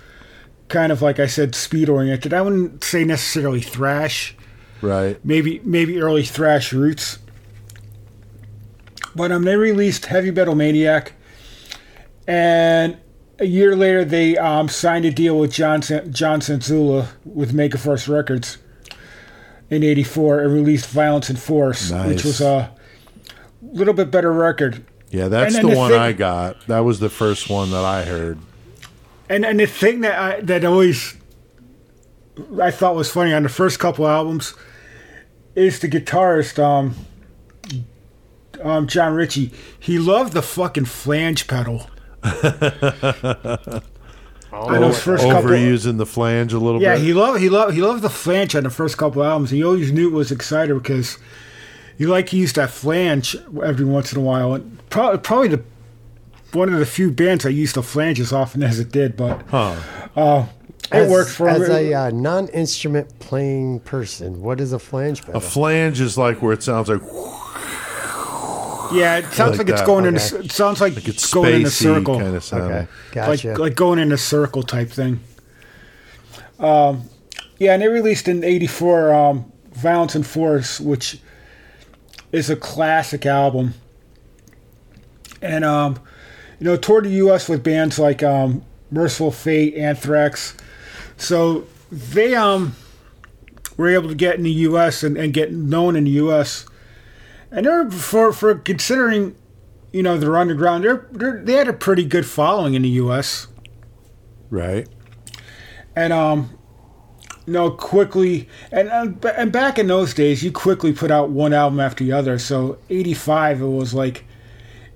[0.72, 2.34] kind of like I said, speed oriented.
[2.34, 4.35] I wouldn't say necessarily thrash
[4.81, 5.19] right.
[5.23, 7.19] maybe maybe early thrash roots.
[9.15, 11.11] But um, they released Heavy Metal Maniac,
[12.26, 12.98] and
[13.39, 18.07] a year later they um, signed a deal with John San- John Sanzula with Megaforce
[18.07, 18.57] Records
[19.69, 22.07] in '84 and released Violence and Force, Nice.
[22.07, 22.73] which was a
[23.61, 24.85] little bit better record.
[25.10, 26.65] Yeah, that's And the the one thing- I got.
[26.68, 28.38] That was the first one that I heard.
[29.32, 31.16] And and the thing that I, that always
[32.62, 34.53] I thought was funny on the first couple albums
[35.56, 36.95] is the guitarist um
[38.62, 39.52] um John Ricci.
[39.80, 41.88] He loved the fucking flange pedal.
[42.24, 42.41] on
[44.82, 45.49] those first couple.
[45.49, 47.03] Overusing the flange a little Yeah, bit.
[47.03, 49.49] he loved he loved he loved the flange on the first couple albums.
[49.49, 51.18] He always knew it was Exciter because
[51.98, 54.56] he liked to use that flange every once in a while.
[54.56, 55.64] And probably probably the
[56.53, 59.41] one of the few bands I used the flange as often as it did, but
[59.48, 59.76] huh.
[60.15, 60.45] uh,
[60.86, 61.72] it As, worked for as him.
[61.72, 64.41] a uh, non-instrument playing person.
[64.41, 65.38] What is a flange pedal?
[65.38, 67.02] A flange is like where it sounds like
[68.94, 69.86] Yeah, it sounds like like, it's that.
[69.86, 70.15] going in.
[70.15, 72.88] A, it sounds like, it's it's going in a circle, kind of sound.
[73.11, 75.22] okay, like like going in a circle type thing.
[76.60, 77.03] Um,
[77.57, 81.19] yeah, and they released in '84 um, "Violence and Force," which
[82.34, 83.76] is a classic album.
[85.41, 85.99] And um,
[86.62, 87.50] you know, toured the U.S.
[87.50, 90.56] with bands like um, Mercyful Fate, Anthrax.
[91.18, 92.76] So they um
[93.78, 95.02] were able to get in the U.S.
[95.02, 96.68] and, and get known in the U.S.
[97.50, 99.36] and they're for for considering,
[99.92, 100.84] you know, they're underground.
[100.84, 103.48] They're, they're they had a pretty good following in the U.S.
[104.52, 104.88] Right.
[105.96, 106.56] and um,
[107.48, 111.80] you know, quickly and and back in those days, you quickly put out one album
[111.80, 112.38] after the other.
[112.38, 114.26] So '85, it was like.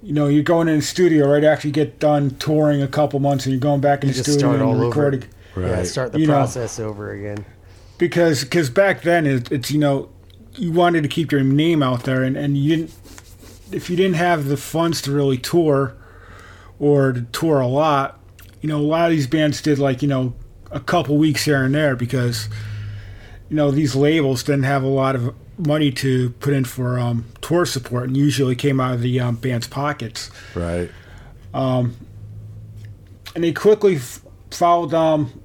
[0.05, 3.19] You know, you're going in the studio right after you get done touring a couple
[3.19, 4.85] months, and you're going back in You the just studio start and all over.
[4.85, 5.23] recording.
[5.57, 5.87] Yeah, Right.
[5.87, 6.33] start the You know.
[6.33, 7.43] process over again.
[7.97, 10.09] because because back then it, it's you know
[10.53, 12.93] you wanted to keep your name out there and, and you didn't
[13.71, 15.95] if you didn't have the funds to really tour
[16.77, 18.19] or to tour a lot
[18.61, 20.33] you know a lot of these bands did like you know
[20.71, 22.47] a couple weeks here and there because
[23.49, 27.25] you know these labels didn't have a lot of money to put in for um,
[27.41, 30.89] tour support and usually came out of the um, band's pockets Right.
[31.53, 31.95] and
[33.35, 34.21] they quickly f-
[34.51, 35.41] followed um,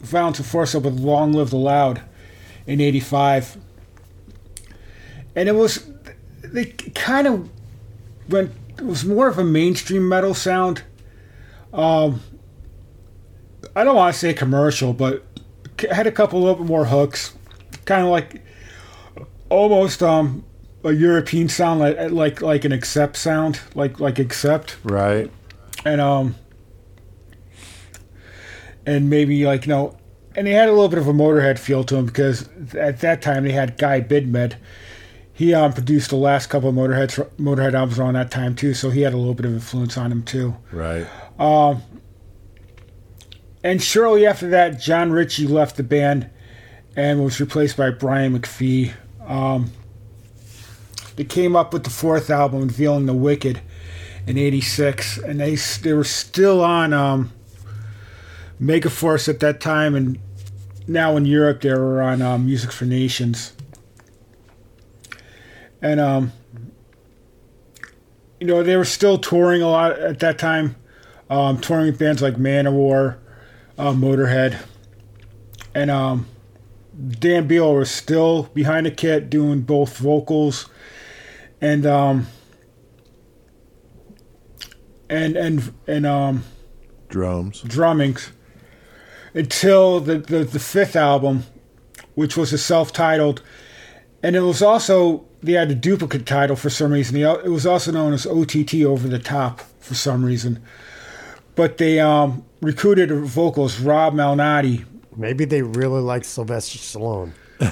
[0.00, 2.00] Violence and Force up with Long Live the Loud
[2.66, 3.56] in 85.
[5.34, 5.88] And it was,
[6.42, 7.48] they kind of
[8.28, 10.82] went, it was more of a mainstream metal sound.
[11.72, 12.20] Um,
[13.74, 15.24] I don't want to say commercial, but
[15.80, 17.34] c- had a couple little bit more hooks.
[17.84, 18.42] Kind of like,
[19.48, 20.44] almost um,
[20.84, 25.30] a European sound, like like like an accept sound, like like accept Right.
[25.84, 26.34] and um
[28.86, 29.96] and maybe like you know
[30.34, 33.22] and they had a little bit of a motorhead feel to them because at that
[33.22, 34.54] time they had guy bidmead
[35.32, 38.90] he um, produced the last couple of motorhead motorhead albums around that time too so
[38.90, 41.06] he had a little bit of influence on him too Right.
[41.38, 41.82] Um.
[43.64, 46.30] And shortly after that john ricci left the band
[46.94, 48.92] and was replaced by brian mcphee
[49.26, 49.70] um,
[51.16, 53.60] they came up with the fourth album revealing the wicked
[54.26, 57.32] in 86 and they they were still on um
[58.60, 60.18] megaforce at that time and
[60.88, 63.52] now in europe they were on um, music for nations.
[65.82, 66.32] And um
[68.40, 70.76] you know they were still touring a lot at that time
[71.30, 73.16] um touring with bands like manowar
[73.78, 74.58] uh, motorhead
[75.74, 76.26] and um
[76.96, 80.68] dan beal was still behind the kit doing both vocals
[81.60, 82.26] and um
[85.08, 86.44] and and and um
[87.08, 87.62] Drums.
[87.62, 88.30] drummings
[89.34, 91.44] until the, the the fifth album,
[92.14, 93.42] which was a self-titled,
[94.22, 97.16] and it was also they had a duplicate title for some reason.
[97.16, 100.60] It was also known as OTT Over the Top for some reason,
[101.54, 104.84] but they um, recruited vocals Rob Malnati.
[105.16, 107.32] Maybe they really like Sylvester Stallone.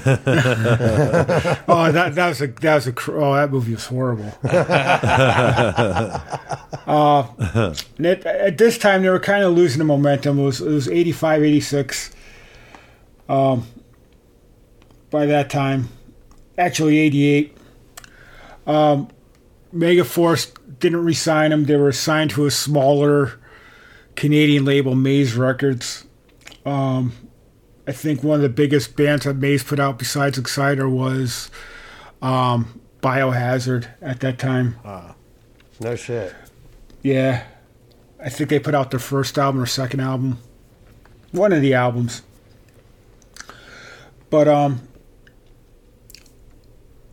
[1.67, 4.33] Oh, that that was a that was a oh that movie was horrible.
[6.87, 10.39] uh, and at, at this time they were kind of losing the momentum.
[10.39, 12.11] It was it was 85, 86.
[13.29, 13.67] Um,
[15.11, 15.89] by that time,
[16.57, 17.57] actually eighty eight.
[18.67, 19.09] Um,
[19.75, 21.65] Megaforce didn't re-sign them.
[21.65, 23.39] They were signed to a smaller
[24.17, 26.05] Canadian label, Maze Records.
[26.65, 27.13] Um,
[27.87, 31.51] I think one of the biggest bands that Maze put out besides Exciter was
[32.23, 34.77] um, Biohazard at that time.
[35.81, 36.35] No shit.
[37.03, 37.45] Yeah.
[38.19, 40.39] I think they put out their first album or second album.
[41.33, 42.23] One of the albums.
[44.31, 44.89] But um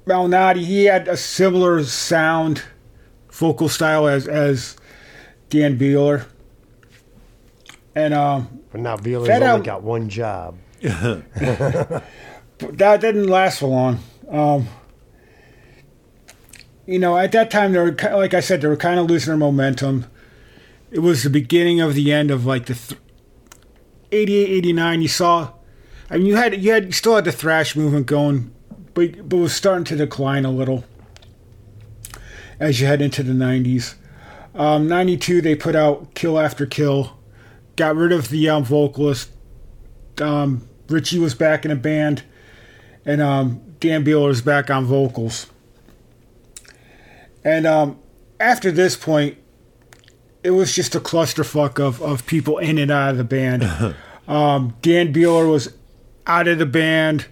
[0.06, 2.64] Malnati, he had a similar sound,
[3.32, 4.76] vocal style as as
[5.50, 6.26] Dan Beehler.
[7.96, 10.58] And um But now Beehler's only al- got one job.
[10.82, 12.04] that
[13.02, 14.00] didn't last for long.
[14.30, 14.68] Um,
[16.86, 19.30] you know, at that time, they were like I said, they were kind of losing
[19.32, 20.06] their momentum.
[20.90, 23.00] It was the beginning of the end of like the th-
[24.12, 25.02] 88, 89.
[25.02, 25.52] You saw,
[26.10, 28.54] I mean, you had you had you still had the thrash movement going,
[28.94, 30.84] but but it was starting to decline a little
[32.60, 33.96] as you head into the 90s.
[34.54, 37.18] Um, 92, they put out Kill After Kill,
[37.76, 39.30] got rid of the um, vocalist
[40.20, 42.24] um, Ricci was back in a band,
[43.06, 45.48] and um, Dan Beehler was back on vocals.
[47.44, 48.00] And um,
[48.40, 49.38] after this point,
[50.44, 53.64] it was just a clusterfuck of, of people in and out of the band.
[54.28, 55.74] um, Dan Beehler was
[56.28, 57.26] out of the band.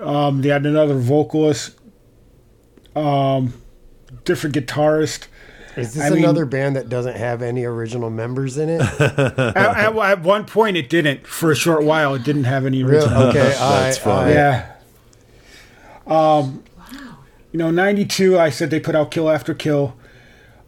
[0.00, 1.78] Um, they had another vocalist,
[2.94, 3.54] um,
[4.24, 5.26] different guitarist.
[5.76, 8.80] Is this I mean- another band that doesn't have any original members in it?
[9.00, 9.18] at,
[9.56, 11.26] at, at one point, it didn't.
[11.26, 13.08] For a short while, it didn't have any original.
[13.08, 13.26] really?
[13.26, 13.44] original.
[13.44, 14.30] Okay, That's I, funny.
[14.32, 14.72] I- Yeah.
[16.06, 16.62] Um,
[17.52, 18.38] you know, '92.
[18.38, 19.96] I said they put out Kill After Kill.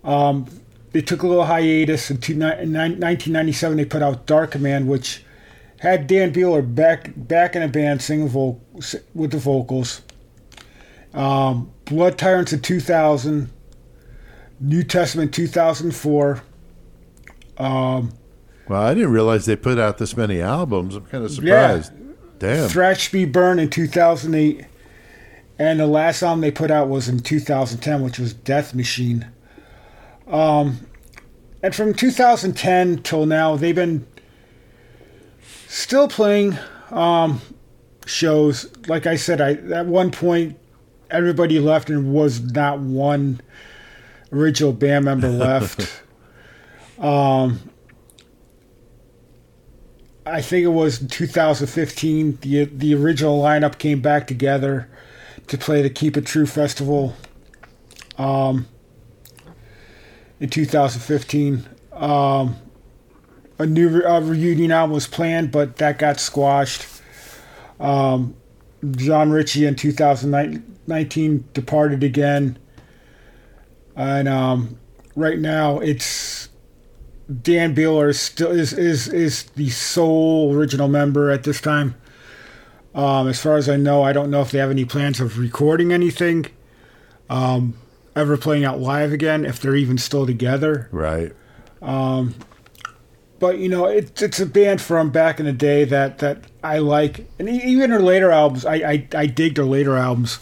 [0.04, 0.46] Um,
[0.92, 2.10] they took a little hiatus.
[2.10, 5.22] In, two, in 1997, they put out Dark Command, which
[5.78, 8.60] had Dan Beehler back back in a band singing vo-
[9.14, 10.02] with the vocals.
[11.14, 13.50] Um, Blood Tyrants in 2000.
[14.60, 16.42] New Testament 2004.
[17.58, 18.12] Um,
[18.68, 20.94] Well, I didn't realize they put out this many albums.
[20.94, 21.78] I'm kind of Yeah.
[21.78, 21.92] surprised.
[22.38, 22.68] Damn.
[22.68, 24.64] Thrash Speed Burn in 2008.
[25.58, 29.26] And the last album they put out was in 2010, which was Death Machine.
[30.30, 30.80] Um,
[31.62, 34.06] and from 2010 till now, they've been
[35.68, 36.56] still playing
[36.90, 37.40] um,
[38.06, 38.68] shows.
[38.86, 40.56] Like I said, I at one point
[41.10, 43.40] everybody left and was not one
[44.32, 46.02] original band member left.
[46.98, 47.60] um,
[50.26, 52.38] I think it was in 2015.
[52.42, 54.88] The the original lineup came back together
[55.46, 57.14] to play the Keep It True festival.
[58.18, 58.66] Um,
[60.40, 62.56] in 2015, um,
[63.58, 66.86] a new re- uh, reunion album was planned, but that got squashed.
[67.80, 68.36] Um,
[68.92, 72.58] John Ricci in 2019 departed again,
[73.98, 74.78] and um,
[75.16, 76.48] right now it's
[77.42, 81.94] Dan Beehler is still is is is the sole original member at this time.
[82.94, 85.38] Um, as far as I know, I don't know if they have any plans of
[85.38, 86.46] recording anything,
[87.28, 87.74] um,
[88.16, 90.88] ever playing out live again, if they're even still together.
[90.90, 91.32] Right.
[93.40, 96.78] But you know, it's it's a band from back in the day that that I
[96.78, 100.38] like, and even their later albums, I I, I dig their later albums.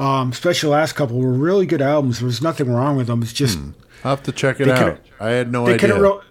[0.00, 2.20] Um, especially the last couple were really good albums.
[2.20, 3.22] There's nothing wrong with them.
[3.22, 3.58] It's just
[4.02, 4.98] I'll have to check it out.
[5.20, 5.88] I had no they idea.
[5.92, 6.22] couldn't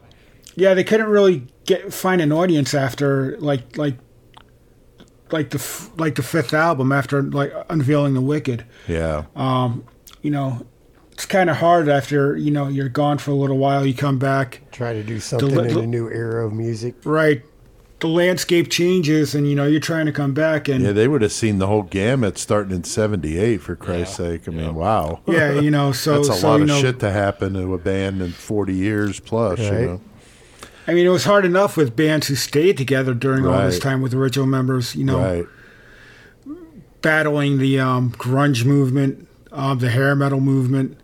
[0.56, 3.96] yeah they couldn't really get find an audience after like like
[5.32, 9.26] like the f- like the fifth album after like unveiling the wicked yeah.
[10.22, 10.66] you know
[11.12, 14.18] it's kind of hard after you know you're gone for a little while you come
[14.18, 16.96] back Try to do something li- in a new era of music.
[17.06, 17.44] right
[18.00, 21.22] the landscape changes and you know you're trying to come back and yeah, they would
[21.22, 24.48] have seen the whole gamut starting in 78, for Christ's sake.
[24.48, 25.20] I mean, wow.
[25.28, 27.74] yeah, you know so That's a so, lot you of know, shit to happen to
[27.74, 30.02] a band in 40 years plus, you know?
[30.88, 34.02] i mean it was hard enough with bands who stayed together during all this time
[34.02, 35.46] with original members you know Right.
[37.02, 40.98] battling the um, grunge movement, um, the hair metal movement.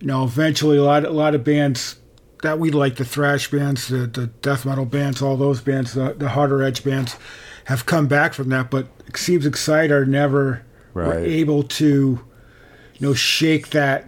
[0.00, 1.96] You know, eventually a lot, a lot of bands
[2.44, 6.14] that we like, the thrash bands, the, the death metal bands, all those bands, the,
[6.14, 7.16] the harder edge bands,
[7.64, 8.70] have come back from that.
[8.70, 10.64] But it seems Exciter never
[10.94, 11.84] were able to,
[12.94, 14.06] you know, shake that.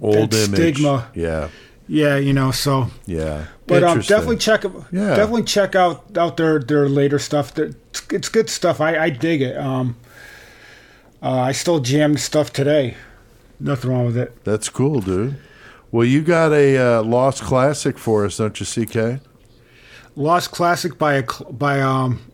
[0.00, 0.58] Old That image.
[0.76, 1.10] stigma.
[1.14, 1.48] Yeah.
[1.86, 2.88] Yeah, you know, so.
[3.06, 3.46] Yeah.
[3.66, 5.14] But um, definitely check Yeah.
[5.16, 7.54] definitely check out out their their later stuff.
[7.54, 7.74] They're-
[8.10, 8.80] it's good stuff.
[8.80, 9.56] I, I dig it.
[9.56, 9.96] Um,
[11.22, 12.96] uh, I still jam stuff today.
[13.60, 14.44] Nothing wrong with it.
[14.44, 15.36] That's cool, dude.
[15.94, 19.20] Well, you got a uh, lost classic for us, don't you, CK?
[20.16, 21.22] Lost classic by a
[21.52, 22.32] by um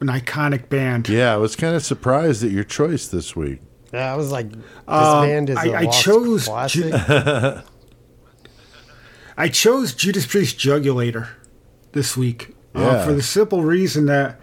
[0.00, 1.10] an iconic band.
[1.10, 3.60] Yeah, I was kind of surprised at your choice this week.
[3.92, 4.58] Yeah, I was like, this
[4.88, 6.94] Um, band is a I- I lost chose classic.
[6.94, 7.60] Ju-
[9.36, 11.28] I chose Judas Priest Jugulator
[11.92, 14.40] this week uh, for the simple reason that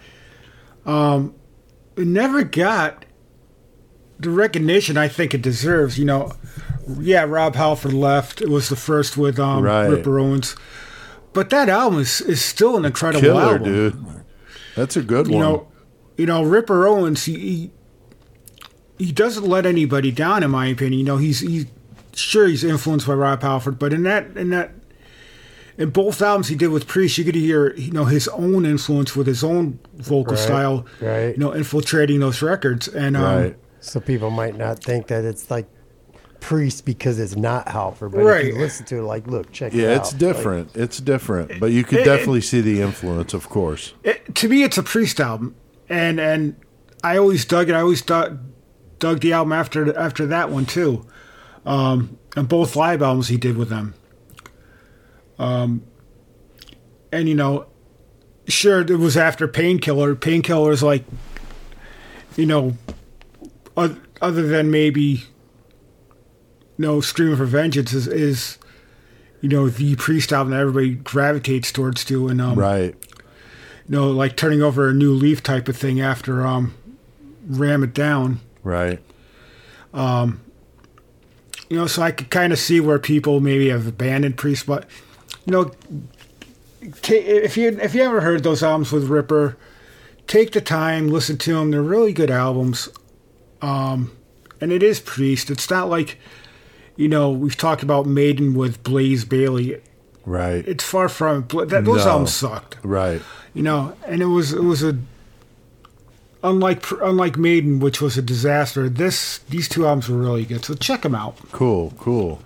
[0.86, 1.34] um,
[1.96, 3.06] it never got
[4.22, 5.98] the recognition I think it deserves.
[5.98, 6.32] You know,
[7.00, 8.40] yeah, Rob Halford left.
[8.40, 9.86] It was the first with um, Right.
[9.88, 10.56] Ripper Owens,
[11.32, 13.62] but that album is, is still an incredible Killer, album.
[13.64, 14.04] dude.
[14.74, 15.32] That's a good one.
[15.32, 15.46] You one.
[15.52, 15.68] know,
[16.16, 17.24] you know Ripper Owens.
[17.24, 17.70] He, he
[18.98, 20.98] he doesn't let anybody down, in my opinion.
[21.00, 21.66] You know, he's he's
[22.14, 24.72] sure he's influenced by Rob Halford, but in that in that
[25.78, 29.16] in both albums he did with Priest, you could hear you know his own influence
[29.16, 31.28] with his own vocal Right, style, right.
[31.34, 33.56] You know, infiltrating those records, and um, right.
[33.82, 35.66] So people might not think that it's like
[36.40, 39.78] Priest because it's not Halford, but if you listen to it, like, look, check it
[39.78, 39.96] Yeah, out.
[39.98, 40.70] it's different.
[40.76, 43.94] it's different, but you could it- definitely see the influence, of course.
[44.04, 45.54] it, to me, it's a Priest album,
[45.88, 46.56] and and
[47.04, 47.74] I always dug it.
[47.74, 48.38] I always dug,
[48.98, 51.04] dug the album after after that one too,
[51.66, 53.94] um, and both live albums he did with them.
[55.38, 55.82] Um,
[57.12, 57.66] and you know,
[58.48, 60.14] sure, it was after Painkiller.
[60.14, 61.04] Painkiller is like,
[62.36, 62.94] you know, oth-
[63.76, 65.24] other than maybe,
[66.78, 68.58] no, Scream for Vengeance is is.
[69.40, 72.94] You know the Priest album that everybody gravitates towards too, and um, Right.
[73.88, 76.74] you know, like turning over a new leaf type of thing after um,
[77.48, 78.38] ram it down.
[78.62, 79.00] Right.
[79.92, 80.42] Um
[81.68, 84.86] you know, so I could kind of see where people maybe have abandoned Priest, but
[85.44, 85.72] you know,
[86.80, 89.56] if you if you ever heard those albums with Ripper,
[90.28, 91.72] take the time, listen to them.
[91.72, 92.88] They're really good albums.
[93.62, 94.12] Um,
[94.60, 95.50] and it is Priest.
[95.50, 96.18] It's not like,
[96.96, 99.80] you know, we've talked about Maiden with Blaze Bayley.
[100.26, 100.66] Right.
[100.68, 101.84] It's far from that.
[101.84, 102.10] Those No.
[102.10, 102.76] albums sucked.
[102.82, 103.22] Right.
[103.54, 104.96] you know and it was it was a
[106.42, 110.64] unlike unlike Maiden, which was a disaster, this these two albums were really good.
[110.64, 111.36] So check them out.
[111.52, 112.42] Cool, cool.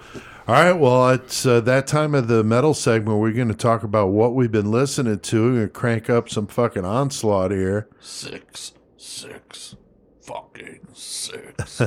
[0.48, 3.18] All right, well, it's uh, that time of the metal segment.
[3.18, 5.42] We're going to talk about what we've been listening to.
[5.44, 7.88] We're going to crank up some fucking onslaught here.
[8.00, 9.74] Six, six,
[10.22, 11.80] fucking six.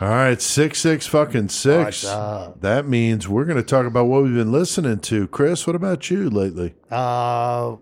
[0.00, 2.02] All right, six six fucking six.
[2.02, 5.28] That means we're going to talk about what we've been listening to.
[5.28, 6.74] Chris, what about you lately?
[6.90, 7.76] Uh,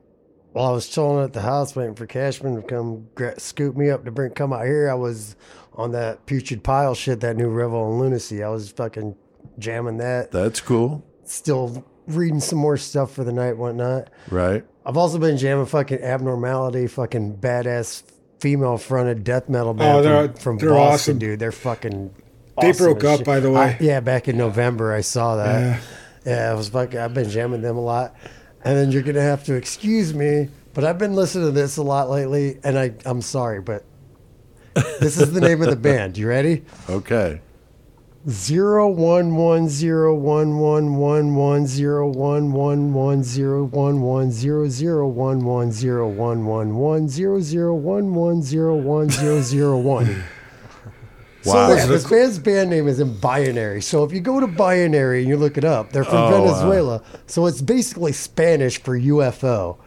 [0.52, 3.08] while I was chilling at the house waiting for Cashman to come
[3.38, 5.36] scoop me up to bring come out here, I was
[5.74, 8.42] on that putrid pile shit, that new Revel and Lunacy.
[8.42, 9.16] I was fucking
[9.58, 10.30] jamming that.
[10.30, 14.10] That's cool, Still reading some more stuff for the night, whatnot.
[14.30, 14.64] right?
[14.84, 18.02] I've also been jamming fucking Abnormality, fucking badass
[18.40, 21.18] female fronted death metal band Oh, they're- from, from they're Boston, awesome.
[21.18, 21.38] dude.
[21.38, 22.14] They're fucking.
[22.60, 23.26] They broke up, shit.
[23.26, 23.60] by the way.
[23.60, 25.60] I- yeah, back in November, I saw that.
[25.60, 25.80] Yeah.
[26.26, 26.98] Yeah, I was fucking.
[26.98, 28.14] I've been jamming them a lot,
[28.64, 31.82] and then you're gonna have to excuse me, but I've been listening to this a
[31.82, 33.84] lot lately, and I I'm sorry, but
[34.74, 36.16] this is the name of the band.
[36.18, 36.64] You ready?
[36.88, 37.40] Okay.
[38.28, 44.30] Zero one one zero one one one one zero one one one zero one one
[44.30, 49.40] zero zero one one zero one one one zero zero one one zero one zero
[49.40, 50.22] zero one.
[51.46, 51.70] Wow.
[51.70, 53.80] So yeah, this band's band name is in binary.
[53.80, 56.44] So if you go to binary and you look it up, they're from Oh, wow.
[56.44, 57.02] Venezuela.
[57.26, 59.78] So it's basically Spanish for UFO.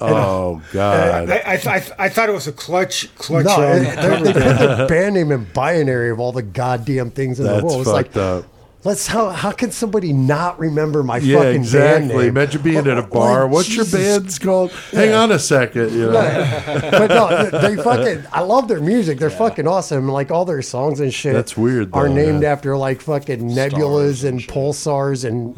[0.00, 1.28] Oh God.
[1.30, 3.46] I I, I, I thought it was a clutch clutch.
[3.46, 7.40] No, um, they, they put their band name in binary of all the goddamn things
[7.40, 7.80] in That's the world.
[7.80, 8.44] It's fucked like, up.
[8.84, 11.62] let's how how can somebody not remember my Yeah, fucking band name?
[11.62, 12.26] exactly.
[12.28, 13.48] Imagine being at a Like, bar.
[13.48, 14.70] What's Jesus your band's called?
[14.92, 15.92] Hang on a second.
[15.92, 18.24] You know, but no, they they fucking.
[18.32, 19.18] I love their music.
[19.18, 20.08] They're fucking awesome.
[20.08, 21.32] Like all their songs and shit.
[21.32, 22.52] That's weird, Are named yeah.
[22.52, 25.56] after like fucking nebulas and, pulsars and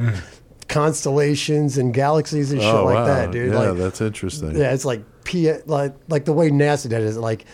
[0.71, 3.53] constellations and galaxies and shit oh like wow, that, dude.
[3.53, 4.57] yeah, like, that's interesting.
[4.57, 7.45] yeah, it's like P like like the way NASA did it is like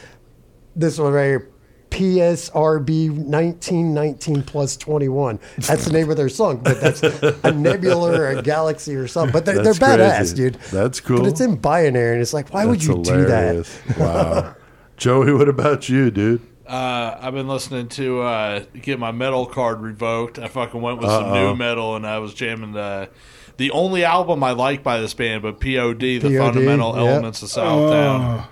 [0.76, 1.52] this one right here.
[1.88, 5.38] PSRB 1919 plus 21.
[5.58, 9.32] That's the name of their song, but that's a nebula or a galaxy or something.
[9.32, 10.36] But they're, they're That's badass, crazy.
[10.36, 10.54] dude.
[10.72, 11.18] That's cool.
[11.20, 13.66] But it's in binary, and it's like, why would That's you do that?
[13.98, 14.56] Wow.
[14.98, 16.42] Joey, what about you, dude?
[16.66, 20.38] Uh, I've been listening to uh, get my metal card revoked.
[20.38, 21.50] I fucking went with some Uh-oh.
[21.50, 23.08] new metal, and I was jamming the
[23.56, 27.06] the only album I like by this band, but POD, the POD, fundamental yep.
[27.06, 28.46] elements of Southtown.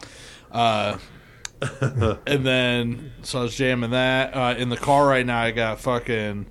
[0.53, 0.99] oh,
[1.70, 5.41] Uh, and then so I was jamming that uh, in the car right now.
[5.41, 6.47] I got fucking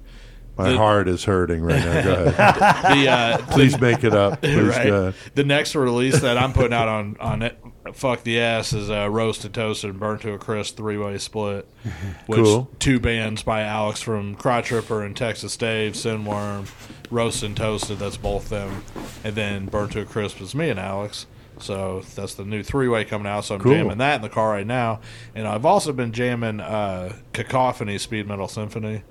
[0.57, 2.03] My The- heart is hurting right now.
[2.03, 2.35] Go ahead.
[2.97, 4.41] the uh, Please make it up.
[4.41, 4.87] Please right.
[4.87, 5.15] go ahead.
[5.35, 7.57] The next release that I'm putting out on on it,
[7.93, 11.67] fuck the ass is uh, roasted, toasted, and burnt to a crisp three way split.
[12.27, 12.69] Which Cool.
[12.79, 16.67] two bands by Alex from Cry Tripper and Texas Dave, Sinworm,
[17.11, 17.99] roasted and toasted.
[17.99, 18.83] That's both them,
[19.23, 21.25] and then burnt to a crisp is me and Alex.
[21.59, 23.45] So that's the new three way coming out.
[23.45, 23.73] So I'm Cool.
[23.73, 25.01] jamming that in the car right now,
[25.35, 29.03] and I've also been jamming uh, Cacophony Speed Metal Symphony.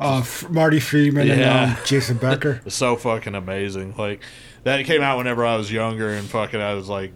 [0.00, 1.34] uh, F- Marty Friedman Yeah.
[1.64, 2.62] and um, Jason Becker.
[2.64, 3.94] It's so fucking amazing.
[3.98, 4.22] Like
[4.64, 7.12] that came out whenever I was younger, and fucking I was like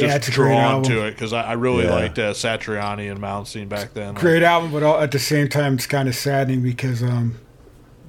[0.00, 1.92] just Yeah, it's drawn to it because I, I really Yeah.
[1.94, 4.14] liked uh, Satriani and Malmsteen back then.
[4.14, 7.38] Like, Great album, but all, at the same time, it's kind of saddening because um,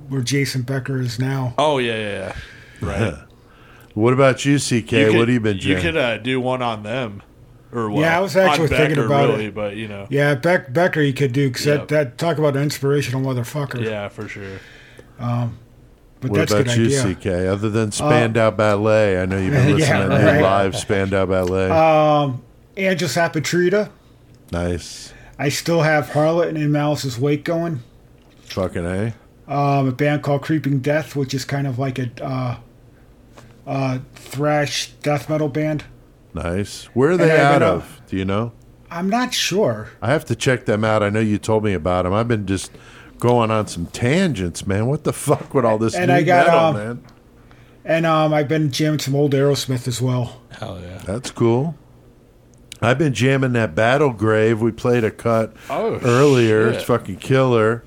[0.09, 1.53] where Jason Becker is now.
[1.57, 2.35] oh yeah, yeah, yeah.
[2.87, 3.13] Right.
[3.93, 4.87] What about you, CK?
[4.89, 5.75] could- what have you been Doing?
[5.77, 7.21] You could uh, do one on them,
[7.73, 9.53] or well, Yeah, I was actually on thinking about really, it.
[9.55, 11.77] but you know, Yeah, Beck, Becker, you could do because Yeah.
[11.77, 13.83] that, that talk about an inspirational motherfucker.
[13.83, 14.59] yeah, for sure.
[16.21, 17.15] But what that's about good you, idea.
[17.15, 17.25] CK?
[17.51, 20.35] Other than Spandau Ballet, I know you've been listening Yeah, to right.
[20.37, 21.69] new live Spandau Ballet.
[21.69, 22.43] Um,
[22.77, 23.89] Angelus Apatrida.
[24.51, 27.81] nice, I still have Harlot and In Malice's Wake going.
[28.45, 29.13] fucking a.
[29.47, 32.57] Um, a band called Creeping Death, which is kind of like a uh,
[33.67, 35.83] uh, thrash death metal band.
[36.33, 36.85] Nice.
[36.93, 38.01] Where are they And out uh, of?
[38.07, 38.53] Do you know?
[38.89, 39.89] I'm not sure.
[40.01, 41.01] I have to check them out.
[41.03, 42.13] I know you told me about them.
[42.13, 42.71] I've been just
[43.21, 44.87] going on some tangents, man.
[44.87, 47.03] What the fuck with all this And new I got, metal, um, man?
[47.85, 50.41] And um, I've been jamming some old Aerosmith as well.
[50.59, 50.97] Hell yeah.
[51.05, 51.75] That's cool.
[52.81, 54.59] I've been jamming that Battle Grave.
[54.59, 56.67] We played a cut Oh, earlier.
[56.67, 56.75] shit.
[56.75, 57.83] It's fucking killer.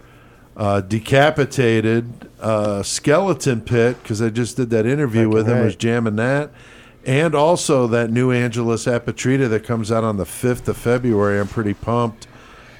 [0.56, 5.56] Uh, decapitated uh, skeleton pit because I just did that interview Fucking with him.
[5.59, 5.65] right.
[5.65, 6.52] Was jamming that,
[7.05, 11.40] and also that new Angelus Apatrida that comes out on the fifth of February.
[11.40, 12.28] I'm pretty pumped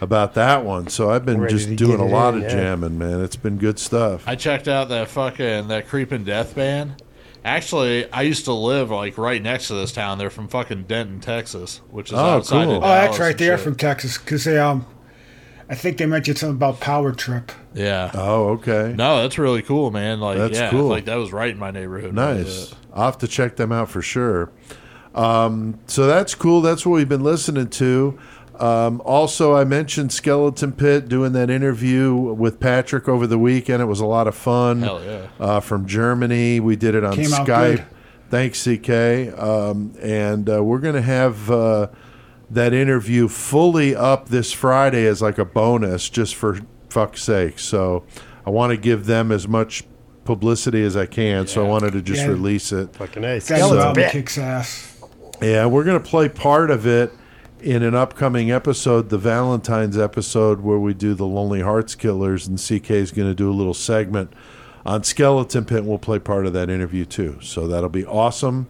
[0.05, 0.87] about that one.
[0.89, 2.57] So I've been Ready just to doing get a it lot in, of yeah.
[2.57, 3.23] jamming, man.
[3.25, 4.23] It's been good stuff.
[4.29, 7.03] I checked out that fucking that creeping death band.
[7.45, 10.17] Actually, I used to live like right next to this town.
[10.19, 12.77] They're from fucking Denton, Texas, which is Oh, outside cool.
[12.77, 13.31] of Oh, that's right.
[13.33, 13.65] and They are shit.
[13.65, 14.87] from Texas because they um,
[15.69, 17.51] I think they mentioned something about Power Trip.
[17.75, 18.11] Yeah.
[18.15, 18.95] Oh, okay.
[18.97, 20.21] No, that's really cool, man.
[20.21, 20.89] Like, That's yeah, cool.
[20.89, 22.15] like that was right in my neighborhood.
[22.15, 22.75] Nice.
[22.93, 24.51] I'll have to check them out for sure.
[25.15, 26.61] Um, so that's cool.
[26.61, 28.19] That's what we've been listening to.
[28.59, 33.83] Um, also, I mentioned Skeleton Pit doing that interview with Patrick over the weekend.
[33.83, 34.83] It was a lot of fun.
[34.83, 35.27] Hell yeah.
[35.41, 36.61] Uh, from Germany.
[36.61, 37.77] We did it on Came out Skype.
[37.77, 37.87] good.
[38.31, 39.39] Thanks, CK.
[39.39, 41.89] Um, and uh, we're going to have uh,
[42.51, 46.59] that interview fully up this Friday as like a bonus, just for
[46.91, 47.59] fuck's sake.
[47.59, 48.05] So
[48.47, 49.83] I want to give them as much
[50.25, 51.47] publicity as I can.
[51.49, 52.29] So I wanted to just Yeah.
[52.29, 52.95] release it.
[52.97, 53.35] Fucking A.
[53.35, 54.13] That Skeleton album Pit.
[54.13, 54.97] kicks ass.
[55.43, 57.13] Yeah, we're going to play part of it
[57.65, 62.59] in an upcoming episode, the Valentine's episode, where we do the Lonely Hearts Killers, and
[62.59, 64.31] CK is going to do a little segment
[64.85, 65.85] on Skeleton Pit.
[65.85, 68.69] We'll play part of that interview too, so that'll be awesome.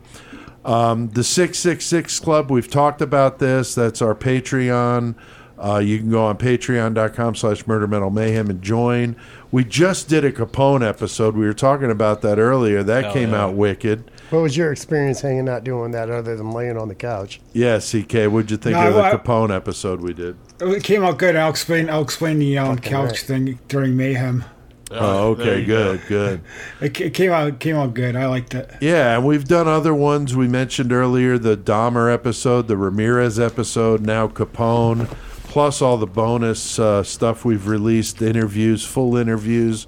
[0.65, 3.75] Um, the Six Six Six Club, we've talked about this.
[3.75, 5.17] That's our Patreon.
[5.59, 9.17] Uh, you can go on patreon.com slash murder metal mayhem and join.
[9.51, 11.37] We just did a Capone episode.
[11.37, 12.85] We were talking about that earlier.
[12.85, 13.43] That Hell came yeah.
[13.43, 14.09] out wicked.
[14.31, 17.41] What was your experience hanging out doing that other than laying on the couch?
[17.53, 20.37] Yeah, CK, what'd you think No, of the I- Capone episode we did?
[20.61, 21.37] It came out good.
[21.37, 21.91] I'll explain.
[21.91, 23.19] I'll explain the um, couch right.
[23.19, 24.45] thing during Mayhem.
[24.91, 26.41] Oh, okay, you good, good.
[26.81, 27.49] It, it came out.
[27.49, 28.15] It came out good.
[28.17, 28.71] I liked it.
[28.81, 30.37] Yeah, and we've done other ones.
[30.37, 35.09] We mentioned earlier the Dahmer episode, the Ramirez episode, now Capone,
[35.45, 39.87] plus all the bonus uh, stuff we've released, interviews, full interviews,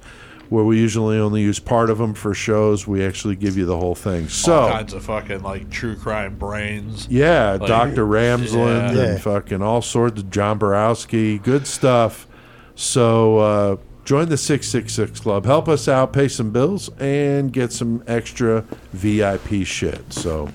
[0.48, 2.86] where we usually only use part of them for shows.
[2.86, 4.28] We actually give you the whole thing.
[4.28, 7.06] So All So, kinds of fucking like true crime brains.
[7.10, 8.06] yeah, Like- Dr.
[8.06, 9.02] Ramsland Yeah.
[9.02, 12.26] and fucking all sorts of John Borowski, good stuff.
[12.74, 15.46] So, uh, join the 666 Club.
[15.46, 20.12] Help us out, pay some bills, and get some extra VIP shit.
[20.12, 20.48] So,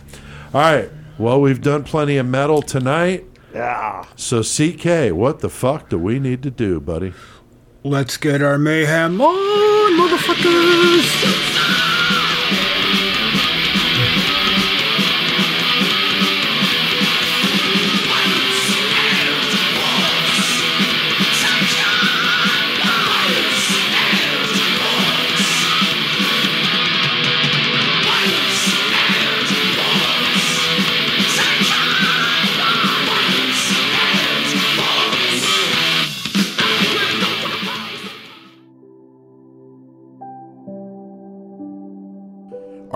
[0.53, 0.89] all right.
[1.18, 3.26] Well, we've done plenty of metal tonight.
[3.53, 4.05] Yeah.
[4.15, 7.13] So, CK, what the fuck do we need to do, buddy?
[7.83, 12.20] Let's get our mayhem on, motherfuckers!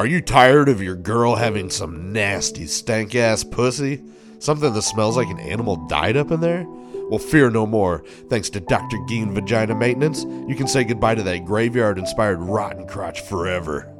[0.05, 4.03] Are you tired of your girl having some nasty stank ass pussy?
[4.37, 6.63] Something that smells like an animal died up in there?
[7.09, 8.03] Well, fear no more.
[8.29, 8.97] Thanks to Dr.
[9.09, 13.91] Gein Vagina Maintenance, you can say goodbye to that graveyard inspired rotten crotch forever.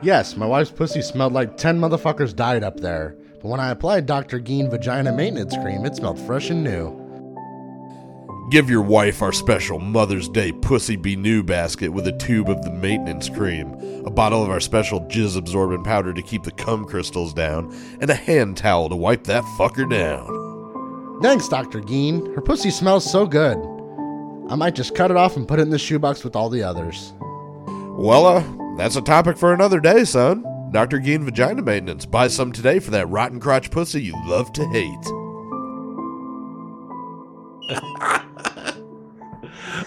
[0.00, 3.16] Yes, my wife's pussy smelled like 10 motherfuckers died up there.
[3.42, 4.38] But when I applied Dr.
[4.38, 7.07] Gein vagina maintenance cream, it smelled fresh and new.
[8.50, 12.62] Give your wife our special Mother's Day Pussy Be New basket with a tube of
[12.62, 13.74] the maintenance cream,
[14.06, 17.70] a bottle of our special jizz absorbent powder to keep the cum crystals down,
[18.00, 21.20] and a hand towel to wipe that fucker down.
[21.20, 21.82] Thanks, Dr.
[21.82, 22.34] Gein.
[22.34, 23.58] Her pussy smells so good.
[24.50, 26.62] I might just cut it off and put it in the shoebox with all the
[26.62, 27.12] others.
[27.98, 28.44] Well, uh,
[28.78, 30.42] that's a topic for another day, son.
[30.72, 31.00] Dr.
[31.00, 32.06] Gein Vagina Maintenance.
[32.06, 35.06] Buy some today for that rotten crotch pussy you love to hate.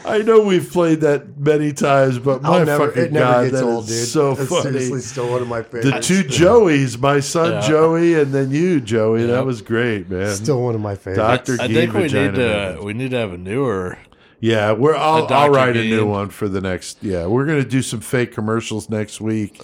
[0.06, 3.42] I know we've played that many times, but my I'll never, fucking it never god,
[3.50, 4.08] gets that old, is dude.
[4.10, 4.62] so That's funny.
[4.64, 6.08] seriously still one of my favorites.
[6.08, 7.68] The two Joeys, my son Yeah.
[7.68, 9.26] Joey, and then you, Joey.
[9.26, 10.34] That was great, man.
[10.36, 11.18] Still one of my favorites.
[11.50, 12.84] Doctor I Gein think we need to Maintenance.
[12.84, 13.98] we need to have a newer.
[14.40, 14.96] Yeah, we're.
[14.96, 17.04] I'll, I'll write a new one for the next.
[17.04, 19.62] Yeah, we're gonna do some fake commercials next week.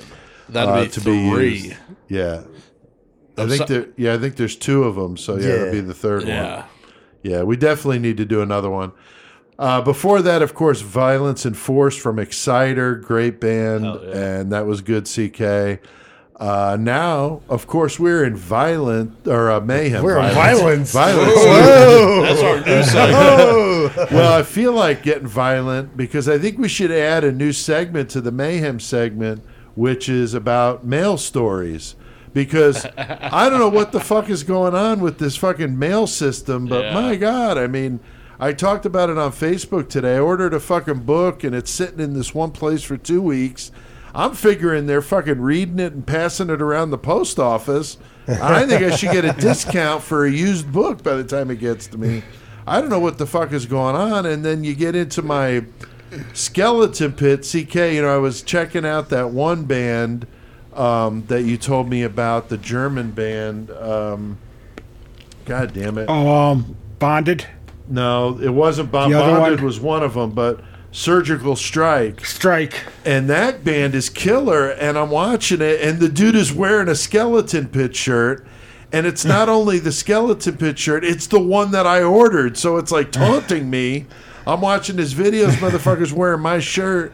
[0.49, 1.13] That'd uh, be to three.
[1.13, 1.77] be used.
[2.09, 2.43] Yeah,
[3.37, 3.87] I I'm think so- there.
[3.97, 5.17] Yeah, I think there's two of them.
[5.17, 5.53] So yeah, Yeah.
[5.55, 6.27] it'll be the third one.
[6.29, 6.65] Yeah.
[7.23, 8.91] Yeah, we definitely need to do another one.
[9.59, 14.15] Uh, before that, of course, Violence and Force from Exciter, great band, Hell yeah.
[14.39, 15.05] and that was good.
[15.05, 15.81] CK.
[16.39, 20.03] Uh, now, of course, we're in violent or uh, mayhem.
[20.03, 20.91] We're in violence.
[20.93, 21.33] Violence.
[21.33, 24.11] That's our new segment.
[24.11, 28.11] well, I feel like getting violent because I think we should add a new segment
[28.11, 29.41] to the mayhem segment,
[29.73, 31.95] which is about mail stories.
[32.33, 36.67] Because I don't know what the fuck is going on with this fucking mail system,
[36.67, 36.93] but Yeah.
[36.93, 37.99] my God, I mean,
[38.39, 40.17] I talked about it on Facebook today.
[40.17, 43.71] I ordered a fucking book and it's sitting in this one place for two weeks.
[44.13, 47.97] I'm figuring they're fucking reading it and passing it around the post office.
[48.27, 51.59] I think I should get a discount for a used book by the time it
[51.59, 52.23] gets to me.
[52.65, 54.25] I don't know what the fuck is going on.
[54.25, 55.65] And then you get into my
[56.33, 57.75] skeleton pit, CK.
[57.75, 60.27] You know, I was checking out that one band
[60.73, 63.71] um, that you told me about, the German band.
[63.71, 64.37] Um,
[65.45, 66.07] God damn it.
[66.09, 67.47] Oh, um, bonded.
[67.87, 69.65] No, it wasn't Bob The other Bonded one?
[69.65, 70.61] was one of them, but
[70.91, 72.25] Surgical Strike.
[72.25, 72.83] Strike.
[73.05, 74.69] And that band is killer.
[74.69, 78.45] And I'm watching it, and the dude is wearing a skeleton pit shirt.
[78.91, 82.57] And it's not only the skeleton pit shirt, it's the one that I ordered.
[82.57, 84.05] So it's like taunting me.
[84.45, 87.13] I'm watching his videos, motherfuckers wearing my shirt.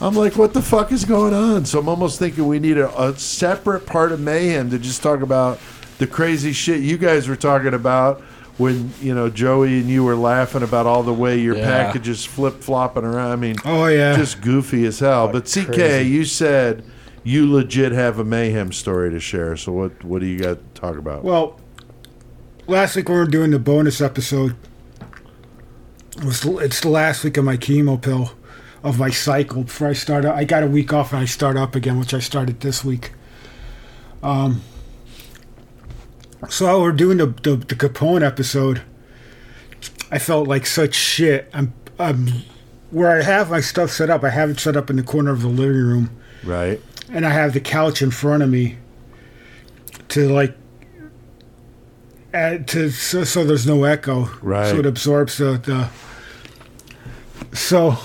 [0.00, 1.64] I'm like, what the fuck is going on?
[1.64, 5.22] So I'm almost thinking we need a, a separate part of Mayhem to just talk
[5.22, 5.58] about
[5.98, 8.20] the crazy shit you guys were talking about
[8.58, 11.64] when, you know, Joey and you were laughing about all the way your Yeah.
[11.64, 13.32] packages flip flopping around.
[13.32, 14.16] I mean, Oh yeah.
[14.16, 15.28] just goofy as hell.
[15.28, 16.08] But CK, crazy.
[16.08, 16.84] you said
[17.22, 19.56] you legit have a mayhem story to share.
[19.56, 21.22] So what what do you got to talk about?
[21.24, 21.60] Well,
[22.66, 24.54] last week we were doing the bonus episode,
[26.16, 28.32] it was it's the last week of my chemo pill
[28.82, 30.24] of my cycle before I start.
[30.24, 33.12] I got a week off and I start up again, which I started this week.
[34.22, 34.62] Um.
[36.48, 38.82] So while we're doing the, the the Capone episode,
[40.10, 41.50] I felt like such shit.
[41.52, 42.28] I'm I'm
[42.90, 44.22] where I have my stuff set up.
[44.22, 46.10] I have it set up in the corner of the living room
[46.44, 46.80] right?
[47.10, 48.76] and I have the couch in front of me
[50.08, 50.56] to like
[52.32, 54.70] add to so, so there's no echo, Right.
[54.70, 55.88] So it absorbs the, the
[57.56, 57.98] so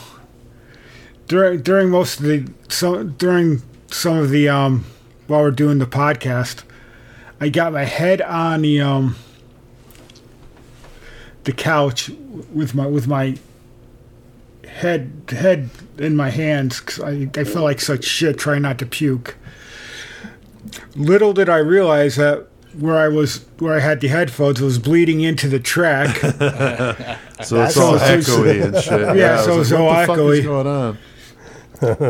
[1.27, 4.85] during during most of the so during some of the um
[5.27, 6.63] while we're doing the podcast,
[7.41, 9.15] I got my head on the um
[11.43, 12.09] the couch
[12.53, 13.37] with my with my
[14.67, 18.85] head head in my hands 'cause I, I felt like such shit trying not to
[18.85, 19.35] puke.
[20.95, 22.45] Little did I realize that
[22.77, 26.17] where I was where I had the headphones was bleeding into the track.
[27.43, 29.17] So it's all so it's- echoey and shit.
[29.17, 30.43] Yeah, I so was it's all what the fuck is echoey.
[30.43, 30.97] going on?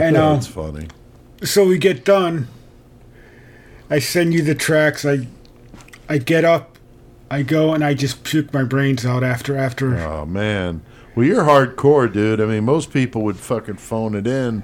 [0.01, 0.87] and um, That's funny.
[1.41, 2.49] so we get done.
[3.91, 5.05] I send you the tracks.
[5.05, 5.27] I
[6.09, 6.77] I get up,
[7.29, 9.95] I go and I just puke my brains out after after.
[9.99, 10.81] Oh man.
[11.15, 12.39] Well, you're hardcore, dude.
[12.41, 14.63] I mean, most people would fucking phone it in,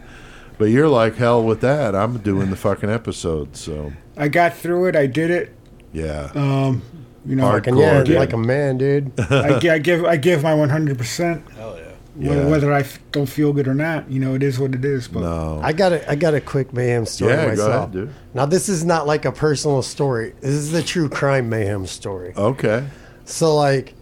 [0.57, 1.93] but you're like hell with that.
[1.93, 4.95] I'm doing the fucking episode, so I got through it.
[4.95, 5.53] I did it.
[5.91, 6.31] yeah.
[6.33, 6.81] Um,
[7.25, 8.15] you know, Hardcore, And yeah, dude.
[8.15, 9.11] like a man, dude.
[9.29, 11.43] I, I give I give my one hundred percent.
[11.51, 11.86] Hell yeah.
[12.19, 12.47] Yeah.
[12.47, 15.07] Whether I f- don't feel good or not, you know, it is what it is.
[15.07, 15.59] But no.
[15.63, 17.73] I got a I got a quick mayhem story Yeah, go myself.
[17.75, 18.13] ahead, dude.
[18.33, 20.33] Now this is not like a personal story.
[20.41, 22.33] This is the true crime mayhem story.
[22.35, 22.87] Okay.
[23.25, 23.93] So like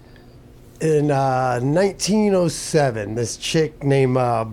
[0.80, 4.46] in uh, 1907, this chick named uh,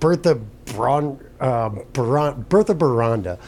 [0.00, 0.36] Bertha
[0.66, 3.38] Bron, uh, Baron, Bertha Baranda.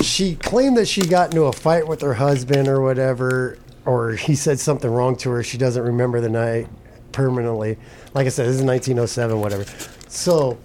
[0.00, 4.34] She claimed that she got into a fight with her husband or whatever, or he
[4.34, 5.42] said something wrong to her.
[5.42, 6.68] She doesn't remember the night
[7.12, 7.78] permanently.
[8.14, 9.64] Like I said, this is 1907, whatever.
[10.08, 10.58] So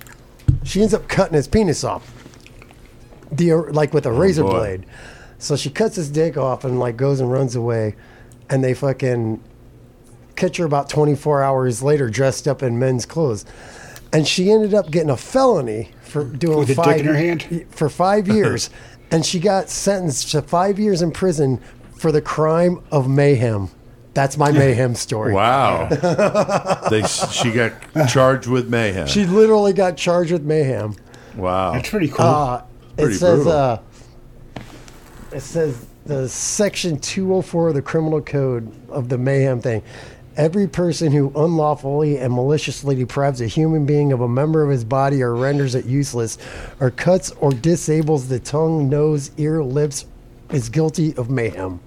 [0.63, 2.11] she ends up cutting his penis off,
[3.31, 4.49] the like with a oh, razor boy.
[4.51, 4.85] blade.
[5.39, 7.95] So she cuts his dick off and like goes and runs away,
[8.49, 9.41] and they fucking
[10.35, 13.45] catch her about 24 hours later dressed up in men's clothes,
[14.13, 17.65] and she ended up getting a felony for doing With a dick in her hand?
[17.69, 18.69] for five years,
[19.11, 21.61] and she got sentenced to five years in prison
[21.97, 23.69] for the crime of mayhem.
[24.18, 25.31] That's my mayhem story.
[25.31, 25.89] Wow.
[26.89, 27.72] they she got
[28.10, 29.06] charged with mayhem.
[29.06, 30.95] She literally got charged with mayhem.
[31.35, 31.73] wow.
[31.73, 32.26] that's pretty cool.
[32.26, 32.64] Uh,
[32.98, 33.52] it says brutal.
[33.52, 33.80] uh,
[35.31, 39.84] it says the section 204 of the criminal code of the mayhem thing.
[40.35, 44.84] Every person who unlawfully and maliciously deprives a human being of a member of his
[44.84, 46.39] body or renders it useless
[46.80, 50.06] or cuts or disables the tongue, nose, ear, lips
[50.49, 51.80] is guilty of mayhem.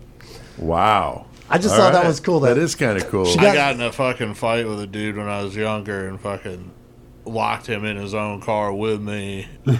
[0.59, 1.27] Wow.
[1.53, 3.25] I just All thought that was cool, That that- is kind of cool.
[3.27, 6.09] She I got- got in a fucking fight with a dude when I was younger
[6.09, 6.71] and fucking
[7.25, 9.49] locked him in his own car with me.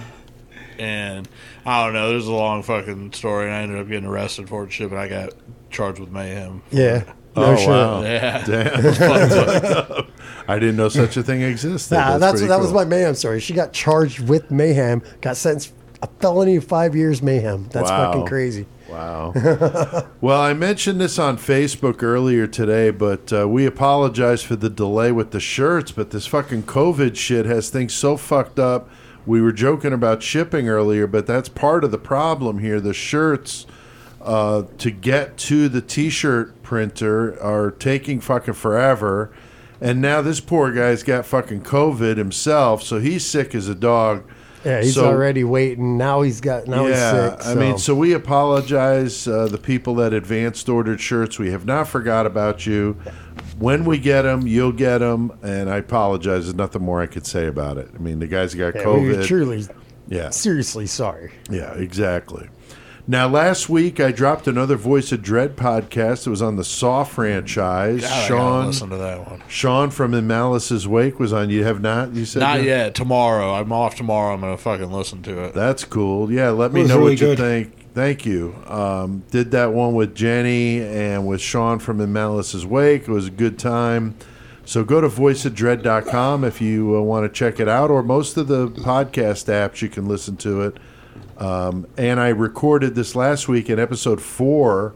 [0.77, 1.27] and
[1.65, 4.63] I don't know, there's a long fucking story, and I ended up getting arrested for
[4.63, 5.29] it, shit, but I got
[5.69, 6.61] charged with mayhem.
[6.71, 7.03] Yeah.
[7.35, 7.69] No oh shit.
[7.69, 8.01] wow.
[8.01, 8.43] Yeah.
[8.45, 8.85] Damn.
[8.85, 10.07] It's fucked up.
[10.47, 11.95] I didn't know such a thing existed.
[11.95, 13.39] Nah, that's, pretty that was my mayhem story.
[13.39, 15.71] She got charged with mayhem, got sentenced
[16.01, 17.69] a felony of five years mayhem.
[17.71, 18.11] That's Wow.
[18.11, 18.65] fucking crazy.
[18.91, 19.31] Wow.
[20.21, 25.11] well, I mentioned this on Facebook earlier today, but uh, we apologize for the delay
[25.11, 25.91] with the shirts.
[25.91, 28.89] But this fucking COVID shit has things so fucked up.
[29.25, 32.81] We were joking about shipping earlier, but that's part of the problem here.
[32.81, 33.65] The shirts
[34.19, 39.31] uh, to get to the t-shirt printer are taking fucking forever.
[39.79, 44.23] And now this poor guy's got fucking COVID himself, so he's sick as a dog.
[44.63, 45.97] Yeah, he's So- already waiting.
[45.97, 46.67] Now he's got.
[46.67, 47.33] Now he's sick.
[47.45, 51.39] I mean, so we apologize, uh, the people that advanced ordered shirts.
[51.39, 52.97] We have not forgot about you.
[53.57, 56.43] When we get them, you'll get them, and I apologize.
[56.45, 57.89] There's nothing more I could say about it.
[57.95, 59.17] I mean, the guys got yeah, we COVID.
[59.17, 59.65] were truly,
[60.07, 61.31] yeah, seriously sorry.
[61.49, 62.49] yeah, exactly.
[63.11, 66.25] Now, last week I dropped another Voice of Dread podcast.
[66.25, 68.03] It was on the Saw franchise.
[68.03, 69.43] God, I Sean, listen to that one.
[69.49, 71.49] Sean from In Malice's Wake was on.
[71.49, 72.13] You have not?
[72.13, 72.63] You said Not no?
[72.63, 72.95] yet.
[72.95, 73.53] Tomorrow.
[73.55, 74.33] I'm off tomorrow.
[74.33, 75.53] I'm gonna fucking listen to it.
[75.53, 76.31] That's cool.
[76.31, 77.91] Yeah, let me know really what you think.
[77.93, 78.55] Thank you.
[78.65, 83.09] Um, did that one with Jenny and with Sean from In Malice's Wake.
[83.09, 84.15] It was a good time.
[84.63, 88.47] So go to voiceofdread.com if you uh, want to check it out, or most of
[88.47, 90.77] the podcast apps you can listen to it.
[91.45, 94.93] Um, and I recorded this last week in episode four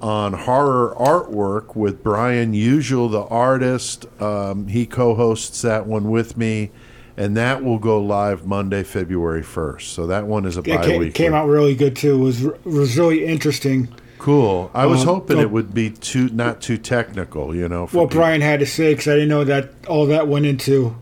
[0.00, 4.06] on horror artwork with Brian Usual, the artist.
[4.20, 6.72] Um, he co hosts that one with me,
[7.16, 9.82] and that will go live Monday, February 1st.
[9.82, 11.10] So that one is a It bi weekly.
[11.12, 12.14] came out really good too.
[12.16, 13.88] It was was really interesting.
[14.18, 14.72] Cool.
[14.74, 17.82] I was Um, hoping it would be too not too technical, you know.
[17.82, 18.06] What people.
[18.08, 20.96] Brian had to say because I didn't know that all that went into,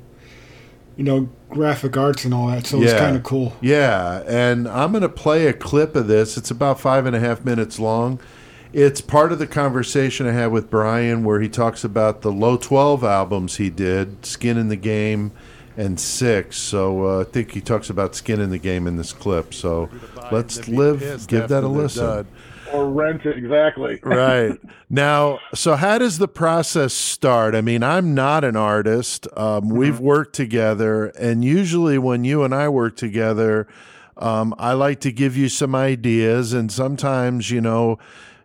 [0.96, 2.66] you know, graphic arts and all that.
[2.66, 3.54] So it's kind of cool.
[3.60, 6.36] Yeah, and I'm going to play a clip of this.
[6.36, 8.18] It's about five and a half minutes long.
[8.72, 12.56] It's part of the conversation I had with Brian where he talks about the low
[12.56, 15.32] 12 albums he did, Skin in the Game
[15.76, 16.56] and Six.
[16.58, 19.54] So uh, I think he talks about Skin in the Game in this clip.
[19.54, 19.88] So
[20.30, 22.26] let's live, give that a listen.
[22.72, 24.00] Or rent it, exactly.
[24.02, 24.58] right.
[24.88, 27.54] Now so how does the process start?
[27.54, 29.26] I mean i'm not an artist.
[29.36, 33.66] Um, we've worked together and usually when you and i work together
[34.16, 37.98] um, i like to give you some ideas and sometimes you know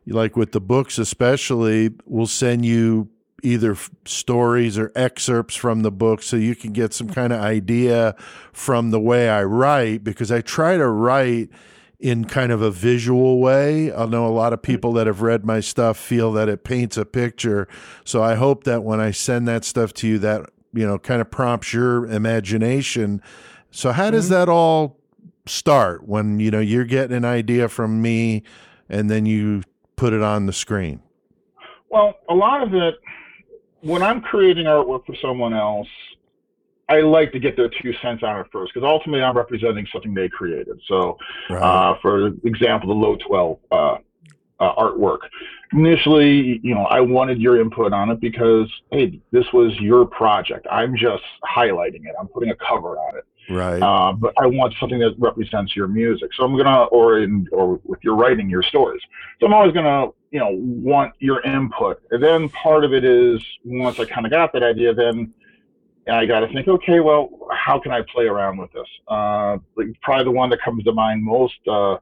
[0.08, 3.10] like with the books especially we'll send you
[3.44, 3.76] either
[4.06, 8.16] stories or excerpts from the book so you can get some kind of idea
[8.52, 11.50] from the way i write because i try to write
[12.02, 13.94] in kind of a visual way.
[13.94, 14.66] I know a lot of hmm.
[14.66, 17.68] people that have read my stuff feel that it paints a picture.
[18.04, 21.22] So I hope that when I send that stuff to you, that, you know, kind
[21.22, 23.22] of prompts your imagination.
[23.70, 24.34] So how does mm-hmm.
[24.34, 24.98] that all
[25.46, 28.44] start when, you know, you're getting an idea from me
[28.90, 29.64] and then you
[29.96, 31.02] put it on the screen?
[31.90, 32.96] Well, a lot of it,
[33.82, 35.88] when I'm creating artwork for someone else,
[36.92, 40.14] I like to get their two cents on it first because ultimately I'm representing something
[40.14, 40.80] they created.
[40.88, 41.18] So,
[41.50, 43.98] uh, for example, the low 12 uh,
[44.60, 45.20] uh, artwork.
[45.72, 50.68] Initially, you know, I wanted your input on it because, hey, this was your project.
[50.70, 52.14] I'm just highlighting it.
[52.20, 53.26] I'm putting a cover on it.
[53.50, 53.82] Right.
[53.82, 56.32] Uh, but I want something that represents your music.
[56.36, 59.02] So I'm gonna, or in, or with your writing, your stories.
[59.40, 62.02] So I'm always gonna, you know, want your input.
[62.12, 65.34] And then part of it is once I kind of got that idea, then
[66.10, 68.88] I got to think, okay, well, how can I play around with this?
[69.08, 69.58] Uh,
[70.02, 71.98] probably the one that comes to mind most uh,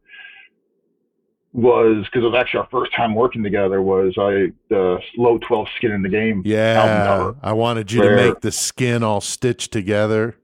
[1.51, 3.81] was because it was actually our first time working together.
[3.81, 6.43] Was I the low 12 skin in the game?
[6.45, 7.49] album yeah.
[7.49, 10.37] I wanted you to make the skin all stitched together.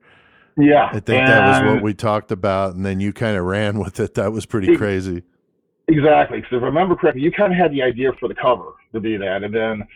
[0.58, 2.76] Yeah, I think that was what we talked about.
[2.76, 4.16] And then you kind of ran with it.
[4.16, 5.24] That was pretty Ex- crazy.
[5.88, 6.40] Exactly.
[6.40, 9.00] Because if I remember correctly, you kind of had the idea for the cover to
[9.00, 9.88] be that, and then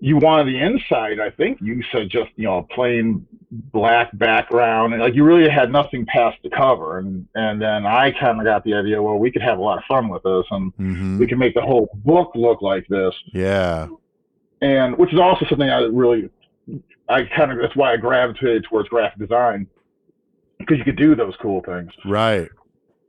[0.00, 1.20] you wanted the inside.
[1.20, 5.48] I think you said just you know a plain black background, and like you really
[5.48, 6.98] had nothing past the cover.
[6.98, 9.02] And and then I kind of got the idea.
[9.02, 11.54] Well, we could have a lot of fun with this, and hmm we can make
[11.54, 13.14] the whole book look like this.
[13.32, 13.88] Yeah.
[14.60, 16.30] And which is also something I really,
[17.08, 19.66] I kind of that's why I gravitated towards graphic design
[20.58, 21.92] because you could do those cool things.
[22.04, 22.48] Right.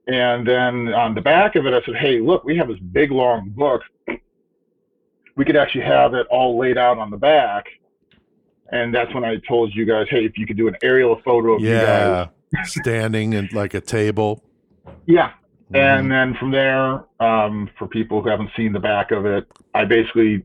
[0.07, 3.11] And then on the back of it, I said, hey, look, we have this big
[3.11, 3.81] long book.
[5.35, 7.65] We could actually have it all laid out on the back.
[8.71, 11.55] And that's when I told you guys, hey, if you could do an aerial photo
[11.55, 12.27] of you guys.
[12.65, 14.43] Standing in like a table.
[15.05, 15.31] Yeah.
[15.71, 15.75] Mm-hmm.
[15.75, 19.85] And then from there, um, for people who haven't seen the back of it, I
[19.85, 20.43] basically,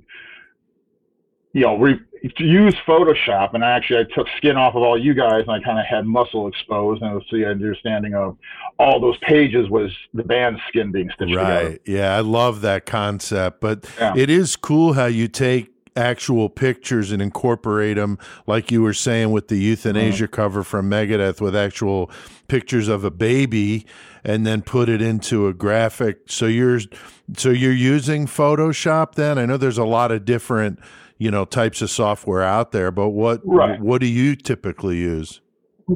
[1.53, 1.99] you know, re-
[2.39, 5.61] use Photoshop, and I actually I took skin off of all you guys, and I
[5.61, 8.37] kind of had muscle exposed, and was the understanding of
[8.79, 11.69] all those pages was the band's skin being stitched together.
[11.71, 11.81] Right.
[11.87, 13.61] Yeah, I love that concept.
[13.61, 14.15] But Yeah.
[14.17, 18.17] it is cool how you take actual pictures and incorporate them,
[18.47, 20.35] like you were saying with the euthanasia Mm-hmm.
[20.35, 22.11] cover from Megadeth, with actual
[22.49, 23.85] pictures of a baby,
[24.25, 26.19] and then put it into a graphic.
[26.27, 26.81] So you're
[27.37, 29.15] so you're using Photoshop.
[29.15, 30.79] Then I know there's a lot of different
[31.21, 33.79] you know types of software out there, but what Right.
[33.79, 35.41] what do you typically use?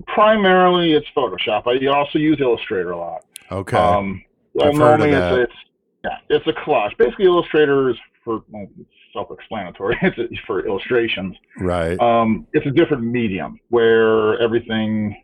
[0.07, 1.67] Primarily, it's Photoshop.
[1.67, 3.25] I also use Illustrator a lot.
[3.51, 3.77] Okay.
[3.77, 4.23] Um,
[4.61, 5.39] I've heard of normally that.
[5.39, 5.61] It's, it's
[6.05, 6.97] yeah, it's a collage.
[6.99, 8.69] Basically, Illustrator is for well,
[9.15, 9.97] self-explanatory.
[10.03, 11.37] It's for illustrations.
[11.59, 11.99] right.
[12.01, 15.17] Um, it's a different medium where everything.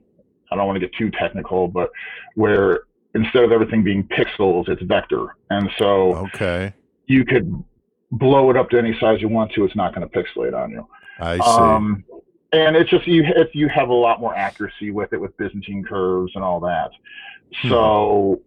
[0.50, 1.90] I don't want to get too technical, but
[2.34, 2.80] where
[3.14, 6.72] instead of everything being pixels, it's vector, and so okay.
[7.06, 7.62] you could
[8.12, 9.64] blow it up to any size you want to.
[9.64, 10.86] It's not going to pixelate on you.
[11.18, 11.42] I see.
[11.42, 12.04] Um,
[12.52, 15.84] and it's just you if you have a lot more accuracy with it with Byzantine
[15.84, 16.90] curves and all that.
[17.62, 17.68] Hmm.
[17.68, 18.42] So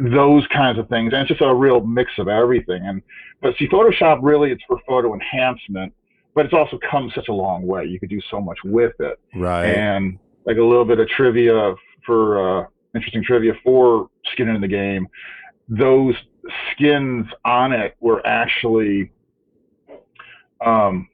[0.00, 1.12] those kinds of things.
[1.12, 2.86] And it's just a real mix of everything.
[2.86, 3.02] And
[3.40, 5.92] but see, Photoshop really it's for photo enhancement,
[6.34, 7.84] but it's also come such a long way.
[7.84, 9.18] You could do so much with it.
[9.34, 9.66] Right.
[9.66, 11.74] And like a little bit of trivia
[12.04, 15.08] for uh, interesting trivia for skin in the game.
[15.68, 16.14] Those
[16.72, 19.10] skins on it were actually
[20.64, 21.08] um,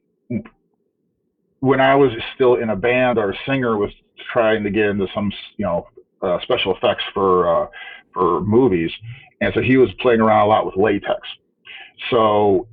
[1.60, 3.90] when I was still in a band, our singer was
[4.32, 5.88] trying to get into some, you know,
[6.22, 7.68] uh, special effects for uh,
[8.12, 8.90] for movies,
[9.40, 11.20] and so he was playing around a lot with latex.
[12.10, 12.66] So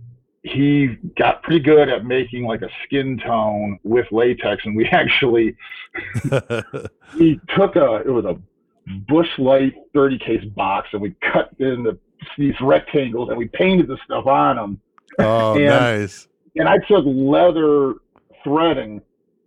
[0.43, 5.55] he got pretty good at making like a skin tone with latex, and we actually
[7.17, 8.37] he took a it was a
[9.07, 11.97] Busch Light 30 case box, and we cut in the,
[12.37, 14.81] these rectangles, and we painted the stuff on them.
[15.19, 16.27] Oh, and, nice.
[16.55, 17.95] And I took leather
[18.43, 19.01] threading,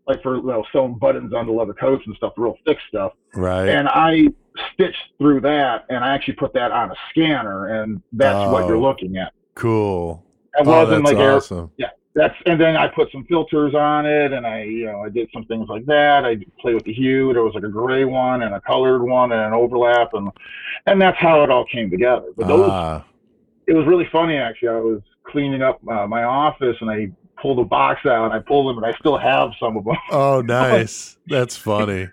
[0.07, 3.13] like for you know, sewing buttons onto leather coats and stuff, real thick stuff.
[3.35, 3.69] Right.
[3.69, 4.29] And I
[4.73, 8.77] stitched through that, and I actually put that on a scanner, and that's what you're
[8.77, 8.81] Oh.
[8.81, 9.33] looking at.
[9.55, 10.25] Cool.
[10.59, 11.71] It oh, wasn't like air- awesome.
[11.77, 15.11] yeah, that's and then I put some filters on it, and I you know I
[15.11, 16.25] did some things like that.
[16.25, 17.33] I played with the hue.
[17.35, 20.31] There was like a gray one and a colored one and an overlap, and
[20.87, 22.29] and that's how it all came together.
[22.35, 23.05] But those, Ah,
[23.67, 24.69] it was really funny actually.
[24.69, 27.11] I was cleaning up uh, my office, and I
[27.41, 29.97] pulled a box out, and I pulled them, and I still have some of them.
[30.11, 31.19] oh, nice.
[31.27, 32.09] That's funny.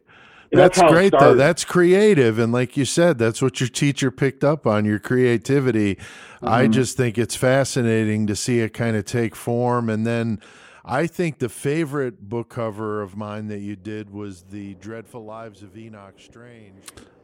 [0.53, 1.35] That's That's great though.
[1.35, 5.97] That's creative, and like you said, that's what your teacher picked up on your creativity.
[6.41, 6.71] I Mhm.
[6.71, 10.39] just think it's fascinating to see it kind of take form, and then
[10.85, 15.63] I think the favorite book cover of mine that you did was the Dreadful Lives
[15.63, 16.84] of Enoch Strange.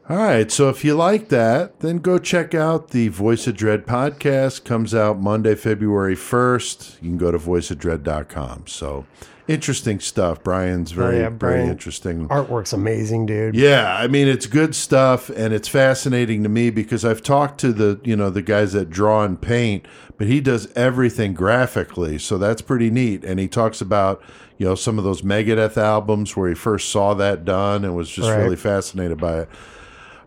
[0.10, 3.86] All right, so if you like that, then go check out the Voice of Dread
[3.86, 4.64] podcast.
[4.66, 6.98] Comes out Monday, February 1st.
[7.02, 8.64] You can go to voiceofdread.com.
[8.66, 9.06] So
[9.50, 10.44] interesting stuff.
[10.44, 11.70] Brian's very, Oh, yeah, very Brian.
[11.70, 12.28] interesting.
[12.30, 13.56] Artwork's amazing, dude.
[13.56, 17.74] Yeah, I mean it's good stuff and it's fascinating to me because I've talked to
[17.74, 19.86] the, you know, the guys that draw and paint,
[20.18, 22.18] but he does everything graphically.
[22.20, 24.22] So that's pretty neat and he talks about,
[24.58, 28.10] you know, some of those Megadeth albums where he first saw that done and was
[28.10, 28.38] just Right.
[28.44, 29.50] really fascinated by it.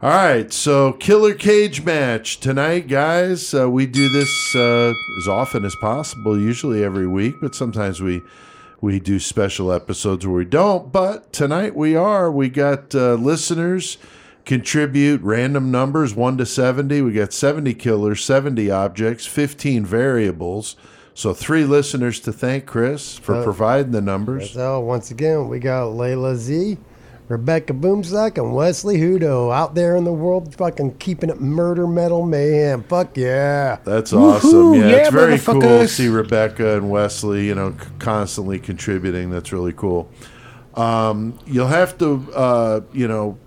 [0.02, 3.54] All right, so killer cage match tonight, guys.
[3.54, 8.24] Uh, we do this uh, as often as possible, usually every week, but sometimes we
[8.82, 10.92] we do special episodes where we don't.
[10.92, 12.30] But tonight we are.
[12.30, 13.96] We got uh, listeners
[14.44, 17.00] contribute random numbers one to seventy.
[17.00, 20.76] We got seventy killers, seventy objects, fifteen variables.
[21.14, 24.50] So three listeners to thank Chris for Uh, providing the numbers.
[24.50, 26.78] So once again, we got Layla Z,
[27.28, 32.26] Rebecca Boomstock, and Wesley Hudo out there in the world, fucking keeping it murder metal
[32.26, 32.82] mayhem.
[32.82, 33.78] Fuck yeah!
[33.84, 34.50] That's awesome.
[34.50, 39.30] Woohoo, Yeah, yeah, it's very cool to see Rebecca and Wesley, you know, constantly contributing.
[39.30, 40.10] That's really cool.
[40.74, 43.38] Um, you'll have to, uh, you know,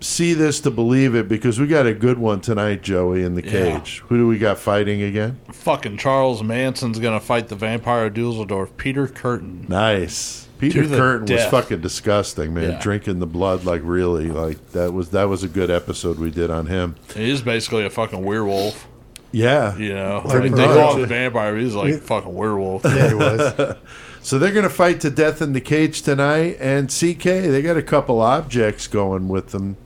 [0.00, 3.44] see this to believe it because we got a good one tonight, Joey, in the
[3.44, 3.50] Yeah.
[3.78, 4.02] cage.
[4.08, 5.38] Who do we got fighting again?
[5.52, 9.68] Fucking Charles Manson's gonna fight the vampire of Dusseldorf, Peter Kürten.
[9.68, 10.47] Nice.
[10.58, 12.72] Peter To the Kürten was fucking disgusting, man.
[12.72, 12.80] Yeah.
[12.80, 16.50] Drinking the blood like really, like that was that was a good episode we did
[16.50, 16.96] on him.
[17.14, 18.86] He is basically a fucking werewolf.
[19.30, 21.54] Yeah, You know, Pretty they call him a vampire.
[21.54, 22.82] He's like a fucking werewolf.
[22.84, 23.76] Yeah, he was.
[24.20, 26.58] So they're going to fight to death in the cage tonight.
[26.60, 29.78] And CK, they got a couple objects going with them.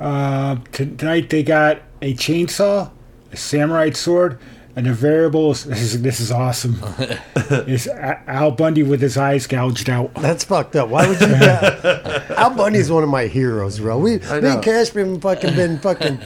[0.00, 2.90] Uh, tonight they got a chainsaw,
[3.30, 4.38] a samurai sword,
[4.76, 5.64] and the variables.
[5.64, 6.76] This is this is awesome.
[7.66, 10.12] is Al Bundy with his eyes gouged out.
[10.14, 10.90] That's fucked up.
[10.90, 11.26] Why would you?
[11.28, 13.98] Get, Al Bundy's one of my heroes, bro.
[13.98, 16.20] We, me and Cash been fucking been fucking.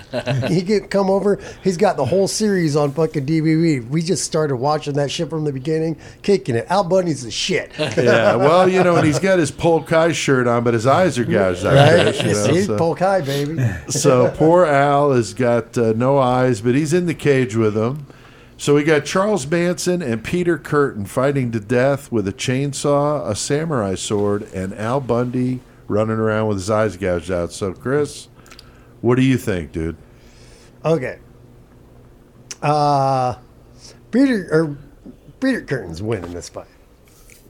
[0.48, 1.38] He get come over.
[1.62, 3.88] He's got the whole series on fucking DVD.
[3.88, 6.66] We just started watching that shit from the beginning, kicking it.
[6.68, 10.48] Al Bundy's the shit, Yeah, well, you know, and he's got his Polk High shirt
[10.48, 11.74] on, but his eyes are gouged out.
[11.74, 12.02] right?
[12.02, 13.58] Chris, you know, See, so- Polk High, baby.
[13.88, 18.06] so poor Al has got uh, no eyes, but he's in the cage with them.
[18.60, 23.34] So we got Charles Manson and Peter Kürten fighting to death with a chainsaw, a
[23.34, 27.52] samurai sword, and Al Bundy running around with his eyes gouged out.
[27.52, 28.28] So, Chris,
[29.00, 29.96] what do you think, dude?
[30.84, 31.20] Okay.
[32.60, 33.36] Uh,
[34.10, 34.76] Peter or
[35.40, 36.66] Peter Kürten's winning this fight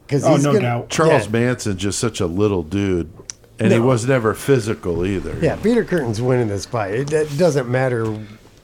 [0.07, 0.91] because Oh, no doubt.
[0.91, 1.33] Charles Yeah.
[1.33, 3.11] Manson's just such a little dude,
[3.59, 3.85] and he No.
[3.85, 5.37] was never physical either.
[5.43, 6.95] Yeah, Peter Kürten's winning this fight.
[6.95, 8.05] It, it doesn't matter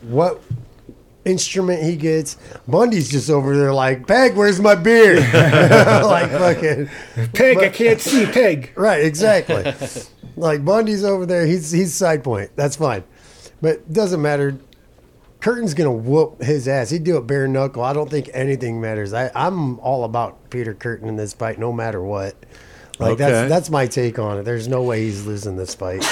[0.03, 0.41] what
[1.27, 2.37] instrument he gets.
[2.67, 5.17] Bundy's just over there like, Peg, where's my beer?
[5.21, 6.89] like fucking
[7.35, 8.73] Peg, I can't see Peg.
[8.77, 9.75] right, exactly.
[10.37, 11.45] like Bundy's over there.
[11.45, 12.51] He's he's side point.
[12.57, 13.05] That's fine,
[13.61, 14.59] but it doesn't matter.
[15.41, 16.91] Kürten's gonna whoop his ass.
[16.91, 17.83] He'd do it bare knuckle.
[17.85, 19.13] I don't think anything matters.
[19.13, 22.35] I, I'm all about Peter Kürten in this fight, no matter what.
[22.99, 23.31] Like Okay.
[23.31, 24.43] that's that's my take on it.
[24.45, 26.03] There's no way he's losing this fight.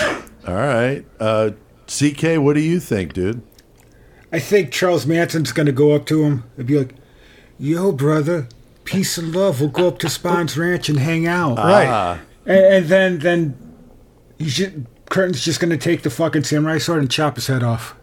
[0.47, 1.05] All right.
[1.19, 1.51] Uh,
[1.87, 3.43] CK, what do you think, dude?
[4.35, 6.95] I think Charles Manson's going to go up to him and be like,
[7.59, 8.49] "Yo, brother,
[8.85, 9.61] peace and love.
[9.61, 11.63] We'll go up to Spahn's Ranch and hang out." Ah.
[11.63, 12.21] Right.
[12.47, 13.75] And, and then then
[14.39, 14.73] he's just,
[15.11, 17.95] Kürten's just going to take the fucking samurai sword and chop his head off.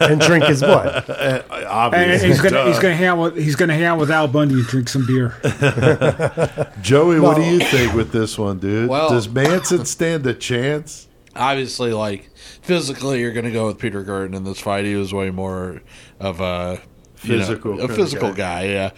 [0.00, 1.08] And drink his what?
[1.92, 4.54] And he's gonna he's gonna hang out with he's gonna hang out with Al Bundy
[4.54, 5.34] and drink some beer.
[6.82, 8.88] Joey, what do you think with this one, dude?
[8.88, 11.08] Well- Does Manson stand a chance?
[11.36, 12.30] Obviously, like
[12.62, 14.84] physically, you're going to go with Peter Kürten in this fight.
[14.84, 15.80] He was way more
[16.18, 16.80] of a
[17.22, 18.66] you know, Physical a physical guy.
[18.66, 18.72] guy.
[18.72, 18.90] Yeah.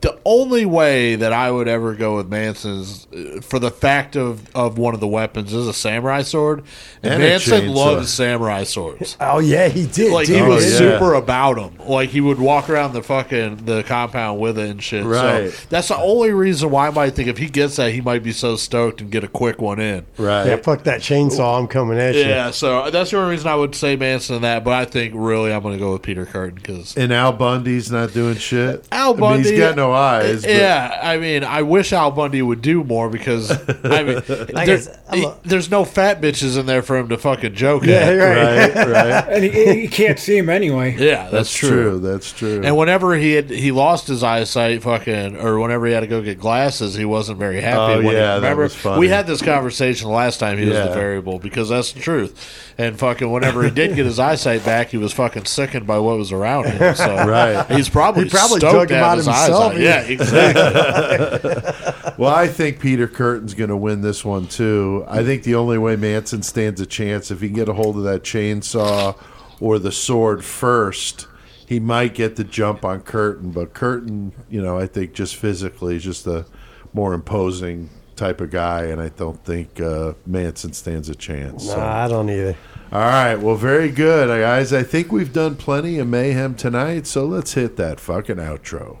[0.00, 4.14] The only way that I would ever go with Manson is uh, for the fact
[4.16, 6.62] of, of one of the weapons is a samurai sword,
[7.02, 7.74] and, And Manson chainsaw.
[7.74, 9.16] loves samurai swords.
[9.28, 10.12] Oh yeah, he did.
[10.12, 10.36] Like dude.
[10.36, 10.78] he was yeah.
[10.78, 11.76] super about them.
[11.86, 15.04] Like he would walk around the fucking the compound with it and shit.
[15.04, 15.50] Right.
[15.50, 18.22] So that's the only reason why I might think if he gets that, he might
[18.22, 20.06] be so stoked and get a quick one in.
[20.16, 20.46] Right.
[20.46, 21.58] Yeah, fuck that chainsaw.
[21.58, 22.22] I'm coming at you.
[22.22, 24.62] Yeah, so that's the only reason I would say Manson in that.
[24.64, 27.90] But I think really I'm going to go with Peter Kürten because And Al Bundy's
[27.90, 28.86] not doing shit.
[28.92, 29.50] Al I mean, Bundy.
[29.50, 30.42] he's got no eyes.
[30.42, 34.46] But Yeah, I mean, I wish Al Bundy would do more because I mean, there-
[34.66, 38.12] guess a- there's no fat bitches in there for him to fucking joke Yeah, at.
[38.14, 38.74] right.
[38.74, 39.24] Right, right.
[39.38, 40.96] And he, he can't see him anyway.
[40.98, 41.98] Yeah, that's, That's true.
[41.98, 42.62] That's true.
[42.64, 46.22] And whenever he had he lost his eyesight, fucking, or whenever he had to go
[46.22, 47.94] get glasses, he wasn't very happy.
[47.94, 48.98] Oh, when he- yeah, that remember was funny.
[49.00, 50.88] we had this conversation last time he was Yeah.
[50.88, 52.64] the variable because that's the truth.
[52.80, 56.16] And fucking, whenever he did get his eyesight back, he was fucking sickened by what
[56.16, 56.94] was around him.
[56.94, 57.66] So Right.
[57.72, 59.72] he's probably He probably stoked took to him have out his himself.
[59.78, 60.08] Eyesight.
[60.08, 61.72] Yeah, exactly.
[62.18, 65.04] Well, I think Peter Kürten's going to win this one too.
[65.06, 67.96] I think the only way Manson stands a chance if he can get a hold
[67.96, 69.16] of that chainsaw
[69.60, 71.28] or the sword first,
[71.64, 73.54] he might get the jump on Kürten.
[73.54, 76.44] But Kürten, you know, I think just physically is just a
[76.92, 81.66] more imposing type of guy, and I don't think uh, Manson stands a chance.
[81.66, 81.76] So.
[81.76, 82.56] Nah, I don't either.
[82.90, 84.72] All right, well, very good, guys.
[84.72, 88.98] I think we've done plenty of mayhem tonight, so let's hit that fucking outro.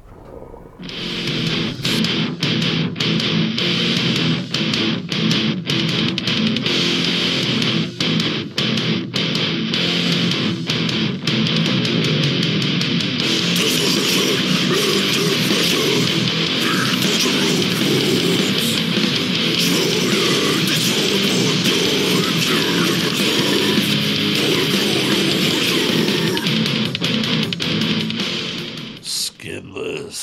[0.80, 1.57] Skinless.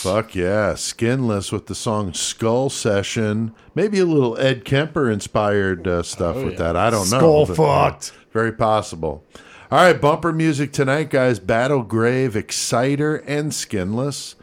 [0.05, 3.55] Fuck yeah, Skinless with the song Skull Session.
[3.73, 6.75] Maybe a little Ed Kemper inspired uh, stuff with that.
[6.75, 7.17] I don't know.
[7.17, 8.11] Skull fucked.
[8.31, 9.23] Very possible.
[9.71, 11.39] All right, bumper music tonight, guys.
[11.39, 14.35] Battle Grave, Exciter, and Skinless.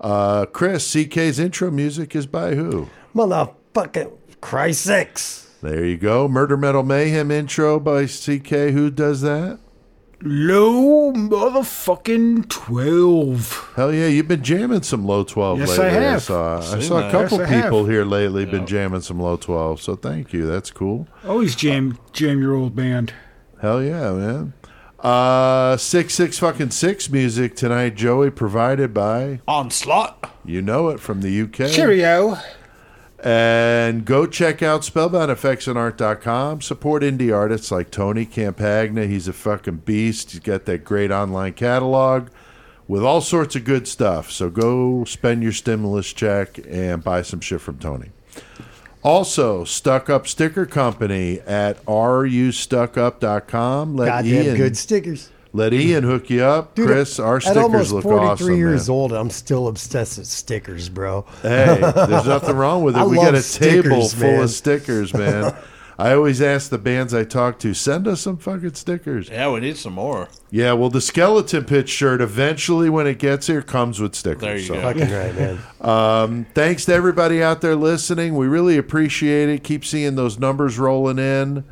[0.00, 2.88] Uh, Chris, CK's intro music is by who?
[3.14, 5.50] Motherfucking Christ sakes.
[5.60, 6.28] There you go.
[6.28, 8.48] Murder Metal Mayhem intro by CK.
[8.72, 9.58] Who does that?
[10.26, 13.72] Low motherfucking 12.
[13.76, 15.84] Hell yeah, you've been jamming some low 12 Yes, lately.
[15.84, 16.22] I have.
[16.22, 19.96] saw, I saw a couple Yes, people here lately been jamming some low 12, so
[19.96, 20.46] thank you.
[20.46, 21.06] That's cool.
[21.26, 23.12] Always jam jam your old band.
[23.60, 24.54] Hell yeah, man.
[24.98, 30.30] Uh, six six fucking six music tonight, Joey, provided by Onslaught.
[30.46, 31.70] you know it from the UK.
[31.70, 32.38] Cheerio.
[33.24, 36.60] And go check out spellboundeffectsandart.com.
[36.60, 39.06] Support indie artists like Tony Campagna.
[39.06, 40.32] He's a fucking beast.
[40.32, 42.28] He's got that great online catalog
[42.86, 44.30] with all sorts of good stuff.
[44.30, 48.10] So go spend your stimulus check and buy some shit from Tony.
[49.02, 53.96] Also, Stuck Up Sticker Company at rustuckup.com.
[53.96, 55.30] Let Goddamn Ian good stickers.
[55.54, 56.74] Let Ian hook you up.
[56.74, 58.56] Dude, Chris, our At stickers almost look 43 awesome.
[58.56, 58.94] years man.
[58.96, 61.24] old, I'm still obsessed with stickers, bro.
[61.42, 63.00] Hey, there's nothing wrong with it.
[63.00, 64.42] I we love got a table stickers, full man.
[64.42, 65.56] of stickers, man.
[65.96, 69.28] I always ask the bands I talk to, send us some fucking stickers.
[69.28, 70.28] Yeah, we need some more.
[70.50, 74.40] Yeah, well, the skeleton pitch shirt eventually, when it gets here, comes with stickers.
[74.40, 74.74] There you so.
[74.74, 74.80] go.
[74.80, 75.58] Fucking right, man.
[75.84, 78.34] Um, thanks to everybody out there listening.
[78.36, 79.62] We really appreciate it.
[79.62, 81.62] Keep seeing those numbers rolling in.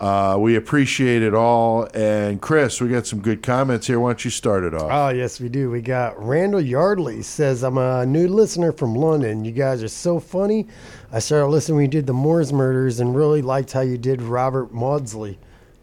[0.00, 1.88] Uh, we appreciate it all.
[1.92, 3.98] And Chris, we got some good comments here.
[3.98, 4.88] Why don't you start it off?
[4.92, 5.70] Oh, yes, we do.
[5.70, 9.44] We got Randall Yardley says, I'm a new listener from London.
[9.44, 10.68] You guys are so funny.
[11.10, 14.22] I started listening when you did the Moors murders and really liked how you did
[14.22, 15.38] Robert Maudsley.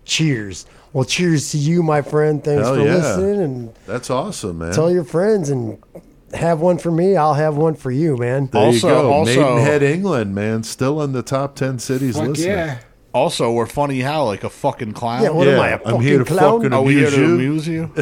[0.05, 0.65] Cheers.
[0.93, 2.41] Well, cheers to you, my friend.
[2.41, 2.95] Thanks Hell for yeah.
[2.95, 3.41] listening.
[3.41, 4.71] And That's awesome, man.
[4.73, 5.77] tell your friends and
[6.33, 7.17] have one for me.
[7.17, 8.47] I'll have one for you, man.
[8.47, 9.11] there Also- you go.
[9.11, 10.63] also- Maidenhead, England, man.
[10.63, 12.47] Still in the top 10 cities listening.
[12.49, 12.77] yeah.
[13.15, 15.23] Also, we're funny how like a fucking clown.
[15.23, 16.59] Yeah, what am I, a I'm here to fucking clown?
[16.59, 17.15] fucking Are we here amuse
[17.63, 17.83] to you.
[17.85, 17.95] amuse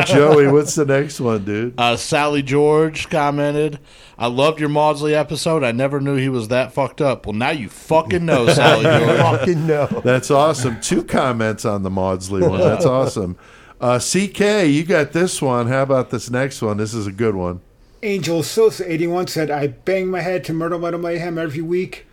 [0.00, 0.04] you?
[0.06, 1.74] Joey, what's the next one, dude?
[1.76, 3.78] Uh, Sally George commented,
[4.16, 5.62] "I loved your Maudsley episode.
[5.62, 7.26] I never knew he was that fucked up.
[7.26, 9.18] Well, now you fucking know, Sally George.
[9.18, 9.86] Fucking know.
[10.02, 10.80] That's awesome.
[10.80, 12.58] Two comments on the Maudsley one.
[12.58, 13.36] That's awesome.
[13.82, 15.66] Uh, CK, you got this one.
[15.66, 16.78] How about this next one?
[16.78, 17.60] This is a good one.
[18.02, 22.06] Angel Sosa 81 said, I bang my head to Murder Metal Mayhem every week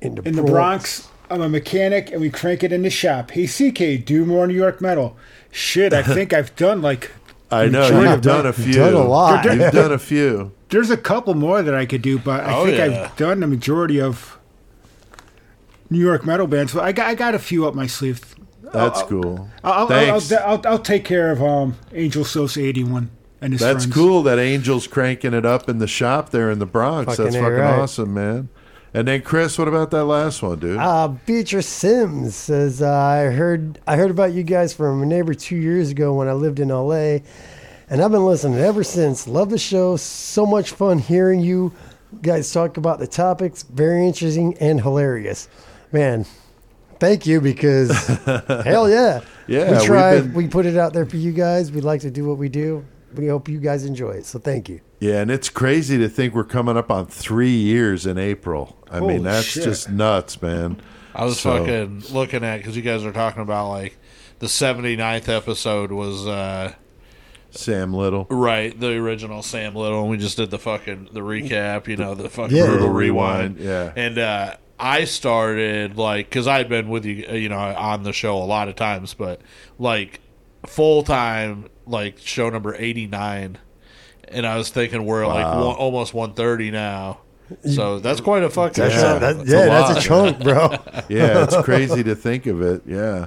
[0.00, 1.08] In the, in the Bronx.
[1.30, 3.32] I'm a mechanic and we crank it in the shop.
[3.32, 5.16] Hey, CK, do more New York metal.
[5.50, 7.10] Shit, I think I've done like.
[7.50, 8.72] I know you've of done a few.
[8.74, 9.44] done a lot.
[9.44, 10.52] You've done a few.
[10.68, 13.04] There's a couple more that I could do, but I Oh, think yeah.
[13.04, 14.38] I've done the majority of
[15.90, 16.72] New York metal bands.
[16.72, 18.20] So I got, I got a few up my sleeve.
[18.62, 19.48] That's cool.
[19.64, 23.10] I'll, I'll, I'll, I'll, I'll, I'll take care of um, Angel Sosa 81
[23.40, 23.94] and his That's friends.
[23.94, 27.16] cool that Angel's cranking it up in the shop there in the Bronx.
[27.16, 27.78] Fucking That's fucking right.
[27.80, 28.50] awesome, man.
[28.94, 30.78] And then Chris, what about that last one, dude?
[30.78, 35.34] Uh, Beatrice Sims says, uh, "I heard I heard about you guys from a neighbor
[35.34, 37.22] two years ago when I lived in L.A.
[37.90, 39.26] And I've been listening ever since.
[39.26, 39.96] Love the show.
[39.96, 41.72] So much fun hearing you
[42.22, 43.62] guys talk about the topics.
[43.62, 45.48] Very interesting and hilarious.
[45.92, 46.26] Man,
[46.98, 47.90] thank you because
[48.64, 49.20] hell yeah.
[49.46, 51.72] Yeah, We we've been- We put it out there for you guys.
[51.72, 52.84] We like to do what we do.
[53.14, 54.26] We hope you guys enjoy it.
[54.26, 54.80] So thank you.
[55.00, 58.76] Yeah, and it's crazy to think we're coming up on three years in April.
[58.90, 59.64] I Holy mean, that's shit.
[59.64, 60.80] just nuts, man.
[61.14, 63.96] I was So- fucking looking at because you guys are talking about like
[64.40, 66.72] the 79th episode was uh
[67.50, 68.26] Sam Little.
[68.30, 72.14] right the original Sam Little and we just did the fucking the recap you know
[72.14, 72.66] the fucking Yeah.
[72.66, 73.92] brutal Brutal rewind Rewind, yeah.
[73.96, 78.12] and uh I started like because I'd been with you uh, you know on the
[78.12, 79.40] show a lot of times but
[79.78, 80.20] like
[80.66, 83.58] full time like show number 89
[84.32, 87.18] and I was thinking we're like one, almost 130 now
[87.64, 89.16] so that's quite a fucking That's show.
[89.16, 90.68] a- That- That's yeah, a that's a chunk, bro.
[91.08, 92.82] Yeah, it's crazy to think of it.
[92.86, 93.26] Yeah.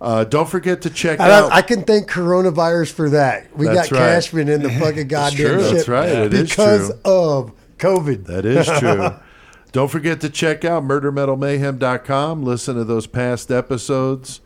[0.00, 1.50] Uh, don't forget to check And out.
[1.50, 3.56] I, I can thank coronavirus for that.
[3.56, 4.06] We That's got right.
[4.16, 5.62] Cashman in the fucking goddamn true.
[5.62, 6.08] ship That's right.
[6.10, 7.00] It is because true.
[7.06, 8.26] of COVID.
[8.26, 9.14] That is true.
[9.72, 12.42] Don't forget to check out murdermetalmayhem.com.
[12.42, 14.40] Listen to those past episodes.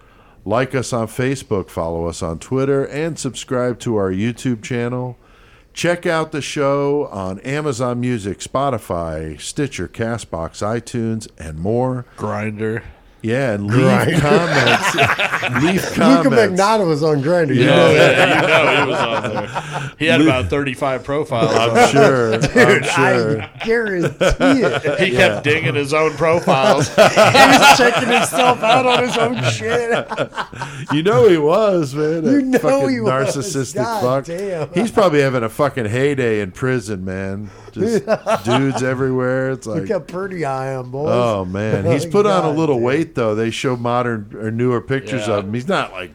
[0.45, 5.19] Like us on Facebook, follow us on Twitter, and subscribe to our YouTube channel.
[5.78, 12.05] Check out the show on Amazon Music, Spotify, Stitcher, Castbox, iTunes, and more.
[12.16, 12.82] grinder
[13.20, 14.95] Yeah, and leave comments.
[15.65, 16.61] leave Luca comments.
[16.61, 17.55] Magnotta was on Grindr.
[17.55, 18.19] You Yeah, know that.
[18.19, 19.90] yeah, you know he was on there.
[19.99, 21.51] He had about 35 profiles.
[21.53, 22.35] I'm sure.
[22.35, 22.43] I'm
[22.82, 23.43] sure.
[23.43, 25.01] I guarantee it.
[25.01, 26.89] He kept digging his own profiles.
[26.99, 27.05] He
[27.59, 30.09] was checking himself out on his own shit.
[30.93, 32.24] You know he was, man.
[32.24, 33.11] You know fucking he was.
[33.36, 34.36] narcissistic God fuck.
[34.39, 34.73] damn.
[34.74, 37.51] He's probably having a fucking heyday in prison, man.
[37.73, 38.05] Just
[38.45, 39.51] dudes everywhere.
[39.51, 41.11] It's like, Look how pretty I am, boys.
[41.12, 42.85] oh man, he's put on a little damn.
[42.85, 43.35] weight though.
[43.35, 45.36] They show modern or newer pictures Yeah.
[45.39, 45.55] of him.
[45.55, 46.12] He's not like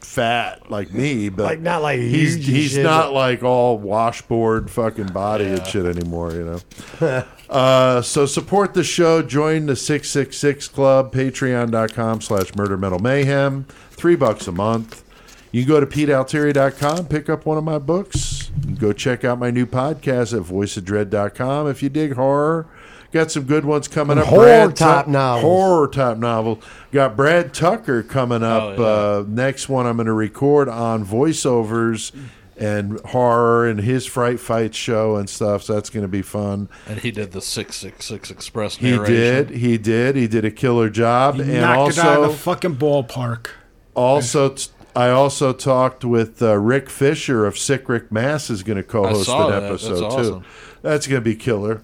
[0.00, 3.42] fat like me, but Like, not like he's huge and he's shit, not but- like
[3.42, 6.32] all washboard fucking body and shit anymore.
[6.32, 6.60] You
[7.00, 7.24] know.
[7.50, 9.20] Uh, so support the show.
[9.22, 13.66] Join the 666 Club, patreon.com slash murder metal mayhem.
[13.90, 15.04] Three bucks a month.
[15.52, 18.50] You can go to PeteAltieri.com, pick up one of my books.
[18.56, 21.68] You can go check out my new podcast at voiceofdread.com.
[21.68, 22.66] If you dig horror,
[23.14, 24.26] got some good ones coming up.
[24.26, 25.42] Horror Tu- top novels.
[25.42, 26.60] Horror top novel.
[26.92, 28.62] Got Brad Tucker coming up.
[28.62, 28.86] Oh, yeah.
[29.20, 32.10] uh, next one I'm going to record on voiceovers
[32.56, 35.62] and horror and his Fright Fight show and stuff.
[35.62, 36.68] So that's going to be fun.
[36.88, 39.50] and he did the 666 Express He did.
[39.50, 40.16] He did.
[40.16, 41.38] He did a killer job.
[41.38, 43.46] and Knocked it out of also, the fucking ballpark.
[43.94, 48.76] also, t- I also talked with uh, Rick Fisher of Sick Rick Mass is going
[48.76, 49.68] to co-host saw an that.
[49.70, 50.42] That's episode too.
[50.82, 51.80] That's going to be killer.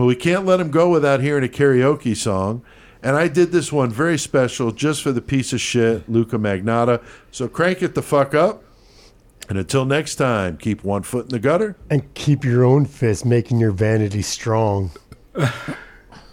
[0.00, 2.62] Well, we can't let him go without hearing a karaoke song.
[3.02, 7.02] And I did this one very special just for the piece of shit, Luca Magnotta.
[7.30, 8.64] So crank it the fuck up.
[9.50, 11.76] And until next time, keep one foot in the gutter.
[11.90, 14.90] And keep your own fist making your vanity strong.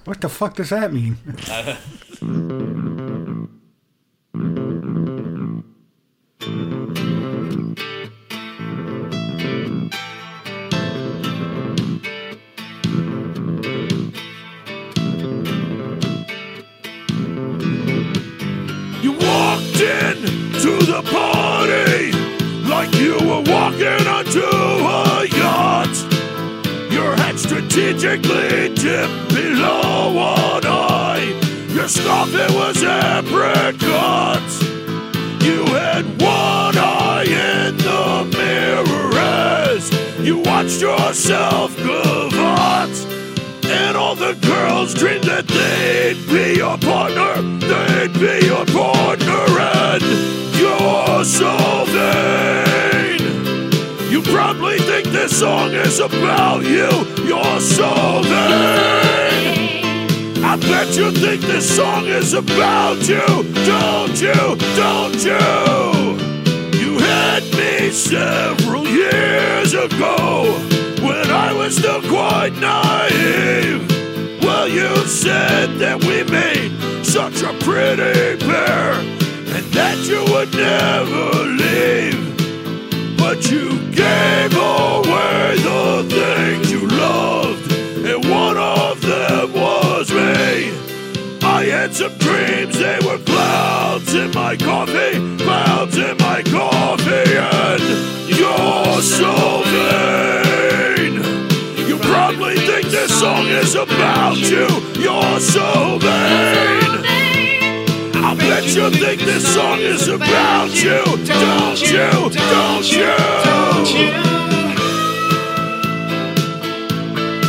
[0.06, 1.18] What the fuck does that mean?
[28.08, 31.68] strategically dipped below one eye.
[31.70, 34.42] Your scarf it was apricot.
[35.44, 39.92] You had one eye in the mirror as
[40.26, 43.16] you watched yourself gavotte.
[43.66, 50.04] And all the girls dreamed that they'd be your partner, they'd be your partner, and
[50.56, 52.66] you're so vain.
[55.28, 56.88] This song is about you,
[57.26, 60.08] you're so vain.
[60.41, 63.28] I bet you think this song is about you,
[63.66, 66.18] don't you, don't you?
[66.80, 70.56] You had me several years ago
[71.02, 73.86] when I was still quite naive.
[74.41, 76.72] Well, you said that we made
[77.06, 82.27] such a pretty pair and that you would never leave.
[83.30, 90.72] But you gave away the things you loved, and one of them was me.
[91.44, 97.84] I had some dreams, they were clouds in my coffee, clouds in my coffee, and
[98.30, 101.16] you're so vain.
[101.86, 104.68] You probably think this song is about you,
[105.02, 106.97] you're so vain.
[108.38, 114.18] Bet you think this song is about you, don't you, don't you?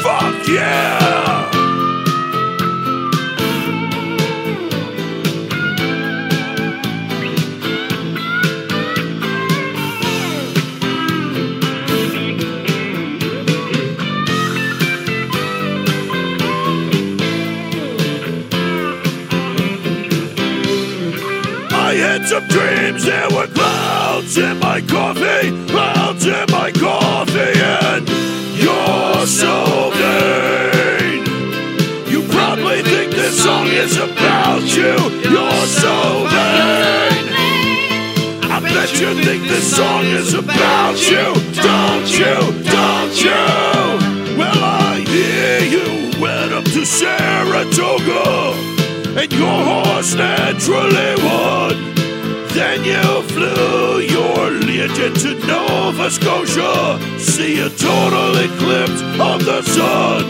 [0.02, 1.37] Fuck yeah!
[22.38, 28.08] Some dreams, there were clouds in my coffee, clouds in my coffee, and
[28.54, 31.24] you're so vain.
[32.06, 34.94] You probably think this song is about you,
[35.28, 37.26] you're so vain.
[38.46, 42.36] I bet you think this song is about you, don't you,
[42.70, 44.38] don't you?
[44.38, 48.54] Well, I hear you went up to Saratoga
[49.20, 52.07] and your horse naturally won.
[52.54, 60.24] Then you flew your Learjet to Nova Scotia, see a total eclipse of the sun.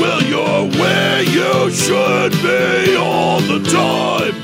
[0.00, 4.34] Well, you're where you should be all the time,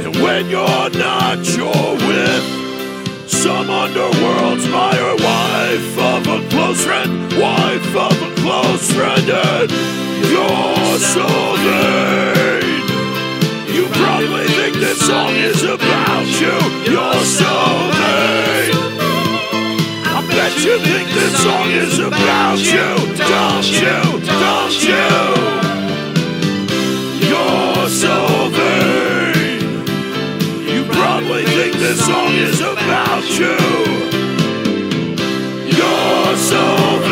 [0.00, 7.94] and when you're not, you're with some underworld spire, wife of a close friend, wife
[7.94, 9.70] of a close friend, and
[10.30, 11.26] you're so
[11.62, 12.91] vain.
[13.94, 16.56] Probably think this song is about you.
[16.90, 17.52] You're so
[17.98, 18.72] vain.
[20.04, 22.88] I bet you think this song is about you.
[23.32, 23.98] Don't you?
[24.44, 25.08] Don't you?
[27.28, 29.60] You're so vain.
[30.66, 33.56] You probably think this song is about you.
[35.76, 37.11] You're so.